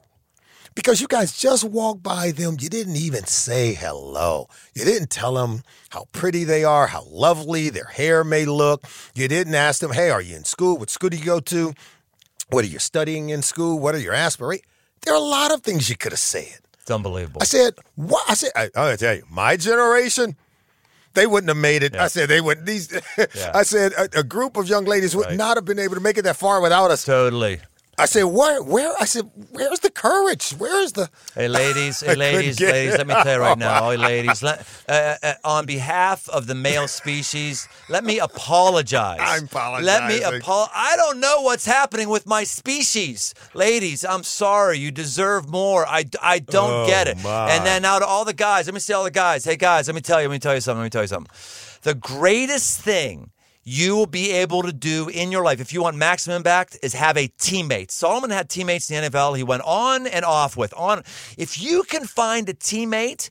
Because 0.74 1.00
you 1.00 1.08
guys 1.08 1.38
just 1.38 1.64
walked 1.64 2.02
by 2.02 2.32
them. 2.32 2.58
You 2.60 2.70
didn't 2.70 2.96
even 2.96 3.26
say 3.26 3.74
hello. 3.74 4.48
You 4.74 4.84
didn't 4.84 5.12
tell 5.12 5.36
them 5.36 5.62
how 5.90 6.06
pretty 6.12 6.44
they 6.44 6.64
are, 6.64 6.88
how 6.88 7.04
lovely 7.04 7.70
their 7.70 7.86
hair 7.86 8.24
may 8.24 8.46
look. 8.46 8.88
You 9.14 9.28
didn't 9.28 9.54
ask 9.54 9.80
them, 9.80 9.92
hey, 9.92 10.10
are 10.10 10.22
you 10.22 10.36
in 10.36 10.46
school? 10.46 10.78
What 10.78 10.90
school 10.90 11.10
do 11.10 11.18
you 11.18 11.26
go 11.26 11.40
to? 11.42 11.74
What 12.50 12.64
are 12.64 12.70
you 12.70 12.80
studying 12.80 13.30
in 13.30 13.44
school? 13.44 13.78
What 13.78 13.94
are 13.94 14.00
your 14.00 14.14
aspirations? 14.14 14.66
There 15.02 15.14
are 15.14 15.18
a 15.18 15.20
lot 15.20 15.54
of 15.54 15.62
things 15.62 15.90
you 15.90 15.98
could 15.98 16.14
have 16.14 16.20
said. 16.20 16.61
It's 16.82 16.92
unbelievable. 16.92 17.42
I 17.42 17.46
said, 17.46 17.76
what? 17.96 18.24
I 18.30 18.34
said, 18.34 18.52
I, 18.56 18.64
I'm 18.64 18.70
gonna 18.74 18.98
tell 18.98 19.16
you, 19.16 19.24
my 19.30 19.56
generation, 19.58 20.36
they 21.14 21.28
wouldn't 21.28 21.50
have 21.50 21.58
made 21.58 21.84
it. 21.84 21.96
I 21.96 22.08
said 22.08 22.30
they 22.30 22.42
wouldn't. 22.42 22.66
These, 22.66 22.92
I 23.54 23.64
said 23.64 23.94
a, 23.94 24.20
a 24.20 24.24
group 24.24 24.58
of 24.58 24.68
young 24.68 24.86
ladies 24.86 25.16
would 25.16 25.26
Right. 25.28 25.38
not 25.38 25.58
have 25.58 25.66
been 25.66 25.80
able 25.80 25.96
to 25.96 26.02
make 26.02 26.18
it 26.18 26.24
that 26.24 26.38
far 26.38 26.62
without 26.62 26.90
us. 26.90 27.06
Totally. 27.06 27.60
I 28.02 28.06
said, 28.06 28.24
where, 28.24 28.64
where? 28.64 28.94
I 29.00 29.06
said, 29.06 29.30
where's 29.52 29.80
the 29.82 29.92
courage? 29.92 30.52
Where 30.52 30.82
is 30.82 30.94
the? 30.94 31.10
Hey, 31.36 31.48
ladies, 31.48 32.00
hey, 32.06 32.16
ladies, 32.16 32.60
ladies, 32.60 32.96
it 32.96 32.98
let 32.98 33.08
me 33.08 33.14
tell 33.14 33.36
you 33.36 33.42
right 33.42 33.58
now, 33.58 33.90
hey, 33.92 33.98
ladies, 33.98 34.44
let, 34.44 34.68
uh, 34.90 35.16
uh, 35.24 35.34
on 35.46 35.66
behalf 35.66 36.28
of 36.30 36.46
the 36.48 36.56
male 36.56 36.88
species, 36.88 37.68
let 37.90 38.04
me 38.04 38.20
apologize. 38.20 39.20
I'm 39.22 39.46
apologizing. 39.46 39.86
Let 39.86 40.08
me 40.08 40.22
apologize. 40.22 40.74
I 40.76 40.96
don't 40.98 41.20
know 41.20 41.42
what's 41.44 41.66
happening 41.66 42.10
with 42.10 42.26
my 42.28 42.44
species. 42.44 43.34
Ladies, 43.54 44.04
I'm 44.04 44.24
sorry. 44.24 44.78
You 44.80 44.92
deserve 44.92 45.50
more. 45.50 45.86
I, 45.88 46.04
I 46.22 46.40
don't 46.40 46.72
Oh, 46.84 46.86
get 46.88 47.08
it. 47.08 47.18
my. 47.24 47.52
And 47.52 47.66
then 47.66 47.82
now 47.84 48.00
to 48.00 48.06
all 48.06 48.26
the 48.26 48.34
guys, 48.34 48.66
let 48.66 48.74
me 48.74 48.80
say 48.82 48.94
all 48.94 49.04
the 49.06 49.12
guys. 49.12 49.46
Hey, 49.46 49.56
guys, 49.58 49.88
let 49.88 49.96
me 49.96 50.02
tell 50.02 50.22
you, 50.22 50.28
let 50.28 50.34
me 50.36 50.40
tell 50.40 50.56
you 50.56 50.62
something. 50.62 50.80
Let 50.82 50.86
me 50.86 50.90
tell 50.90 51.04
you 51.04 51.08
something. 51.08 51.32
The 51.84 51.96
greatest 51.96 52.82
thing 52.82 53.32
you 53.64 53.96
will 53.96 54.08
be 54.08 54.32
able 54.32 54.64
to 54.64 54.74
do 54.74 55.10
in 55.10 55.32
your 55.32 55.44
life 55.44 55.62
if 55.62 55.74
you 55.74 55.84
want 55.84 55.96
maximum 55.96 56.38
impact 56.38 56.78
is 56.82 56.94
have 56.94 57.18
a 57.18 57.28
teammate. 57.28 57.92
Solomon 57.92 58.32
had 58.32 58.50
teammates 58.50 58.90
in 58.90 59.04
the 59.04 59.10
NFL 59.10 59.38
he 59.38 59.44
went 59.44 59.64
on 59.64 60.08
and 60.08 60.26
off 60.26 60.58
with. 60.58 60.74
On 60.76 61.04
if 61.38 61.62
you 61.62 61.84
can 61.84 62.06
find 62.06 62.50
a 62.50 62.54
teammate, 62.54 63.30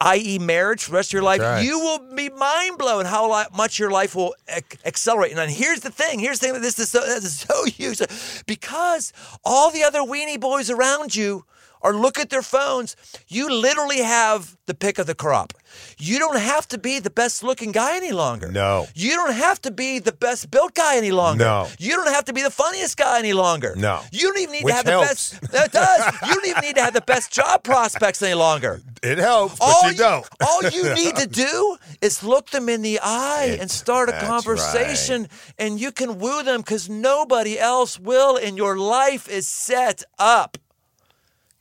i.e., 0.00 0.38
marriage 0.38 0.84
for 0.84 0.92
the 0.92 0.96
rest 0.96 1.08
of 1.10 1.14
your 1.14 1.22
life, 1.22 1.40
right. 1.40 1.64
you 1.64 1.78
will 1.80 1.98
be 2.14 2.28
mind 2.28 2.78
blown 2.78 3.04
how 3.04 3.46
much 3.56 3.78
your 3.78 3.90
life 3.90 4.14
will 4.14 4.34
ac- 4.48 4.78
accelerate. 4.84 5.30
And 5.30 5.38
then 5.38 5.48
here's 5.48 5.80
the 5.80 5.90
thing: 5.90 6.20
here's 6.20 6.38
the 6.38 6.46
thing 6.46 6.54
that 6.54 6.62
this 6.62 6.78
is 6.78 6.90
so, 6.90 7.00
this 7.00 7.24
is 7.24 7.40
so 7.40 7.64
huge 7.66 8.00
because 8.46 9.12
all 9.44 9.70
the 9.70 9.82
other 9.82 10.00
weenie 10.00 10.38
boys 10.38 10.70
around 10.70 11.16
you 11.16 11.44
are 11.82 11.94
look 11.94 12.18
at 12.18 12.30
their 12.30 12.42
phones. 12.42 12.96
You 13.28 13.50
literally 13.52 14.02
have 14.02 14.56
the 14.66 14.74
pick 14.74 14.98
of 14.98 15.06
the 15.06 15.14
crop. 15.14 15.52
You 15.98 16.18
don't 16.18 16.38
have 16.38 16.66
to 16.68 16.78
be 16.78 16.98
the 16.98 17.10
best 17.10 17.42
looking 17.42 17.72
guy 17.72 17.96
any 17.96 18.12
longer. 18.12 18.50
No. 18.50 18.86
You 18.94 19.16
don't 19.16 19.34
have 19.34 19.60
to 19.62 19.70
be 19.70 19.98
the 19.98 20.12
best 20.12 20.50
built 20.50 20.74
guy 20.74 20.96
any 20.96 21.10
longer. 21.10 21.44
No. 21.44 21.68
You 21.78 21.96
don't 21.96 22.08
have 22.12 22.24
to 22.26 22.32
be 22.32 22.42
the 22.42 22.50
funniest 22.50 22.96
guy 22.96 23.18
any 23.18 23.32
longer. 23.32 23.74
No. 23.76 24.00
You 24.12 24.28
don't 24.28 24.38
even 24.38 24.52
need 24.52 24.64
Which 24.64 24.72
to 24.72 24.76
have 24.76 24.86
helps. 24.86 25.30
the 25.30 25.40
best. 25.40 25.52
That 25.52 25.72
does. 25.72 26.28
You 26.28 26.34
don't 26.34 26.46
even 26.46 26.62
need 26.62 26.76
to 26.76 26.82
have 26.82 26.94
the 26.94 27.00
best 27.02 27.32
job 27.32 27.62
prospects 27.62 28.22
any 28.22 28.34
longer. 28.34 28.80
It 29.02 29.18
helps, 29.18 29.58
but 29.58 29.64
all 29.64 29.90
you 29.92 29.96
don't. 29.98 30.26
all 30.44 30.62
you 30.70 30.94
need 30.94 31.16
to 31.16 31.26
do 31.26 31.76
is 32.00 32.22
look 32.24 32.50
them 32.50 32.68
in 32.68 32.82
the 32.82 32.98
eye 33.02 33.56
and 33.60 33.70
start 33.70 34.08
a 34.08 34.12
conversation, 34.20 35.28
and 35.58 35.80
you 35.80 35.92
can 35.92 36.18
woo 36.18 36.42
them 36.42 36.60
because 36.60 36.88
nobody 36.88 37.58
else 37.58 37.98
will, 37.98 38.36
and 38.36 38.56
your 38.56 38.76
life 38.76 39.28
is 39.28 39.46
set 39.46 40.02
up. 40.18 40.58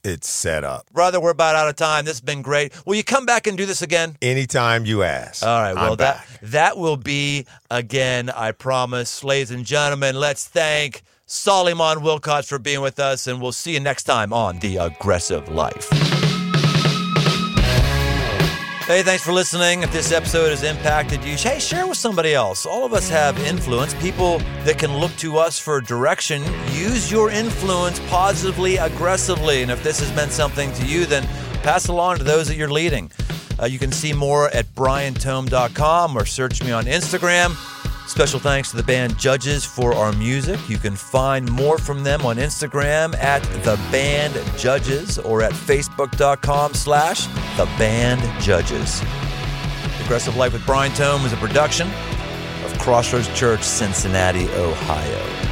It's 0.07 0.29
set 0.29 0.63
up. 0.63 0.87
Brother, 0.93 1.19
we're 1.19 1.31
about 1.31 1.55
out 1.55 1.67
of 1.67 1.75
time. 1.75 2.05
This 2.05 2.13
has 2.13 2.21
been 2.21 2.41
great. 2.41 2.73
Will 2.85 2.95
you 2.95 3.03
come 3.03 3.25
back 3.25 3.45
and 3.45 3.57
do 3.57 3.65
this 3.65 3.81
again? 3.81 4.15
Anytime 4.21 4.85
you 4.85 5.03
ask. 5.03 5.45
All 5.45 5.61
right. 5.61 5.73
Well, 5.73 5.91
I'm 5.91 5.97
that 5.97 6.17
back. 6.17 6.39
that 6.43 6.77
will 6.77 6.97
be 6.97 7.45
again. 7.69 8.29
I 8.29 8.53
promise, 8.53 9.23
ladies 9.23 9.51
and 9.51 9.65
gentlemen. 9.65 10.15
Let's 10.15 10.47
thank 10.47 11.03
Solomon 11.25 11.99
Wilcots 11.99 12.47
for 12.47 12.57
being 12.57 12.79
with 12.79 12.99
us, 12.99 13.27
and 13.27 13.41
we'll 13.41 13.51
see 13.51 13.73
you 13.73 13.81
next 13.81 14.03
time 14.03 14.31
on 14.31 14.59
the 14.59 14.77
Aggressive 14.77 15.49
Life. 15.49 16.06
Hey, 18.87 19.03
thanks 19.03 19.21
for 19.21 19.33
listening. 19.33 19.83
If 19.83 19.91
this 19.91 20.13
episode 20.13 20.51
has 20.51 20.63
impacted 20.63 21.21
you, 21.21 21.35
hey, 21.35 21.59
share 21.59 21.85
with 21.85 21.97
somebody 21.97 22.33
else. 22.33 22.65
All 22.65 22.85
of 22.85 22.93
us 22.93 23.09
have 23.09 23.37
influence, 23.39 23.93
people 23.95 24.39
that 24.63 24.79
can 24.79 24.95
look 24.95 25.13
to 25.17 25.37
us 25.37 25.59
for 25.59 25.81
direction. 25.81 26.41
Use 26.71 27.11
your 27.11 27.29
influence 27.29 27.99
positively, 28.07 28.77
aggressively. 28.77 29.61
And 29.61 29.69
if 29.69 29.83
this 29.83 29.99
has 29.99 30.15
meant 30.15 30.31
something 30.31 30.71
to 30.71 30.85
you, 30.85 31.05
then 31.05 31.27
pass 31.63 31.89
along 31.89 32.19
to 32.19 32.23
those 32.23 32.47
that 32.47 32.55
you're 32.55 32.71
leading. 32.71 33.11
Uh, 33.61 33.65
you 33.65 33.77
can 33.77 33.91
see 33.91 34.13
more 34.13 34.47
at 34.51 34.73
briantome.com 34.73 36.17
or 36.17 36.25
search 36.25 36.63
me 36.63 36.71
on 36.71 36.85
Instagram. 36.85 37.57
Special 38.07 38.39
thanks 38.39 38.71
to 38.71 38.77
the 38.77 38.83
band 38.83 39.17
Judges 39.17 39.65
for 39.65 39.93
our 39.93 40.13
music. 40.13 40.69
You 40.69 40.77
can 40.77 40.95
find 40.95 41.51
more 41.51 41.77
from 41.77 42.03
them 42.03 42.25
on 42.25 42.37
Instagram 42.37 43.13
at 43.17 43.43
the 43.63 43.75
band 43.91 44.33
Judges 44.57 45.19
or 45.19 45.41
at 45.41 45.51
facebook.com 45.51 46.73
slash 46.73 47.27
the 47.57 47.65
band 47.77 48.21
Judges. 48.41 49.01
Aggressive 50.01 50.37
Life 50.37 50.53
with 50.53 50.65
Brian 50.65 50.93
Tome 50.93 51.25
is 51.25 51.33
a 51.33 51.37
production 51.37 51.89
of 52.63 52.79
Crossroads 52.79 53.27
Church, 53.37 53.61
Cincinnati, 53.61 54.47
Ohio. 54.51 55.46